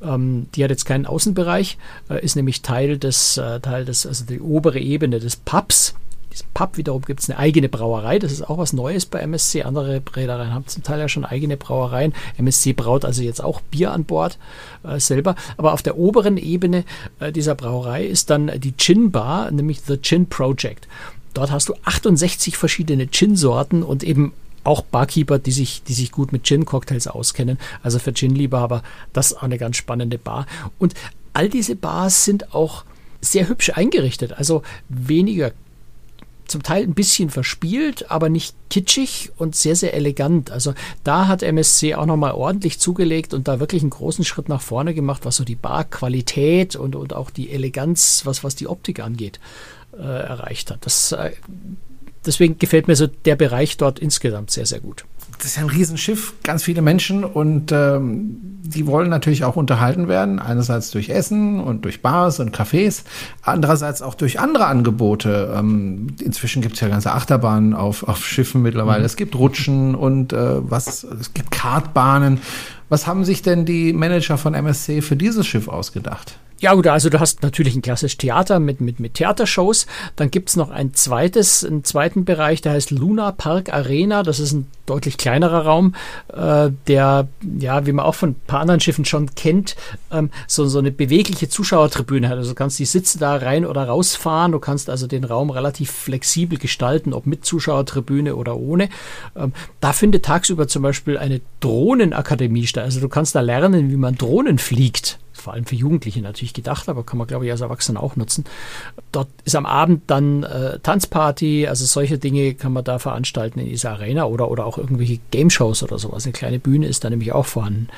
Ähm, 0.02 0.46
die 0.54 0.64
hat 0.64 0.70
jetzt 0.70 0.84
keinen 0.84 1.06
Außenbereich, 1.06 1.78
äh, 2.08 2.24
ist 2.24 2.36
nämlich 2.36 2.62
Teil 2.62 2.98
des, 2.98 3.36
äh, 3.36 3.60
Teil 3.60 3.84
des, 3.84 4.06
also 4.06 4.24
die 4.24 4.40
obere 4.40 4.78
Ebene 4.78 5.20
des 5.20 5.36
Pubs 5.36 5.94
diesem 6.32 6.46
Pub 6.54 6.76
wiederum 6.76 7.02
gibt 7.02 7.20
es 7.20 7.30
eine 7.30 7.38
eigene 7.38 7.68
Brauerei. 7.68 8.18
Das 8.18 8.32
ist 8.32 8.42
auch 8.42 8.58
was 8.58 8.72
Neues 8.72 9.06
bei 9.06 9.20
MSC. 9.20 9.62
Andere 9.62 10.02
Reedereien 10.14 10.54
haben 10.54 10.66
zum 10.66 10.82
Teil 10.82 11.00
ja 11.00 11.08
schon 11.08 11.24
eigene 11.24 11.56
Brauereien. 11.56 12.14
MSC 12.38 12.72
braut 12.72 13.04
also 13.04 13.22
jetzt 13.22 13.42
auch 13.42 13.60
Bier 13.60 13.92
an 13.92 14.04
Bord 14.04 14.38
äh, 14.84 15.00
selber. 15.00 15.34
Aber 15.56 15.72
auf 15.72 15.82
der 15.82 15.98
oberen 15.98 16.36
Ebene 16.36 16.84
äh, 17.18 17.32
dieser 17.32 17.54
Brauerei 17.54 18.04
ist 18.04 18.30
dann 18.30 18.50
die 18.60 18.76
Gin 18.76 19.10
Bar, 19.10 19.50
nämlich 19.50 19.80
The 19.82 20.00
Gin 20.00 20.26
Project. 20.28 20.88
Dort 21.34 21.50
hast 21.50 21.68
du 21.68 21.74
68 21.84 22.56
verschiedene 22.56 23.06
Gin-Sorten 23.06 23.82
und 23.82 24.02
eben 24.02 24.32
auch 24.64 24.82
Barkeeper, 24.82 25.38
die 25.38 25.52
sich, 25.52 25.82
die 25.84 25.94
sich 25.94 26.12
gut 26.12 26.32
mit 26.32 26.44
Gin-Cocktails 26.44 27.06
auskennen. 27.06 27.58
Also 27.82 27.98
für 27.98 28.12
Gin-Liebhaber, 28.12 28.82
das 29.12 29.30
ist 29.30 29.38
auch 29.38 29.42
eine 29.42 29.58
ganz 29.58 29.76
spannende 29.76 30.18
Bar. 30.18 30.46
Und 30.78 30.94
all 31.32 31.48
diese 31.48 31.76
Bars 31.76 32.24
sind 32.24 32.54
auch 32.54 32.84
sehr 33.20 33.48
hübsch 33.48 33.70
eingerichtet. 33.74 34.32
Also 34.32 34.62
weniger 34.88 35.52
zum 36.50 36.62
Teil 36.62 36.82
ein 36.82 36.94
bisschen 36.94 37.30
verspielt, 37.30 38.10
aber 38.10 38.28
nicht 38.28 38.54
kitschig 38.68 39.30
und 39.36 39.56
sehr, 39.56 39.76
sehr 39.76 39.94
elegant. 39.94 40.50
Also 40.50 40.74
da 41.04 41.28
hat 41.28 41.42
MSC 41.42 41.94
auch 41.94 42.06
nochmal 42.06 42.32
ordentlich 42.32 42.78
zugelegt 42.78 43.34
und 43.34 43.48
da 43.48 43.60
wirklich 43.60 43.82
einen 43.82 43.90
großen 43.90 44.24
Schritt 44.24 44.48
nach 44.48 44.60
vorne 44.60 44.94
gemacht, 44.94 45.24
was 45.24 45.36
so 45.36 45.44
die 45.44 45.54
Barqualität 45.54 46.76
und, 46.76 46.96
und 46.96 47.14
auch 47.14 47.30
die 47.30 47.50
Eleganz, 47.50 48.22
was, 48.24 48.44
was 48.44 48.56
die 48.56 48.66
Optik 48.66 49.00
angeht, 49.00 49.40
äh, 49.96 50.02
erreicht 50.02 50.70
hat. 50.70 50.84
Das 50.84 51.12
äh, 51.12 51.32
deswegen 52.26 52.58
gefällt 52.58 52.88
mir 52.88 52.96
so 52.96 53.06
der 53.06 53.36
Bereich 53.36 53.76
dort 53.76 53.98
insgesamt 53.98 54.50
sehr, 54.50 54.66
sehr 54.66 54.80
gut. 54.80 55.04
Das 55.38 55.46
ist 55.46 55.56
ja 55.56 55.62
ein 55.62 55.70
Riesenschiff, 55.70 56.34
ganz 56.42 56.62
viele 56.62 56.82
Menschen 56.82 57.24
und 57.24 57.72
ähm, 57.72 58.60
die 58.62 58.86
wollen 58.86 59.08
natürlich 59.08 59.44
auch 59.44 59.56
unterhalten 59.56 60.08
werden. 60.08 60.38
Einerseits 60.38 60.90
durch 60.90 61.08
Essen 61.08 61.60
und 61.60 61.84
durch 61.84 62.02
Bars 62.02 62.40
und 62.40 62.54
Cafés, 62.54 63.04
andererseits 63.42 64.02
auch 64.02 64.14
durch 64.14 64.38
andere 64.38 64.66
Angebote. 64.66 65.54
Ähm, 65.56 66.08
inzwischen 66.20 66.62
gibt 66.62 66.74
es 66.74 66.80
ja 66.80 66.88
ganze 66.88 67.12
Achterbahnen 67.12 67.74
auf, 67.74 68.02
auf 68.02 68.24
Schiffen 68.24 68.62
mittlerweile. 68.62 69.00
Mhm. 69.00 69.06
Es 69.06 69.16
gibt 69.16 69.34
Rutschen 69.34 69.94
und 69.94 70.32
äh, 70.32 70.70
was, 70.70 71.04
es 71.04 71.34
gibt 71.34 71.50
Kartbahnen. 71.50 72.40
Was 72.88 73.06
haben 73.06 73.24
sich 73.24 73.42
denn 73.42 73.64
die 73.64 73.92
Manager 73.92 74.36
von 74.36 74.54
MSC 74.54 75.00
für 75.00 75.16
dieses 75.16 75.46
Schiff 75.46 75.68
ausgedacht? 75.68 76.38
Ja, 76.60 76.74
gut, 76.74 76.86
also 76.86 77.08
du 77.08 77.18
hast 77.18 77.42
natürlich 77.42 77.74
ein 77.74 77.80
klassisches 77.80 78.18
Theater 78.18 78.60
mit, 78.60 78.82
mit, 78.82 79.00
mit 79.00 79.14
Theatershows. 79.14 79.86
Dann 80.16 80.30
gibt's 80.30 80.56
noch 80.56 80.68
ein 80.68 80.92
zweites, 80.92 81.64
einen 81.64 81.84
zweiten 81.84 82.26
Bereich, 82.26 82.60
der 82.60 82.72
heißt 82.72 82.90
Luna 82.90 83.32
Park 83.32 83.72
Arena. 83.72 84.22
Das 84.22 84.40
ist 84.40 84.52
ein 84.52 84.66
deutlich 84.84 85.16
kleinerer 85.16 85.64
Raum, 85.64 85.94
äh, 86.28 86.70
der, 86.86 87.28
ja, 87.58 87.86
wie 87.86 87.92
man 87.92 88.04
auch 88.04 88.14
von 88.14 88.30
ein 88.30 88.40
paar 88.46 88.60
anderen 88.60 88.80
Schiffen 88.80 89.06
schon 89.06 89.34
kennt, 89.34 89.74
ähm, 90.12 90.28
so, 90.46 90.66
so 90.66 90.80
eine 90.80 90.90
bewegliche 90.90 91.48
Zuschauertribüne 91.48 92.28
hat. 92.28 92.36
Also 92.36 92.50
du 92.50 92.54
kannst 92.54 92.78
die 92.78 92.84
Sitze 92.84 93.18
da 93.18 93.36
rein 93.36 93.64
oder 93.64 93.84
rausfahren. 93.84 94.52
Du 94.52 94.58
kannst 94.58 94.90
also 94.90 95.06
den 95.06 95.24
Raum 95.24 95.48
relativ 95.48 95.90
flexibel 95.90 96.58
gestalten, 96.58 97.14
ob 97.14 97.24
mit 97.24 97.46
Zuschauertribüne 97.46 98.36
oder 98.36 98.58
ohne. 98.58 98.90
Ähm, 99.34 99.54
da 99.80 99.94
findet 99.94 100.26
tagsüber 100.26 100.68
zum 100.68 100.82
Beispiel 100.82 101.16
eine 101.16 101.40
Drohnenakademie 101.60 102.66
statt. 102.66 102.84
Also 102.84 103.00
du 103.00 103.08
kannst 103.08 103.34
da 103.34 103.40
lernen, 103.40 103.90
wie 103.90 103.96
man 103.96 104.16
Drohnen 104.16 104.58
fliegt 104.58 105.18
vor 105.40 105.52
allem 105.52 105.64
für 105.64 105.74
Jugendliche 105.74 106.20
natürlich 106.20 106.54
gedacht, 106.54 106.88
aber 106.88 107.04
kann 107.04 107.18
man, 107.18 107.26
glaube 107.26 107.46
ich, 107.46 107.50
als 107.50 107.60
Erwachsener 107.60 108.02
auch 108.02 108.16
nutzen. 108.16 108.44
Dort 109.12 109.28
ist 109.44 109.56
am 109.56 109.66
Abend 109.66 110.02
dann 110.08 110.42
äh, 110.42 110.78
Tanzparty, 110.80 111.66
also 111.66 111.84
solche 111.84 112.18
Dinge 112.18 112.54
kann 112.54 112.72
man 112.72 112.84
da 112.84 112.98
veranstalten 112.98 113.60
in 113.60 113.66
dieser 113.66 113.90
Arena 113.90 114.24
oder, 114.24 114.50
oder 114.50 114.66
auch 114.66 114.78
irgendwelche 114.78 115.18
Game-Shows 115.30 115.82
oder 115.82 115.98
sowas. 115.98 116.24
Eine 116.24 116.32
kleine 116.32 116.58
Bühne 116.58 116.86
ist 116.86 117.04
da 117.04 117.10
nämlich 117.10 117.32
auch 117.32 117.46
vorhanden. 117.46 117.88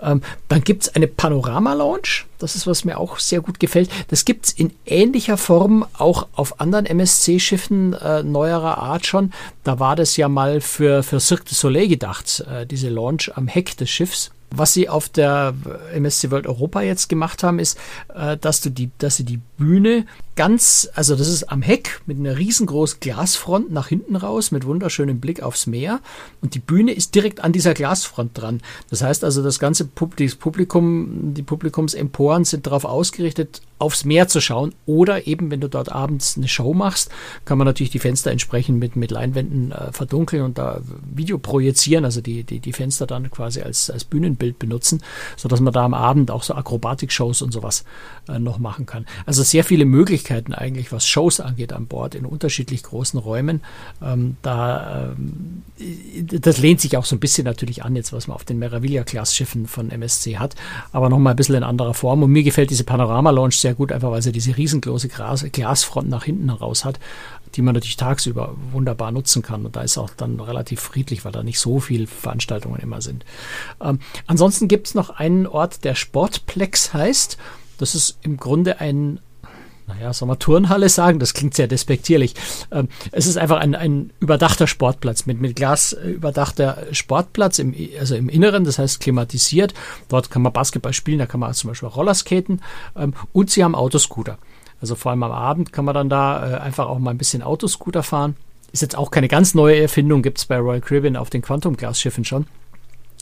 Ähm, 0.00 0.22
dann 0.48 0.62
gibt 0.62 0.84
es 0.84 0.94
eine 0.94 1.06
Panorama-Lounge, 1.06 2.24
das 2.42 2.56
ist, 2.56 2.66
was 2.66 2.84
mir 2.84 2.98
auch 2.98 3.20
sehr 3.20 3.40
gut 3.40 3.60
gefällt. 3.60 3.88
Das 4.08 4.24
gibt 4.24 4.46
es 4.46 4.52
in 4.52 4.72
ähnlicher 4.84 5.36
Form 5.36 5.86
auch 5.96 6.26
auf 6.32 6.60
anderen 6.60 6.86
MSC-Schiffen 6.86 7.92
äh, 7.92 8.24
neuerer 8.24 8.78
Art 8.78 9.06
schon. 9.06 9.32
Da 9.62 9.78
war 9.78 9.94
das 9.94 10.16
ja 10.16 10.28
mal 10.28 10.60
für, 10.60 11.04
für 11.04 11.20
Cirque 11.20 11.44
du 11.48 11.54
Soleil 11.54 11.86
gedacht, 11.86 12.44
äh, 12.50 12.66
diese 12.66 12.88
Lounge 12.88 13.30
am 13.36 13.46
Heck 13.46 13.76
des 13.76 13.90
Schiffs. 13.90 14.32
Was 14.54 14.74
sie 14.74 14.88
auf 14.88 15.08
der 15.08 15.54
MSC 15.94 16.30
World 16.30 16.46
Europa 16.46 16.82
jetzt 16.82 17.08
gemacht 17.08 17.42
haben, 17.42 17.58
ist, 17.58 17.78
äh, 18.14 18.36
dass 18.36 18.60
du 18.60 18.70
die, 18.70 18.90
dass 18.98 19.16
sie 19.16 19.24
die 19.24 19.40
Bühne 19.62 20.06
ganz, 20.34 20.88
also 20.94 21.14
das 21.14 21.28
ist 21.28 21.44
am 21.44 21.62
Heck 21.62 22.00
mit 22.06 22.18
einer 22.18 22.36
riesengroßen 22.36 22.98
Glasfront 22.98 23.70
nach 23.70 23.88
hinten 23.88 24.16
raus 24.16 24.50
mit 24.50 24.66
wunderschönem 24.66 25.20
Blick 25.20 25.42
aufs 25.42 25.66
Meer 25.68 26.00
und 26.40 26.54
die 26.54 26.58
Bühne 26.58 26.92
ist 26.92 27.14
direkt 27.14 27.44
an 27.44 27.52
dieser 27.52 27.74
Glasfront 27.74 28.30
dran. 28.36 28.60
Das 28.90 29.02
heißt 29.02 29.22
also, 29.24 29.42
das 29.42 29.60
ganze 29.60 29.84
Publikum, 29.84 31.34
die 31.34 31.42
Publikumsemporen 31.42 32.44
sind 32.44 32.66
darauf 32.66 32.84
ausgerichtet, 32.84 33.60
aufs 33.78 34.04
Meer 34.04 34.28
zu 34.28 34.40
schauen 34.40 34.74
oder 34.86 35.26
eben, 35.26 35.50
wenn 35.50 35.60
du 35.60 35.68
dort 35.68 35.92
abends 35.92 36.36
eine 36.36 36.48
Show 36.48 36.72
machst, 36.72 37.10
kann 37.44 37.58
man 37.58 37.66
natürlich 37.66 37.90
die 37.90 37.98
Fenster 37.98 38.30
entsprechend 38.30 38.78
mit, 38.78 38.96
mit 38.96 39.10
Leinwänden 39.10 39.72
äh, 39.72 39.92
verdunkeln 39.92 40.42
und 40.42 40.56
da 40.56 40.80
Video 41.14 41.36
projizieren, 41.38 42.04
also 42.04 42.20
die, 42.20 42.44
die, 42.44 42.60
die 42.60 42.72
Fenster 42.72 43.06
dann 43.06 43.30
quasi 43.30 43.60
als, 43.60 43.90
als 43.90 44.04
Bühnenbild 44.04 44.58
benutzen, 44.58 45.02
sodass 45.36 45.60
man 45.60 45.72
da 45.72 45.84
am 45.84 45.94
Abend 45.94 46.30
auch 46.30 46.42
so 46.42 46.54
Akrobatik-Shows 46.54 47.42
und 47.42 47.52
sowas 47.52 47.84
äh, 48.28 48.38
noch 48.38 48.58
machen 48.58 48.86
kann. 48.86 49.04
Also 49.26 49.42
sehr 49.52 49.64
viele 49.64 49.84
Möglichkeiten 49.84 50.54
eigentlich, 50.54 50.92
was 50.92 51.06
Shows 51.06 51.38
angeht 51.38 51.72
an 51.74 51.86
Bord 51.86 52.14
in 52.14 52.24
unterschiedlich 52.24 52.82
großen 52.82 53.20
Räumen. 53.20 53.60
Ähm, 54.02 54.36
da, 54.40 55.12
ähm, 55.12 55.62
das 56.22 56.58
lehnt 56.58 56.80
sich 56.80 56.96
auch 56.96 57.04
so 57.04 57.14
ein 57.14 57.20
bisschen 57.20 57.44
natürlich 57.44 57.84
an, 57.84 57.94
jetzt 57.94 58.12
was 58.14 58.26
man 58.26 58.34
auf 58.34 58.44
den 58.44 58.58
Meraviglia-Class-Schiffen 58.58 59.66
von 59.66 59.90
MSC 59.90 60.38
hat, 60.38 60.56
aber 60.90 61.10
nochmal 61.10 61.34
ein 61.34 61.36
bisschen 61.36 61.56
in 61.56 61.64
anderer 61.64 61.92
Form. 61.92 62.22
Und 62.22 62.32
mir 62.32 62.42
gefällt 62.42 62.70
diese 62.70 62.84
Panorama-Launch 62.84 63.58
sehr 63.58 63.74
gut, 63.74 63.92
einfach 63.92 64.10
weil 64.10 64.22
sie 64.22 64.32
diese 64.32 64.56
riesengroße 64.56 65.08
Glas 65.08 65.44
Glasfront 65.52 66.08
nach 66.08 66.24
hinten 66.24 66.48
heraus 66.48 66.86
hat, 66.86 66.98
die 67.54 67.62
man 67.62 67.74
natürlich 67.74 67.98
tagsüber 67.98 68.56
wunderbar 68.72 69.12
nutzen 69.12 69.42
kann. 69.42 69.66
Und 69.66 69.76
da 69.76 69.82
ist 69.82 69.98
auch 69.98 70.10
dann 70.16 70.40
relativ 70.40 70.80
friedlich, 70.80 71.26
weil 71.26 71.32
da 71.32 71.42
nicht 71.42 71.58
so 71.58 71.78
viele 71.78 72.06
Veranstaltungen 72.06 72.80
immer 72.80 73.02
sind. 73.02 73.26
Ähm, 73.82 74.00
ansonsten 74.26 74.66
gibt 74.66 74.86
es 74.86 74.94
noch 74.94 75.10
einen 75.10 75.46
Ort, 75.46 75.84
der 75.84 75.94
Sportplex 75.94 76.94
heißt. 76.94 77.36
Das 77.76 77.94
ist 77.94 78.18
im 78.22 78.36
Grunde 78.36 78.80
ein, 78.80 79.20
naja, 79.86 80.12
soll 80.12 80.28
man 80.28 80.38
Turnhalle 80.38 80.88
sagen? 80.88 81.18
Das 81.18 81.34
klingt 81.34 81.54
sehr 81.54 81.66
despektierlich. 81.66 82.34
Ähm, 82.70 82.88
es 83.10 83.26
ist 83.26 83.36
einfach 83.36 83.58
ein, 83.58 83.74
ein 83.74 84.10
überdachter 84.20 84.66
Sportplatz 84.66 85.26
mit, 85.26 85.40
mit 85.40 85.56
Glas 85.56 85.92
äh, 85.92 86.10
überdachter 86.10 86.78
Sportplatz, 86.92 87.58
im, 87.58 87.74
also 87.98 88.14
im 88.14 88.28
Inneren, 88.28 88.64
das 88.64 88.78
heißt 88.78 89.00
klimatisiert. 89.00 89.74
Dort 90.08 90.30
kann 90.30 90.42
man 90.42 90.52
Basketball 90.52 90.92
spielen, 90.92 91.18
da 91.18 91.26
kann 91.26 91.40
man 91.40 91.52
zum 91.54 91.68
Beispiel 91.68 91.88
Rollerskaten 91.88 92.62
ähm, 92.96 93.14
und 93.32 93.50
sie 93.50 93.64
haben 93.64 93.74
Autoscooter. 93.74 94.38
Also 94.80 94.94
vor 94.94 95.10
allem 95.10 95.22
am 95.22 95.32
Abend 95.32 95.72
kann 95.72 95.84
man 95.84 95.94
dann 95.94 96.08
da 96.08 96.56
äh, 96.56 96.60
einfach 96.60 96.88
auch 96.88 96.98
mal 96.98 97.10
ein 97.10 97.18
bisschen 97.18 97.42
Autoscooter 97.42 98.02
fahren. 98.02 98.36
Ist 98.72 98.82
jetzt 98.82 98.96
auch 98.96 99.10
keine 99.10 99.28
ganz 99.28 99.54
neue 99.54 99.80
Erfindung, 99.80 100.22
gibt 100.22 100.38
es 100.38 100.46
bei 100.46 100.58
Royal 100.58 100.80
Caribbean 100.80 101.16
auf 101.16 101.30
den 101.30 101.42
Quantum-Glasschiffen 101.42 102.24
schon. 102.24 102.46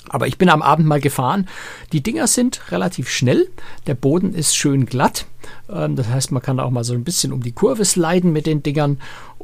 Aber 0.08 0.26
ich 0.26 0.38
bin 0.38 0.48
am 0.48 0.62
Abend 0.62 0.86
mal 0.86 1.00
gefahren. 1.00 1.48
Die 1.92 2.02
Dinger 2.02 2.26
sind 2.26 2.72
relativ 2.72 3.08
schnell. 3.08 3.48
Der 3.86 3.94
Boden 3.94 4.34
ist 4.34 4.56
schön 4.56 4.86
glatt. 4.86 5.26
Ähm, 5.68 5.96
das 5.96 6.08
heißt, 6.08 6.32
man 6.32 6.42
kann 6.42 6.60
auch 6.60 6.70
mal 6.70 6.84
so 6.84 6.94
ein 6.94 7.04
bisschen 7.04 7.32
um 7.32 7.42
die 7.42 7.52
Kurve 7.52 7.84
sliden 7.84 8.32
mit 8.32 8.46
den 8.46 8.62
Dingern. 8.62 8.98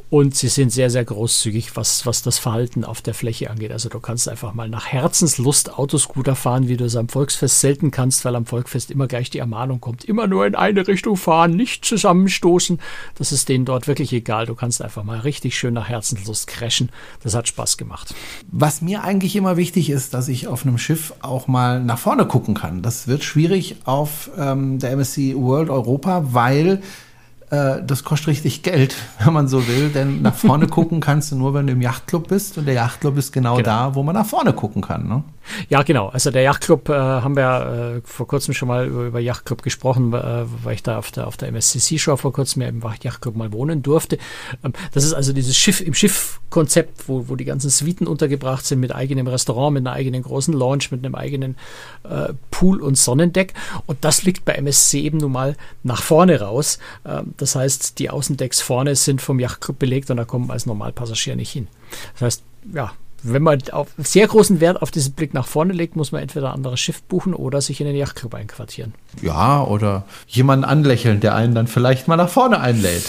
Und 0.08 0.36
sie 0.36 0.48
sind 0.48 0.70
sehr, 0.70 0.88
sehr 0.88 1.04
großzügig, 1.04 1.74
was, 1.74 2.06
was 2.06 2.22
das 2.22 2.38
Verhalten 2.38 2.84
auf 2.84 3.02
der 3.02 3.12
Fläche 3.12 3.50
angeht. 3.50 3.72
Also 3.72 3.88
du 3.88 3.98
kannst 3.98 4.28
einfach 4.28 4.54
mal 4.54 4.68
nach 4.68 4.86
Herzenslust 4.86 5.76
Autoscooter 5.78 6.36
fahren, 6.36 6.68
wie 6.68 6.76
du 6.76 6.84
es 6.84 6.94
am 6.94 7.08
Volksfest 7.08 7.60
selten 7.60 7.90
kannst, 7.90 8.24
weil 8.24 8.36
am 8.36 8.46
Volksfest 8.46 8.92
immer 8.92 9.08
gleich 9.08 9.30
die 9.30 9.38
Ermahnung 9.38 9.80
kommt, 9.80 10.04
immer 10.04 10.28
nur 10.28 10.46
in 10.46 10.54
eine 10.54 10.86
Richtung 10.86 11.16
fahren, 11.16 11.56
nicht 11.56 11.84
zusammenstoßen. 11.84 12.78
Das 13.16 13.32
ist 13.32 13.48
denen 13.48 13.64
dort 13.64 13.88
wirklich 13.88 14.12
egal. 14.12 14.46
Du 14.46 14.54
kannst 14.54 14.80
einfach 14.80 15.02
mal 15.02 15.18
richtig 15.18 15.58
schön 15.58 15.74
nach 15.74 15.88
Herzenslust 15.88 16.46
crashen. 16.46 16.90
Das 17.22 17.34
hat 17.34 17.48
Spaß 17.48 17.76
gemacht. 17.76 18.14
Was 18.52 18.82
mir 18.82 19.02
eigentlich 19.02 19.34
immer 19.34 19.56
wichtig 19.56 19.90
ist, 19.90 20.14
dass 20.14 20.28
ich 20.28 20.46
auf 20.46 20.64
einem 20.64 20.78
Schiff 20.78 21.14
auch 21.20 21.48
mal 21.48 21.82
nach 21.82 21.98
vorne 21.98 22.26
gucken 22.26 22.54
kann. 22.54 22.82
Das 22.82 23.08
wird 23.08 23.24
schwierig 23.24 23.76
auf 23.84 24.30
ähm, 24.38 24.78
der 24.78 24.92
MSC 24.92 25.34
World 25.36 25.68
Europa, 25.68 26.32
weil 26.32 26.80
das 27.50 28.04
kostet 28.04 28.28
richtig 28.28 28.62
Geld, 28.62 28.96
wenn 29.24 29.32
man 29.32 29.48
so 29.48 29.66
will, 29.68 29.90
denn 29.90 30.22
nach 30.22 30.34
vorne 30.34 30.66
gucken 30.66 31.00
kannst 31.00 31.32
du 31.32 31.36
nur, 31.36 31.54
wenn 31.54 31.66
du 31.66 31.72
im 31.72 31.80
Yachtclub 31.80 32.28
bist 32.28 32.58
und 32.58 32.66
der 32.66 32.74
Yachtclub 32.74 33.16
ist 33.18 33.32
genau, 33.32 33.56
genau. 33.56 33.64
da, 33.64 33.94
wo 33.94 34.02
man 34.02 34.14
nach 34.14 34.26
vorne 34.26 34.52
gucken 34.52 34.82
kann. 34.82 35.08
Ne? 35.08 35.22
Ja, 35.68 35.82
genau. 35.82 36.08
Also 36.08 36.30
der 36.30 36.42
Yachtclub 36.42 36.88
äh, 36.88 36.92
haben 36.94 37.36
wir 37.36 37.96
äh, 37.96 38.06
vor 38.06 38.26
kurzem 38.26 38.54
schon 38.54 38.68
mal 38.68 38.86
über, 38.86 39.04
über 39.04 39.20
Yachtclub 39.20 39.62
gesprochen, 39.62 40.12
äh, 40.12 40.44
weil 40.64 40.74
ich 40.74 40.82
da 40.82 40.98
auf 40.98 41.10
der, 41.10 41.26
auf 41.26 41.36
der 41.36 41.48
MSCC 41.48 41.98
Show 41.98 42.16
vor 42.16 42.32
kurzem 42.32 42.62
ja 42.62 42.68
im 42.68 42.82
Yachtclub 43.02 43.36
mal 43.36 43.52
wohnen 43.52 43.82
durfte. 43.82 44.18
Ähm, 44.64 44.72
das 44.92 45.04
ist 45.04 45.12
also 45.12 45.32
dieses 45.32 45.56
Schiff 45.56 45.80
im 45.80 45.94
Schiff-Konzept, 45.94 47.08
wo, 47.08 47.28
wo 47.28 47.36
die 47.36 47.44
ganzen 47.44 47.70
Suiten 47.70 48.06
untergebracht 48.06 48.64
sind 48.64 48.80
mit 48.80 48.94
eigenem 48.94 49.26
Restaurant, 49.26 49.74
mit 49.74 49.86
einer 49.86 49.94
eigenen 49.94 50.22
großen 50.22 50.54
Lounge, 50.54 50.84
mit 50.90 51.04
einem 51.04 51.14
eigenen 51.14 51.56
äh, 52.04 52.32
Pool 52.50 52.80
und 52.80 52.96
Sonnendeck. 52.96 53.54
Und 53.86 54.04
das 54.04 54.22
liegt 54.22 54.44
bei 54.44 54.52
MSC 54.54 55.00
eben 55.00 55.18
nun 55.18 55.32
mal 55.32 55.56
nach 55.82 56.02
vorne 56.02 56.40
raus. 56.40 56.78
Ähm, 57.04 57.34
das 57.36 57.54
heißt, 57.54 57.98
die 57.98 58.10
Außendecks 58.10 58.60
vorne 58.60 58.96
sind 58.96 59.20
vom 59.20 59.40
Yachtclub 59.40 59.78
belegt 59.78 60.10
und 60.10 60.16
da 60.16 60.24
kommen 60.24 60.50
als 60.50 60.66
Normalpassagier 60.66 61.36
nicht 61.36 61.52
hin. 61.52 61.68
Das 62.14 62.22
heißt, 62.22 62.42
ja, 62.74 62.92
wenn 63.22 63.42
man 63.42 63.60
auf 63.72 63.88
sehr 63.98 64.26
großen 64.26 64.60
Wert 64.60 64.82
auf 64.82 64.90
diesen 64.90 65.12
Blick 65.14 65.34
nach 65.34 65.46
vorne 65.46 65.72
legt, 65.72 65.96
muss 65.96 66.12
man 66.12 66.22
entweder 66.22 66.48
ein 66.48 66.54
anderes 66.54 66.80
Schiff 66.80 67.02
buchen 67.02 67.34
oder 67.34 67.60
sich 67.60 67.80
in 67.80 67.86
den 67.86 67.96
Yachtclub 67.96 68.34
einquartieren. 68.34 68.94
Ja, 69.22 69.62
oder 69.62 70.04
jemanden 70.26 70.64
anlächeln, 70.64 71.20
der 71.20 71.34
einen 71.34 71.54
dann 71.54 71.66
vielleicht 71.66 72.08
mal 72.08 72.16
nach 72.16 72.28
vorne 72.28 72.60
einlädt. 72.60 73.04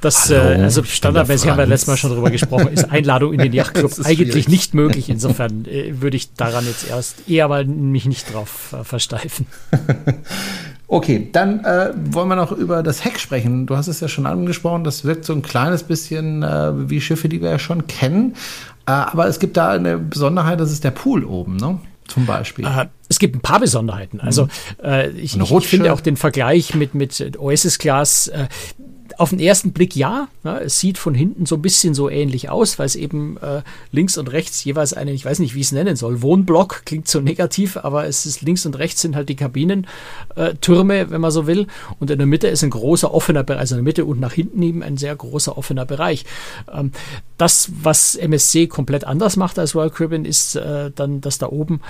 das, 0.00 0.30
äh, 0.30 0.38
Hallo, 0.38 0.62
also 0.62 0.80
ich 0.80 0.88
bin 0.88 0.94
standardmäßig 0.96 1.50
haben 1.50 1.58
wir 1.58 1.66
letztes 1.66 1.88
Mal 1.88 1.96
schon 1.96 2.10
drüber 2.12 2.30
gesprochen, 2.30 2.68
ist 2.68 2.90
Einladung 2.90 3.32
in 3.32 3.40
den 3.40 3.52
Yachtclub 3.54 3.92
eigentlich 4.04 4.32
schwierig. 4.32 4.48
nicht 4.48 4.74
möglich. 4.74 5.08
Insofern 5.08 5.66
äh, 5.66 6.00
würde 6.00 6.16
ich 6.16 6.34
daran 6.34 6.64
jetzt 6.66 6.88
erst 6.88 7.28
eher 7.28 7.48
mal 7.48 7.64
mich 7.64 8.06
nicht 8.06 8.32
drauf 8.32 8.74
äh, 8.78 8.84
versteifen. 8.84 9.46
Okay, 10.92 11.28
dann 11.30 11.64
äh, 11.64 11.92
wollen 12.10 12.28
wir 12.28 12.34
noch 12.34 12.50
über 12.50 12.82
das 12.82 13.04
Heck 13.04 13.20
sprechen. 13.20 13.64
Du 13.68 13.76
hast 13.76 13.86
es 13.86 14.00
ja 14.00 14.08
schon 14.08 14.26
angesprochen, 14.26 14.82
das 14.82 15.04
wirkt 15.04 15.24
so 15.24 15.32
ein 15.32 15.40
kleines 15.40 15.84
bisschen 15.84 16.42
äh, 16.42 16.90
wie 16.90 17.00
Schiffe, 17.00 17.28
die 17.28 17.40
wir 17.40 17.48
ja 17.48 17.58
schon 17.60 17.86
kennen. 17.86 18.34
Äh, 18.90 19.10
aber 19.12 19.26
es 19.28 19.38
gibt 19.38 19.56
da 19.56 19.70
eine 19.70 19.98
Besonderheit, 19.98 20.58
das 20.58 20.72
ist 20.72 20.82
der 20.82 20.90
Pool 20.90 21.24
oben, 21.24 21.56
ne? 21.56 21.78
Zum 22.08 22.26
Beispiel. 22.26 22.64
Äh, 22.66 22.86
es 23.08 23.20
gibt 23.20 23.36
ein 23.36 23.40
paar 23.40 23.60
Besonderheiten. 23.60 24.20
Also 24.20 24.48
äh, 24.82 25.10
ich, 25.10 25.36
ich, 25.36 25.66
finde 25.68 25.92
auch 25.92 26.00
den 26.00 26.16
Vergleich 26.16 26.74
mit, 26.74 26.94
mit 26.94 27.38
Oasis 27.38 27.78
Class 27.78 28.26
äh, 28.28 28.48
auf 29.20 29.30
den 29.30 29.38
ersten 29.38 29.72
Blick 29.72 29.94
ja. 29.96 30.28
ja. 30.44 30.58
Es 30.58 30.80
sieht 30.80 30.96
von 30.96 31.14
hinten 31.14 31.44
so 31.44 31.56
ein 31.56 31.62
bisschen 31.62 31.92
so 31.92 32.08
ähnlich 32.08 32.48
aus, 32.48 32.78
weil 32.78 32.86
es 32.86 32.96
eben 32.96 33.36
äh, 33.36 33.60
links 33.92 34.16
und 34.16 34.32
rechts 34.32 34.64
jeweils 34.64 34.94
einen, 34.94 35.14
ich 35.14 35.26
weiß 35.26 35.40
nicht, 35.40 35.54
wie 35.54 35.60
ich 35.60 35.66
es 35.66 35.72
nennen 35.72 35.94
soll, 35.94 36.22
Wohnblock 36.22 36.86
klingt 36.86 37.06
so 37.06 37.20
negativ, 37.20 37.76
aber 37.76 38.06
es 38.06 38.24
ist 38.24 38.40
links 38.40 38.64
und 38.64 38.78
rechts 38.78 39.02
sind 39.02 39.16
halt 39.16 39.28
die 39.28 39.36
Kabinentürme, 39.36 41.10
wenn 41.10 41.20
man 41.20 41.30
so 41.30 41.46
will. 41.46 41.66
Und 41.98 42.10
in 42.10 42.16
der 42.16 42.26
Mitte 42.26 42.48
ist 42.48 42.64
ein 42.64 42.70
großer 42.70 43.12
offener 43.12 43.44
Bereich, 43.44 43.60
also 43.60 43.74
in 43.74 43.80
der 43.80 43.84
Mitte 43.84 44.06
und 44.06 44.20
nach 44.20 44.32
hinten 44.32 44.62
eben 44.62 44.82
ein 44.82 44.96
sehr 44.96 45.14
großer 45.14 45.58
offener 45.58 45.84
Bereich. 45.84 46.24
Ähm, 46.72 46.92
das, 47.36 47.70
was 47.82 48.16
MSC 48.16 48.68
komplett 48.68 49.04
anders 49.04 49.36
macht 49.36 49.58
als 49.58 49.74
Royal 49.74 49.90
Caribbean, 49.90 50.24
ist 50.24 50.56
äh, 50.56 50.90
dann, 50.94 51.20
dass 51.20 51.36
da 51.36 51.48
oben 51.48 51.82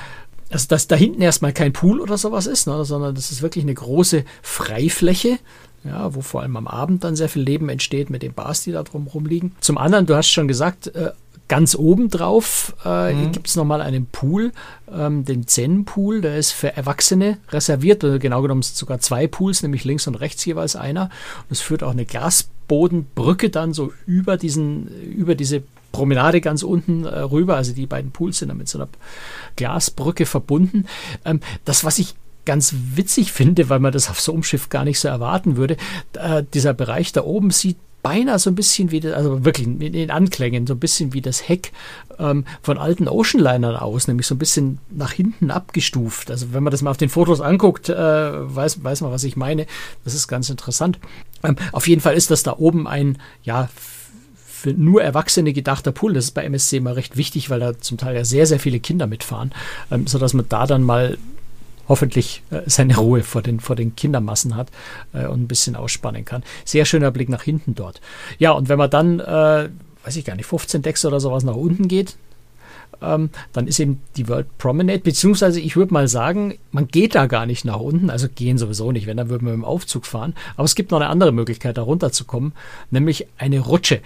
also 0.53 0.67
dass 0.67 0.89
da 0.89 0.97
hinten 0.97 1.23
erstmal 1.23 1.53
kein 1.53 1.73
Pool 1.73 2.01
oder 2.01 2.19
sowas 2.19 2.49
ist, 2.49 2.67
ne, 2.67 2.85
sondern 2.85 3.15
das 3.15 3.31
ist 3.31 3.41
wirklich 3.41 3.65
eine 3.65 3.75
große 3.75 4.25
Freifläche, 4.43 5.39
ja, 5.85 6.15
wo 6.15 6.21
vor 6.21 6.43
allem 6.43 6.57
am 6.57 6.67
Abend 6.67 7.05
dann 7.05 7.17
sehr 7.17 7.29
viel 7.29 7.43
Leben 7.43 7.69
entsteht 7.69 8.11
mit 8.11 8.23
den 8.23 8.35
Bars, 8.35 8.63
die 8.63 8.73
da 8.73 8.83
drum 8.83 9.07
rumliegen. 9.07 9.53
Zum 9.61 9.79
anderen, 9.79 10.07
du 10.07 10.15
hast 10.15 10.29
schon 10.29 10.49
gesagt, 10.49 10.89
äh, 10.89 11.13
ganz 11.49 11.75
oben 11.75 12.11
drauf 12.11 12.75
äh, 12.85 13.13
Mhm. 13.13 13.33
gibt 13.33 13.49
es 13.49 13.57
nochmal 13.57 13.81
einen 13.83 14.07
Pool, 14.07 14.53
ähm, 14.93 15.25
den 15.25 15.49
Zen-Pool, 15.49 16.21
der 16.21 16.37
ist 16.37 16.53
für 16.53 16.77
Erwachsene 16.77 17.39
reserviert, 17.51 18.05
oder 18.05 18.21
genau 18.21 18.41
genommen 18.43 18.63
sind 18.63 18.77
sogar 18.77 19.01
zwei 19.01 19.27
Pools, 19.27 19.63
nämlich 19.63 19.85
links 19.85 20.07
und 20.07 20.15
rechts 20.15 20.45
jeweils 20.45 20.77
einer. 20.77 21.05
Und 21.05 21.51
es 21.51 21.61
führt 21.61 21.83
auch 21.83 21.91
eine 21.91 22.05
Glasbodenbrücke 22.05 23.51
dann 23.51 23.73
so 23.73 23.93
über 24.07 24.37
diesen, 24.37 24.87
über 25.03 25.35
diese 25.35 25.63
Promenade 25.93 26.41
ganz 26.41 26.63
unten 26.63 27.05
äh, 27.05 27.19
rüber. 27.19 27.57
Also 27.57 27.73
die 27.73 27.87
beiden 27.87 28.13
Pools 28.13 28.39
sind 28.39 28.49
dann 28.49 28.59
mit 28.59 28.69
so 28.69 28.79
einer 28.79 28.89
Glasbrücke 29.57 30.27
verbunden. 30.27 30.87
Ähm, 31.25 31.41
das, 31.65 31.83
was 31.85 31.99
ich 31.99 32.15
ganz 32.45 32.75
witzig 32.95 33.33
finde, 33.33 33.69
weil 33.69 33.81
man 33.81 33.93
das 33.93 34.11
auf 34.11 34.21
so 34.21 34.33
einem 34.33 34.43
Schiff 34.43 34.69
gar 34.69 34.85
nicht 34.85 35.01
so 35.01 35.09
erwarten 35.09 35.57
würde, 35.57 35.77
äh, 36.15 36.43
dieser 36.55 36.75
Bereich 36.75 37.13
da 37.13 37.23
oben 37.23 37.51
sieht 37.51 37.77
beinahe 38.03 38.39
so 38.39 38.51
ein 38.51 38.55
bisschen 38.55 38.91
wie, 38.91 39.01
das, 39.01 39.13
also 39.13 39.45
wirklich 39.45 39.67
in 39.67 39.79
den 39.79 40.11
Anklängen, 40.11 40.67
so 40.67 40.75
ein 40.75 40.81
bisschen 40.81 41.13
wie 41.13 41.21
das 41.21 41.49
Heck 41.49 41.73
ähm, 42.19 42.45
von 42.63 42.79
alten 42.79 43.09
Oceanlinern 43.09 43.77
aus, 43.77 44.09
nämlich 44.09 44.27
so 44.27 44.35
ein 44.35 44.39
bisschen 44.39 44.79
nach 44.91 45.13
hinten 45.13 45.51
abgestuft. 45.51 46.31
Also 46.31 46.53
wenn 46.53 46.63
man 46.63 46.71
das 46.71 46.83
mal 46.83 46.91
auf 46.91 46.97
den 46.97 47.09
Fotos 47.09 47.41
anguckt, 47.41 47.89
äh, 47.89 47.95
weiß, 47.95 48.83
weiß 48.83 49.03
man, 49.03 49.13
was 49.13 49.25
ich 49.25 49.37
meine. 49.37 49.67
Das 50.05 50.15
ist 50.15 50.29
ganz 50.29 50.49
interessant. 50.51 50.99
Ähm, 51.43 51.57
auf 51.73 51.87
jeden 51.89 52.01
Fall 52.01 52.15
ist 52.15 52.31
das 52.31 52.43
da 52.43 52.57
oben 52.57 52.87
ein, 52.87 53.19
ja, 53.43 53.69
für 54.35 54.73
nur 54.73 55.03
Erwachsene 55.03 55.53
gedachter 55.53 55.93
Pool. 55.93 56.13
Das 56.13 56.25
ist 56.25 56.33
bei 56.33 56.45
MSC 56.45 56.79
immer 56.79 56.97
recht 56.97 57.17
wichtig, 57.17 57.49
weil 57.49 57.61
da 57.61 57.79
zum 57.79 57.97
Teil 57.99 58.15
ja 58.15 58.25
sehr, 58.25 58.47
sehr 58.47 58.61
viele 58.61 58.81
Kinder 58.81 59.07
mitfahren, 59.07 59.53
ähm, 59.91 60.07
sodass 60.07 60.35
man 60.35 60.47
da 60.49 60.67
dann 60.67 60.83
mal 60.83 61.19
hoffentlich 61.91 62.43
äh, 62.51 62.61
seine 62.67 62.97
Ruhe 62.97 63.23
vor 63.23 63.43
den, 63.43 63.61
vor 63.61 63.77
den 63.77 63.97
Kindermassen 63.97 64.57
hat 64.57 64.69
äh, 65.13 65.27
und 65.27 65.43
ein 65.43 65.49
bisschen 65.49 65.77
ausspannen 65.77 66.25
kann. 66.25 66.43
Sehr 66.65 66.85
schöner 66.85 67.11
Blick 67.11 67.29
nach 67.29 67.43
hinten 67.43 67.75
dort. 67.75 68.01
Ja, 68.39 68.53
und 68.53 68.69
wenn 68.69 68.79
man 68.79 68.89
dann, 68.89 69.19
äh, 69.19 69.69
weiß 70.05 70.17
ich 70.17 70.25
gar 70.25 70.37
nicht, 70.37 70.47
15 70.47 70.83
Decks 70.83 71.05
oder 71.05 71.21
sowas 71.21 71.43
nach 71.43 71.57
unten 71.57 71.89
geht, 71.89 72.17
ähm, 73.03 73.31
dann 73.53 73.67
ist 73.67 73.81
eben 73.81 74.01
die 74.17 74.29
World 74.29 74.47
Promenade, 74.59 75.01
beziehungsweise 75.01 75.61
ich 75.61 75.75
würde 75.75 75.93
mal 75.93 76.07
sagen, 76.07 76.59
man 76.71 76.87
geht 76.87 77.17
da 77.17 77.27
gar 77.27 77.45
nicht 77.45 77.65
nach 77.65 77.81
unten, 77.81 78.09
also 78.09 78.29
gehen 78.33 78.57
sowieso 78.57 78.93
nicht, 78.93 79.07
wenn, 79.07 79.17
dann 79.17 79.29
würden 79.29 79.47
wir 79.47 79.53
mit 79.53 79.63
dem 79.63 79.65
Aufzug 79.65 80.07
fahren. 80.07 80.35
Aber 80.57 80.65
es 80.65 80.77
gibt 80.77 80.93
noch 80.93 81.01
eine 81.01 81.09
andere 81.09 81.33
Möglichkeit, 81.33 81.77
da 81.77 81.83
runterzukommen, 81.83 82.53
nämlich 82.91 83.27
eine 83.37 83.59
Rutsche. 83.59 84.01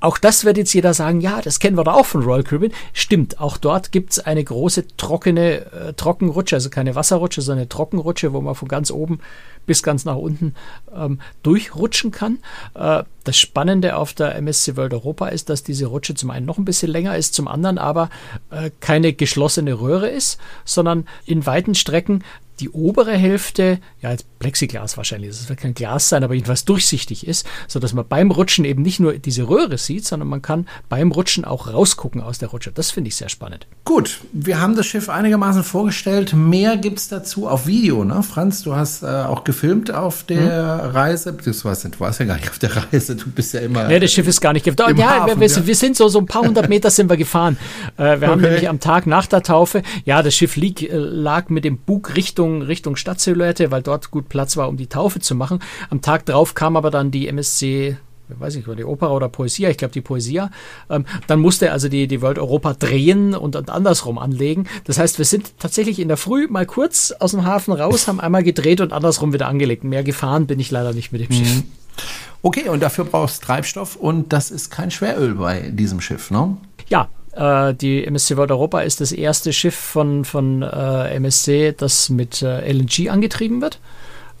Auch 0.00 0.18
das 0.18 0.44
wird 0.44 0.56
jetzt 0.56 0.72
jeder 0.74 0.94
sagen, 0.94 1.20
ja, 1.20 1.40
das 1.42 1.58
kennen 1.58 1.76
wir 1.76 1.84
da 1.84 1.94
auch 1.94 2.06
von 2.06 2.22
Royal 2.22 2.44
Caribbean. 2.44 2.72
Stimmt, 2.92 3.40
auch 3.40 3.56
dort 3.56 3.90
gibt 3.90 4.12
es 4.12 4.18
eine 4.20 4.44
große 4.44 4.96
trockene 4.96 5.72
äh, 5.72 5.92
Trockenrutsche, 5.94 6.56
also 6.56 6.70
keine 6.70 6.94
Wasserrutsche, 6.94 7.42
sondern 7.42 7.62
eine 7.62 7.68
Trockenrutsche, 7.68 8.32
wo 8.32 8.40
man 8.40 8.54
von 8.54 8.68
ganz 8.68 8.90
oben 8.92 9.18
bis 9.66 9.82
ganz 9.82 10.04
nach 10.04 10.16
unten 10.16 10.54
ähm, 10.94 11.20
durchrutschen 11.42 12.12
kann. 12.12 12.38
Äh, 12.74 13.02
das 13.24 13.36
Spannende 13.36 13.96
auf 13.96 14.14
der 14.14 14.36
MSC 14.36 14.76
World 14.76 14.94
Europa 14.94 15.28
ist, 15.28 15.50
dass 15.50 15.62
diese 15.62 15.86
Rutsche 15.86 16.14
zum 16.14 16.30
einen 16.30 16.46
noch 16.46 16.58
ein 16.58 16.64
bisschen 16.64 16.90
länger 16.90 17.16
ist, 17.16 17.34
zum 17.34 17.48
anderen 17.48 17.78
aber 17.78 18.08
äh, 18.50 18.70
keine 18.80 19.12
geschlossene 19.12 19.80
Röhre 19.80 20.08
ist, 20.08 20.38
sondern 20.64 21.06
in 21.26 21.44
weiten 21.44 21.74
Strecken 21.74 22.24
die 22.60 22.70
obere 22.70 23.12
Hälfte, 23.12 23.78
ja, 24.00 24.10
als 24.10 24.24
Plexiglas 24.38 24.96
wahrscheinlich, 24.96 25.30
es 25.30 25.48
wird 25.48 25.60
kein 25.60 25.74
Glas 25.74 26.08
sein, 26.08 26.22
aber 26.24 26.34
jedenfalls 26.34 26.64
durchsichtig 26.64 27.26
ist, 27.26 27.46
sodass 27.66 27.92
man 27.92 28.06
beim 28.08 28.30
Rutschen 28.30 28.64
eben 28.64 28.82
nicht 28.82 29.00
nur 29.00 29.14
diese 29.14 29.48
Röhre 29.48 29.78
sieht, 29.78 30.06
sondern 30.06 30.28
man 30.28 30.42
kann 30.42 30.66
beim 30.88 31.10
Rutschen 31.12 31.44
auch 31.44 31.72
rausgucken 31.72 32.20
aus 32.20 32.38
der 32.38 32.48
Rutsche. 32.48 32.70
Das 32.72 32.90
finde 32.90 33.08
ich 33.08 33.16
sehr 33.16 33.28
spannend. 33.28 33.66
Gut, 33.84 34.20
wir 34.32 34.60
haben 34.60 34.76
das 34.76 34.86
Schiff 34.86 35.08
einigermaßen 35.08 35.64
vorgestellt. 35.64 36.32
Mehr 36.34 36.76
gibt's 36.76 37.08
dazu 37.08 37.48
auf 37.48 37.66
Video, 37.66 38.04
ne? 38.04 38.22
Franz, 38.22 38.62
du 38.62 38.74
hast 38.76 39.02
äh, 39.02 39.06
auch 39.06 39.44
gefilmt 39.44 39.92
auf 39.92 40.22
der 40.24 40.38
Hm? 40.84 40.90
Reise, 40.90 41.32
beziehungsweise 41.32 41.88
du 41.90 42.00
warst 42.00 42.20
ja 42.20 42.26
gar 42.26 42.36
nicht 42.36 42.50
auf 42.50 42.58
der 42.58 42.70
Reise, 42.76 43.16
du 43.16 43.28
bist 43.30 43.54
ja 43.54 43.60
immer. 43.60 43.90
Ja, 43.90 43.98
das 43.98 44.12
Schiff 44.12 44.26
ist 44.28 44.40
gar 44.40 44.52
nicht. 44.52 44.66
Im 44.66 44.74
Ja, 44.78 44.86
Hafen, 44.86 45.40
wir, 45.40 45.46
ja. 45.48 45.66
wir 45.66 45.74
sind 45.74 45.96
so, 45.96 46.08
so 46.08 46.18
ein 46.20 46.26
paar 46.26 46.42
hundert 46.42 46.68
Meter 46.68 46.90
sind 46.90 47.10
wir 47.10 47.16
gefahren. 47.16 47.56
Äh, 47.96 48.20
wir 48.20 48.28
haben 48.28 48.38
Okay. 48.38 48.50
nämlich 48.50 48.68
am 48.68 48.78
Tag 48.78 49.06
nach 49.06 49.26
der 49.26 49.42
Taufe, 49.42 49.82
ja, 50.04 50.22
das 50.22 50.34
Schiff 50.34 50.54
lieg, 50.56 50.82
äh, 50.82 50.94
lag 50.96 51.48
mit 51.48 51.64
dem 51.64 51.78
Bug 51.78 52.14
Richtung, 52.14 52.47
Richtung 52.62 52.96
Stadtsilhouette, 52.96 53.70
weil 53.70 53.82
dort 53.82 54.10
gut 54.10 54.28
Platz 54.28 54.56
war, 54.56 54.68
um 54.68 54.76
die 54.76 54.86
Taufe 54.86 55.20
zu 55.20 55.34
machen. 55.34 55.60
Am 55.90 56.02
Tag 56.02 56.26
drauf 56.26 56.54
kam 56.54 56.76
aber 56.76 56.90
dann 56.90 57.10
die 57.10 57.28
MSC 57.28 57.96
weiß 58.28 58.56
ich, 58.56 58.68
war 58.68 58.76
die 58.76 58.84
Opera 58.84 59.10
oder 59.10 59.28
Poesia, 59.28 59.70
ich 59.70 59.76
glaube 59.76 59.92
die 59.94 60.00
Poesia. 60.00 60.50
Ähm, 60.90 61.06
dann 61.26 61.40
musste 61.40 61.72
also 61.72 61.88
die, 61.88 62.06
die 62.06 62.20
World 62.20 62.38
Europa 62.38 62.74
drehen 62.74 63.34
und, 63.34 63.56
und 63.56 63.70
andersrum 63.70 64.18
anlegen. 64.18 64.66
Das 64.84 64.98
heißt, 64.98 65.18
wir 65.18 65.24
sind 65.24 65.58
tatsächlich 65.58 65.98
in 65.98 66.08
der 66.08 66.16
Früh 66.16 66.46
mal 66.48 66.66
kurz 66.66 67.12
aus 67.12 67.32
dem 67.32 67.44
Hafen 67.44 67.72
raus, 67.72 68.08
haben 68.08 68.20
einmal 68.20 68.42
gedreht 68.42 68.80
und 68.80 68.92
andersrum 68.92 69.32
wieder 69.32 69.48
angelegt. 69.48 69.84
Mehr 69.84 70.02
gefahren 70.02 70.46
bin 70.46 70.60
ich 70.60 70.70
leider 70.70 70.92
nicht 70.92 71.12
mit 71.12 71.22
dem 71.22 71.32
Schiff. 71.32 71.62
Okay, 72.42 72.68
und 72.68 72.80
dafür 72.80 73.04
brauchst 73.04 73.42
du 73.42 73.46
Treibstoff 73.46 73.96
und 73.96 74.32
das 74.32 74.50
ist 74.50 74.70
kein 74.70 74.90
Schweröl 74.90 75.34
bei 75.34 75.70
diesem 75.70 76.00
Schiff, 76.00 76.30
ne? 76.30 76.56
Ja, 76.88 77.08
äh, 77.38 77.74
die 77.74 78.04
MSC 78.04 78.36
World 78.36 78.50
Europa 78.50 78.80
ist 78.80 79.00
das 79.00 79.12
erste 79.12 79.52
Schiff 79.52 79.76
von, 79.76 80.24
von 80.24 80.62
äh, 80.62 81.14
MSC, 81.14 81.72
das 81.76 82.08
mit 82.08 82.42
äh, 82.42 82.70
LNG 82.70 83.10
angetrieben 83.10 83.60
wird. 83.62 83.78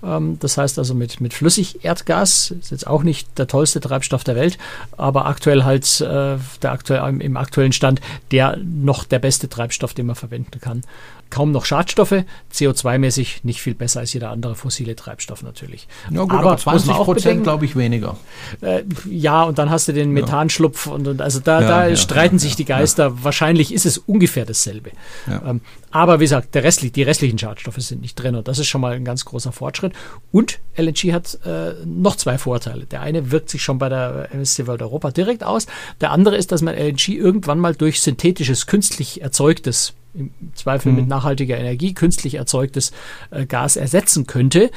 Ähm, 0.02 0.38
das 0.40 0.58
heißt 0.58 0.78
also 0.78 0.94
mit, 0.94 1.20
mit 1.20 1.34
Flüssigerdgas, 1.34 2.52
ist 2.52 2.70
jetzt 2.70 2.86
auch 2.86 3.02
nicht 3.02 3.38
der 3.38 3.46
tollste 3.46 3.80
Treibstoff 3.80 4.24
der 4.24 4.36
Welt, 4.36 4.58
aber 4.96 5.26
aktuell 5.26 5.64
halt 5.64 6.00
äh, 6.00 6.38
der 6.62 6.72
aktuell, 6.72 7.08
im, 7.08 7.20
im 7.20 7.36
aktuellen 7.36 7.72
Stand 7.72 8.00
der 8.32 8.56
noch 8.56 9.04
der 9.04 9.18
beste 9.18 9.48
Treibstoff, 9.48 9.94
den 9.94 10.06
man 10.06 10.16
verwenden 10.16 10.60
kann. 10.60 10.82
Kaum 11.30 11.52
noch 11.52 11.64
Schadstoffe, 11.64 12.24
CO2-mäßig 12.52 13.40
nicht 13.42 13.60
viel 13.60 13.74
besser 13.74 14.00
als 14.00 14.12
jeder 14.12 14.30
andere 14.30 14.54
fossile 14.54 14.96
Treibstoff 14.96 15.42
natürlich. 15.42 15.88
Ja 16.10 16.22
gut, 16.22 16.32
aber, 16.32 16.50
man 16.50 16.58
20 16.58 16.90
auch 16.90 17.04
Prozent 17.04 17.42
glaube 17.42 17.64
ich 17.64 17.76
weniger. 17.76 18.16
äh, 18.60 18.82
ja, 19.08 19.42
und 19.42 19.58
dann 19.58 19.70
hast 19.70 19.88
du 19.88 19.92
den 19.92 20.12
Methanschlupf 20.12 20.86
und, 20.86 21.06
und 21.06 21.20
also 21.20 21.40
da, 21.40 21.60
Ja, 21.60 21.68
da 21.68 21.86
ja, 21.88 21.96
streiten 21.96 22.38
sich 22.38 22.56
die 22.56 22.64
Geister. 22.64 23.24
Wahrscheinlich 23.24 23.72
ist 23.72 23.86
es 23.86 23.98
ungefähr 23.98 24.44
dasselbe. 24.44 24.90
Ähm, 25.26 25.60
aber 25.90 26.20
wie 26.20 26.24
gesagt, 26.24 26.54
der 26.54 26.64
restlich, 26.64 26.92
die 26.92 27.02
restlichen 27.02 27.38
Schadstoffe 27.38 27.78
sind 27.78 28.02
nicht 28.02 28.14
drin 28.14 28.34
und 28.34 28.48
das 28.48 28.58
ist 28.58 28.66
schon 28.66 28.80
mal 28.80 28.94
ein 28.94 29.04
ganz 29.04 29.24
großer 29.24 29.52
Fortschritt. 29.52 29.92
Und 30.32 30.58
LNG 30.76 31.12
hat 31.12 31.38
äh, 31.44 31.74
noch 31.84 32.16
zwei 32.16 32.38
Vorteile. 32.38 32.84
Der 32.86 33.00
eine 33.00 33.30
wirkt 33.30 33.50
sich 33.50 33.62
schon 33.62 33.78
bei 33.78 33.88
der 33.88 34.28
MSC 34.32 34.66
World 34.66 34.82
Europa 34.82 35.10
direkt 35.10 35.44
aus. 35.44 35.66
Der 36.00 36.10
andere 36.10 36.36
ist, 36.36 36.52
dass 36.52 36.62
man 36.62 36.74
LNG 36.74 37.08
irgendwann 37.08 37.58
mal 37.58 37.74
durch 37.74 38.00
synthetisches, 38.00 38.66
künstlich 38.66 39.22
erzeugtes 39.22 39.94
im 40.14 40.30
Zweifel 40.54 40.92
mit 40.92 41.06
nachhaltiger 41.06 41.58
Energie 41.58 41.94
künstlich 41.94 42.34
erzeugtes 42.34 42.92
äh, 43.30 43.46
Gas 43.46 43.76
ersetzen 43.76 44.26
könnte 44.26 44.70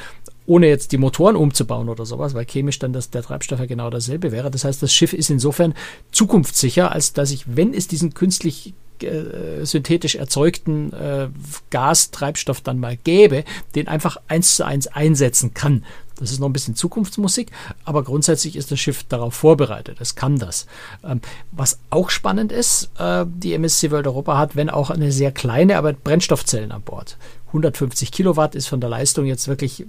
ohne 0.45 0.67
jetzt 0.67 0.91
die 0.91 0.97
Motoren 0.97 1.35
umzubauen 1.35 1.87
oder 1.87 2.05
sowas, 2.05 2.33
weil 2.33 2.45
chemisch 2.45 2.79
dann 2.79 2.93
das, 2.93 3.09
der 3.09 3.21
Treibstoff 3.21 3.59
ja 3.59 3.67
genau 3.67 3.89
dasselbe 3.89 4.31
wäre. 4.31 4.51
Das 4.51 4.65
heißt, 4.65 4.81
das 4.83 4.93
Schiff 4.93 5.13
ist 5.13 5.29
insofern 5.29 5.73
zukunftssicher, 6.11 6.91
als 6.91 7.13
dass 7.13 7.31
ich, 7.31 7.55
wenn 7.55 7.73
es 7.73 7.87
diesen 7.87 8.13
künstlich 8.13 8.73
äh, 9.01 9.65
synthetisch 9.65 10.15
erzeugten 10.15 10.93
äh, 10.93 11.29
Gastreibstoff 11.69 12.61
dann 12.61 12.79
mal 12.79 12.97
gäbe, 12.97 13.43
den 13.75 13.87
einfach 13.87 14.17
eins 14.27 14.55
zu 14.55 14.65
eins 14.65 14.87
einsetzen 14.87 15.53
kann. 15.53 15.85
Das 16.21 16.31
ist 16.31 16.39
noch 16.39 16.47
ein 16.47 16.53
bisschen 16.53 16.75
Zukunftsmusik, 16.75 17.51
aber 17.83 18.03
grundsätzlich 18.03 18.55
ist 18.55 18.71
das 18.71 18.79
Schiff 18.79 19.03
darauf 19.03 19.33
vorbereitet. 19.33 19.97
Es 19.99 20.15
kann 20.15 20.37
das. 20.37 20.67
Ähm, 21.03 21.19
was 21.51 21.79
auch 21.89 22.09
spannend 22.09 22.51
ist, 22.51 22.91
äh, 22.97 23.25
die 23.27 23.53
MSC 23.53 23.91
World 23.91 24.07
Europa 24.07 24.37
hat, 24.37 24.55
wenn 24.55 24.69
auch 24.69 24.89
eine 24.89 25.11
sehr 25.11 25.31
kleine, 25.31 25.77
aber 25.77 25.93
Brennstoffzellen 25.93 26.71
an 26.71 26.81
Bord. 26.83 27.17
150 27.47 28.11
Kilowatt 28.11 28.55
ist 28.55 28.67
von 28.67 28.79
der 28.79 28.89
Leistung 28.89 29.25
jetzt 29.25 29.47
wirklich 29.47 29.85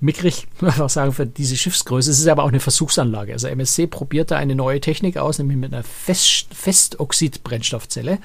mickrig, 0.00 0.48
einfach 0.60 0.90
sagen, 0.90 1.12
für 1.12 1.26
diese 1.26 1.56
Schiffsgröße. 1.56 2.10
Es 2.10 2.18
ist 2.18 2.26
aber 2.26 2.44
auch 2.44 2.48
eine 2.48 2.60
Versuchsanlage. 2.60 3.32
Also 3.32 3.48
MSC 3.48 3.86
probiert 3.86 4.30
da 4.30 4.36
eine 4.36 4.54
neue 4.54 4.80
Technik 4.80 5.16
aus, 5.16 5.38
nämlich 5.38 5.58
mit 5.58 5.72
einer 5.72 5.82
Fest 5.82 6.48
Festoxid-Brennstoffzelle. 6.52 8.18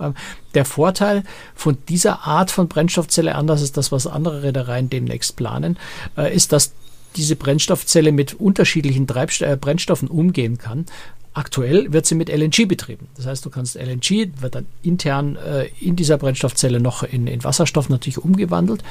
Ähm, 0.00 0.14
der 0.54 0.64
Vorteil 0.64 1.22
von 1.54 1.78
dieser 1.88 2.26
Art 2.26 2.50
von 2.50 2.68
Brennstoffzelle, 2.68 3.34
anders 3.34 3.62
ist 3.62 3.76
das, 3.76 3.92
was 3.92 4.06
andere 4.06 4.42
Reedereien 4.42 4.90
demnächst 4.90 5.36
planen, 5.36 5.78
äh, 6.16 6.34
ist, 6.34 6.52
dass 6.52 6.72
diese 7.16 7.36
Brennstoffzelle 7.36 8.12
mit 8.12 8.34
unterschiedlichen 8.34 9.06
Treibst 9.06 9.42
äh, 9.42 9.56
Brennstoffen 9.60 10.08
umgehen 10.08 10.58
kann. 10.58 10.86
Aktuell 11.34 11.92
wird 11.92 12.04
sie 12.04 12.14
mit 12.14 12.28
LNG 12.28 12.68
betrieben. 12.68 13.08
Das 13.16 13.26
heißt, 13.26 13.44
du 13.44 13.50
kannst 13.50 13.76
LNG, 13.76 14.28
wird 14.40 14.54
dann 14.54 14.66
intern 14.82 15.36
äh, 15.36 15.68
in 15.80 15.96
dieser 15.96 16.18
Brennstoffzelle 16.18 16.78
noch 16.78 17.02
in, 17.02 17.26
in 17.26 17.42
Wasserstoff 17.42 17.88
natürlich 17.88 18.18
umgewandelt 18.18 18.82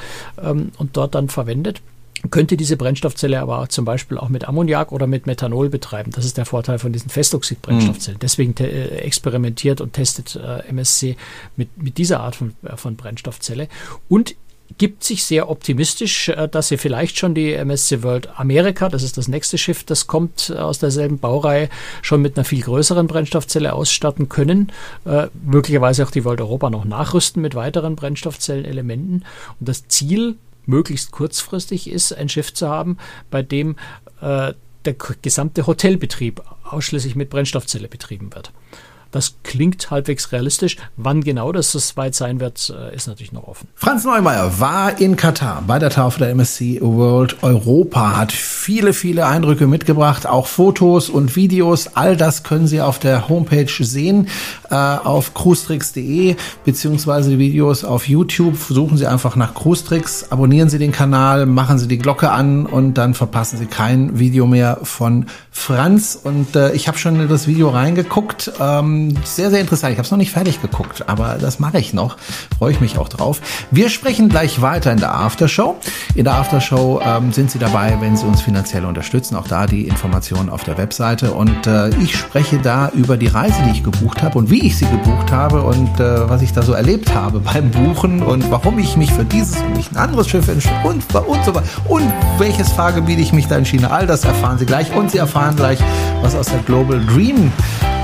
ähm, 0.41 0.71
und 0.77 0.97
dort 0.97 1.13
dann 1.13 1.29
verwendet 1.29 1.81
könnte 2.29 2.55
diese 2.55 2.77
Brennstoffzelle 2.77 3.39
aber 3.39 3.59
auch 3.59 3.67
zum 3.67 3.85
Beispiel 3.85 4.17
auch 4.17 4.29
mit 4.29 4.47
Ammoniak 4.47 4.91
oder 4.91 5.07
mit 5.07 5.25
Methanol 5.25 5.69
betreiben. 5.69 6.11
Das 6.11 6.25
ist 6.25 6.37
der 6.37 6.45
Vorteil 6.45 6.77
von 6.77 6.93
diesen 6.93 7.09
Festoxid-Brennstoffzellen. 7.09 8.17
Mhm. 8.17 8.21
Deswegen 8.21 8.55
äh, 8.57 8.97
experimentiert 8.97 9.81
und 9.81 9.93
testet 9.93 10.35
äh, 10.35 10.67
MSC 10.67 11.17
mit, 11.55 11.75
mit 11.81 11.97
dieser 11.97 12.19
Art 12.19 12.35
von, 12.35 12.53
äh, 12.63 12.77
von 12.77 12.95
Brennstoffzelle. 12.95 13.67
Und 14.07 14.35
gibt 14.77 15.03
sich 15.03 15.23
sehr 15.23 15.49
optimistisch, 15.49 16.29
äh, 16.29 16.47
dass 16.47 16.67
sie 16.67 16.77
vielleicht 16.77 17.17
schon 17.17 17.33
die 17.33 17.53
MSC 17.53 18.03
World 18.03 18.29
America, 18.37 18.89
das 18.89 19.03
ist 19.03 19.17
das 19.17 19.27
nächste 19.27 19.57
Schiff, 19.57 19.83
das 19.83 20.07
kommt 20.07 20.49
äh, 20.49 20.57
aus 20.57 20.79
derselben 20.79 21.19
Baureihe, 21.19 21.69
schon 22.01 22.21
mit 22.21 22.37
einer 22.37 22.45
viel 22.45 22.61
größeren 22.61 23.07
Brennstoffzelle 23.07 23.73
ausstatten 23.73 24.29
können. 24.29 24.71
Äh, 25.05 25.27
möglicherweise 25.43 26.05
auch 26.05 26.11
die 26.11 26.25
World 26.25 26.41
Europa 26.41 26.69
noch 26.69 26.85
nachrüsten 26.85 27.41
mit 27.41 27.55
weiteren 27.55 27.95
Brennstoffzellenelementen. 27.95 29.25
Und 29.59 29.69
das 29.69 29.87
Ziel 29.87 30.35
möglichst 30.65 31.11
kurzfristig 31.11 31.89
ist, 31.89 32.13
ein 32.13 32.29
Schiff 32.29 32.53
zu 32.53 32.69
haben, 32.69 32.97
bei 33.29 33.41
dem 33.41 33.75
der 34.21 34.95
gesamte 35.23 35.65
Hotelbetrieb 35.65 36.43
ausschließlich 36.63 37.15
mit 37.15 37.31
Brennstoffzelle 37.31 37.87
betrieben 37.87 38.31
wird. 38.35 38.51
Das 39.11 39.35
klingt 39.43 39.91
halbwegs 39.91 40.31
realistisch. 40.31 40.77
Wann 40.95 41.21
genau 41.21 41.51
das 41.51 41.71
so 41.71 41.79
weit 41.95 42.15
sein 42.15 42.39
wird, 42.39 42.73
äh, 42.75 42.95
ist 42.95 43.07
natürlich 43.07 43.33
noch 43.33 43.47
offen. 43.47 43.67
Franz 43.75 44.05
Neumeier 44.05 44.59
war 44.59 44.99
in 44.99 45.17
Katar 45.17 45.63
bei 45.67 45.79
der 45.79 45.89
Taufe 45.89 46.19
der 46.19 46.29
MSC 46.29 46.79
World 46.81 47.43
Europa, 47.43 48.15
hat 48.15 48.31
viele, 48.31 48.93
viele 48.93 49.25
Eindrücke 49.25 49.67
mitgebracht, 49.67 50.25
auch 50.25 50.47
Fotos 50.47 51.09
und 51.09 51.35
Videos. 51.35 51.95
All 51.95 52.15
das 52.15 52.43
können 52.43 52.67
Sie 52.67 52.81
auf 52.81 52.99
der 52.99 53.27
Homepage 53.27 53.71
sehen, 53.79 54.27
äh, 54.69 54.75
auf 54.75 55.33
cruestricks.de, 55.33 56.35
beziehungsweise 56.63 57.31
die 57.31 57.39
Videos 57.39 57.83
auf 57.83 58.07
YouTube. 58.07 58.55
Suchen 58.57 58.97
Sie 58.97 59.07
einfach 59.07 59.35
nach 59.35 59.53
Cruestricks, 59.53 60.31
abonnieren 60.31 60.69
Sie 60.69 60.79
den 60.79 60.93
Kanal, 60.93 61.45
machen 61.45 61.77
Sie 61.77 61.87
die 61.87 61.97
Glocke 61.97 62.31
an 62.31 62.65
und 62.65 62.93
dann 62.93 63.13
verpassen 63.13 63.57
Sie 63.57 63.65
kein 63.65 64.19
Video 64.19 64.47
mehr 64.47 64.79
von 64.83 65.25
Franz. 65.51 66.17
Und 66.21 66.55
äh, 66.55 66.71
ich 66.73 66.87
habe 66.87 66.97
schon 66.97 67.19
in 67.19 67.27
das 67.27 67.47
Video 67.47 67.69
reingeguckt. 67.69 68.53
Ähm, 68.59 69.00
sehr, 69.23 69.49
sehr 69.49 69.59
interessant. 69.59 69.93
Ich 69.93 69.97
habe 69.97 70.05
es 70.05 70.11
noch 70.11 70.17
nicht 70.17 70.31
fertig 70.31 70.61
geguckt, 70.61 71.07
aber 71.07 71.37
das 71.39 71.59
mache 71.59 71.79
ich 71.79 71.93
noch. 71.93 72.17
Freue 72.57 72.71
ich 72.71 72.81
mich 72.81 72.97
auch 72.97 73.09
drauf. 73.09 73.41
Wir 73.71 73.89
sprechen 73.89 74.29
gleich 74.29 74.61
weiter 74.61 74.91
in 74.91 74.99
der 74.99 75.13
Aftershow. 75.13 75.77
In 76.15 76.25
der 76.25 76.35
Aftershow 76.35 77.01
ähm, 77.03 77.31
sind 77.31 77.51
Sie 77.51 77.59
dabei, 77.59 77.97
wenn 77.99 78.17
Sie 78.17 78.25
uns 78.25 78.41
finanziell 78.41 78.85
unterstützen. 78.85 79.35
Auch 79.35 79.47
da 79.47 79.65
die 79.65 79.87
Informationen 79.87 80.49
auf 80.49 80.63
der 80.63 80.77
Webseite. 80.77 81.33
Und 81.33 81.67
äh, 81.67 81.89
ich 82.01 82.15
spreche 82.15 82.59
da 82.59 82.89
über 82.89 83.17
die 83.17 83.27
Reise, 83.27 83.55
die 83.65 83.71
ich 83.71 83.83
gebucht 83.83 84.21
habe 84.21 84.37
und 84.37 84.49
wie 84.49 84.65
ich 84.65 84.77
sie 84.77 84.85
gebucht 84.85 85.31
habe 85.31 85.61
und 85.61 85.99
äh, 85.99 86.29
was 86.29 86.41
ich 86.41 86.53
da 86.53 86.61
so 86.61 86.73
erlebt 86.73 87.13
habe 87.13 87.39
beim 87.53 87.71
Buchen 87.71 88.23
und 88.23 88.49
warum 88.51 88.79
ich 88.79 88.97
mich 88.97 89.11
für 89.11 89.25
dieses 89.25 89.57
und 89.57 89.73
nicht 89.75 89.91
ein 89.91 89.97
anderes 89.97 90.27
Schiff 90.27 90.47
entschieden 90.47 90.83
und, 90.83 91.15
und 91.15 91.45
so 91.45 91.55
weiter. 91.55 91.67
Und 91.87 92.11
welches 92.37 92.69
Fahrgebiet 92.69 93.19
ich 93.19 93.33
mich 93.33 93.47
da 93.47 93.57
entschieden 93.57 93.85
All 93.85 94.07
das 94.07 94.23
erfahren 94.23 94.57
Sie 94.57 94.65
gleich. 94.65 94.93
Und 94.95 95.11
Sie 95.11 95.17
erfahren 95.17 95.55
gleich, 95.55 95.79
was 96.21 96.35
aus 96.35 96.47
der 96.47 96.59
Global 96.59 97.01
Dream 97.05 97.51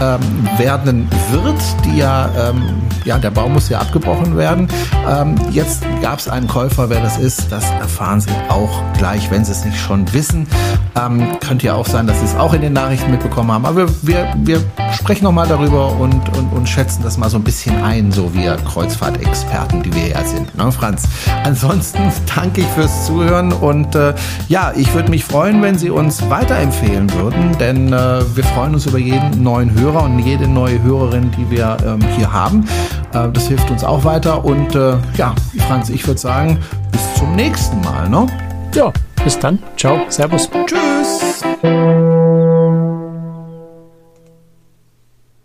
ähm, 0.02 0.48
werden 0.58 1.10
wird, 1.32 1.62
die 1.86 1.98
ja, 1.98 2.30
ähm, 2.38 2.64
ja, 3.06 3.18
der 3.18 3.32
Bau 3.32 3.50
muss 3.50 3.70
ja 3.70 3.80
abgebrochen 3.80 4.38
werden. 4.38 4.68
Ähm, 5.08 5.36
jetzt 5.52 5.84
gab 6.02 6.20
es 6.20 6.28
einen 6.28 6.48
Käufer, 6.48 6.90
wer 6.90 7.02
das 7.02 7.18
ist, 7.18 7.52
das 7.52 7.64
erfahren 7.72 8.22
Sie 8.22 8.30
auch 8.50 8.82
gleich, 8.98 9.32
wenn 9.32 9.44
Sie 9.46 9.52
es 9.52 9.66
nicht 9.66 9.80
schon 9.80 10.12
wissen. 10.14 10.48
Ähm, 10.96 11.40
könnte 11.40 11.68
ja 11.68 11.76
auch 11.76 11.86
sein, 11.86 12.08
dass 12.08 12.20
Sie 12.20 12.26
es 12.26 12.36
auch 12.36 12.54
in 12.54 12.62
den 12.62 12.74
Nachrichten 12.74 13.12
mitbekommen 13.12 13.52
haben. 13.52 13.66
Aber 13.66 13.88
wir, 13.88 13.90
wir, 14.04 14.28
wir 14.38 14.64
sprechen 14.94 15.24
nochmal 15.24 15.48
darüber 15.48 15.92
und, 15.94 16.38
und, 16.38 16.52
und 16.54 16.70
schätzen 16.70 17.04
das 17.04 17.18
mal 17.18 17.30
so 17.30 17.38
ein 17.38 17.44
bisschen 17.44 17.84
ein, 17.84 18.12
so 18.12 18.34
wir 18.34 18.56
Kreuzfahrtexperten, 18.58 19.84
die 19.84 19.94
wir 19.94 20.08
ja 20.10 20.24
sind. 20.24 20.56
Ne, 20.58 20.72
Franz? 20.72 21.04
Ansonsten 21.44 22.12
danke 22.36 22.62
ich 22.62 22.68
fürs 22.68 23.06
Zuhören 23.06 23.54
und 23.54 23.96
äh, 23.96 24.14
ja, 24.48 24.74
ich 24.76 24.94
würde 24.94 25.10
mich 25.10 25.24
freuen, 25.24 25.62
wenn 25.62 25.78
Sie 25.78 25.90
uns 25.90 26.30
weiterempfehlen 26.30 27.12
würden, 27.14 27.58
denn 27.58 27.94
äh, 27.94 28.22
wir 28.36 28.44
freuen 28.44 28.74
uns 28.74 28.86
über 28.86 28.98
jeden 28.98 29.44
neuen 29.44 29.74
Hörer 29.74 29.87
Hörer 29.88 30.04
und 30.04 30.20
jede 30.20 30.50
neue 30.50 30.84
Hörerin, 30.84 31.32
die 31.38 31.50
wir 31.50 31.78
ähm, 31.86 32.02
hier 32.18 32.32
haben. 32.32 32.68
Äh, 33.14 33.30
das 33.32 33.48
hilft 33.48 33.72
uns 33.72 33.86
auch 33.86 34.04
weiter. 34.04 34.44
Und 34.44 34.76
äh, 34.76 34.98
ja, 35.16 35.34
Franz, 35.66 35.90
ich 35.90 36.06
würde 36.06 36.20
sagen, 36.20 36.60
bis 36.92 37.14
zum 37.16 37.36
nächsten 37.36 37.80
Mal. 37.82 38.10
Ne? 38.10 38.28
Ja, 38.76 38.92
bis 39.24 39.40
dann. 39.40 39.60
Ciao. 39.78 39.98
Servus. 40.10 40.50
Tschüss. 40.66 41.42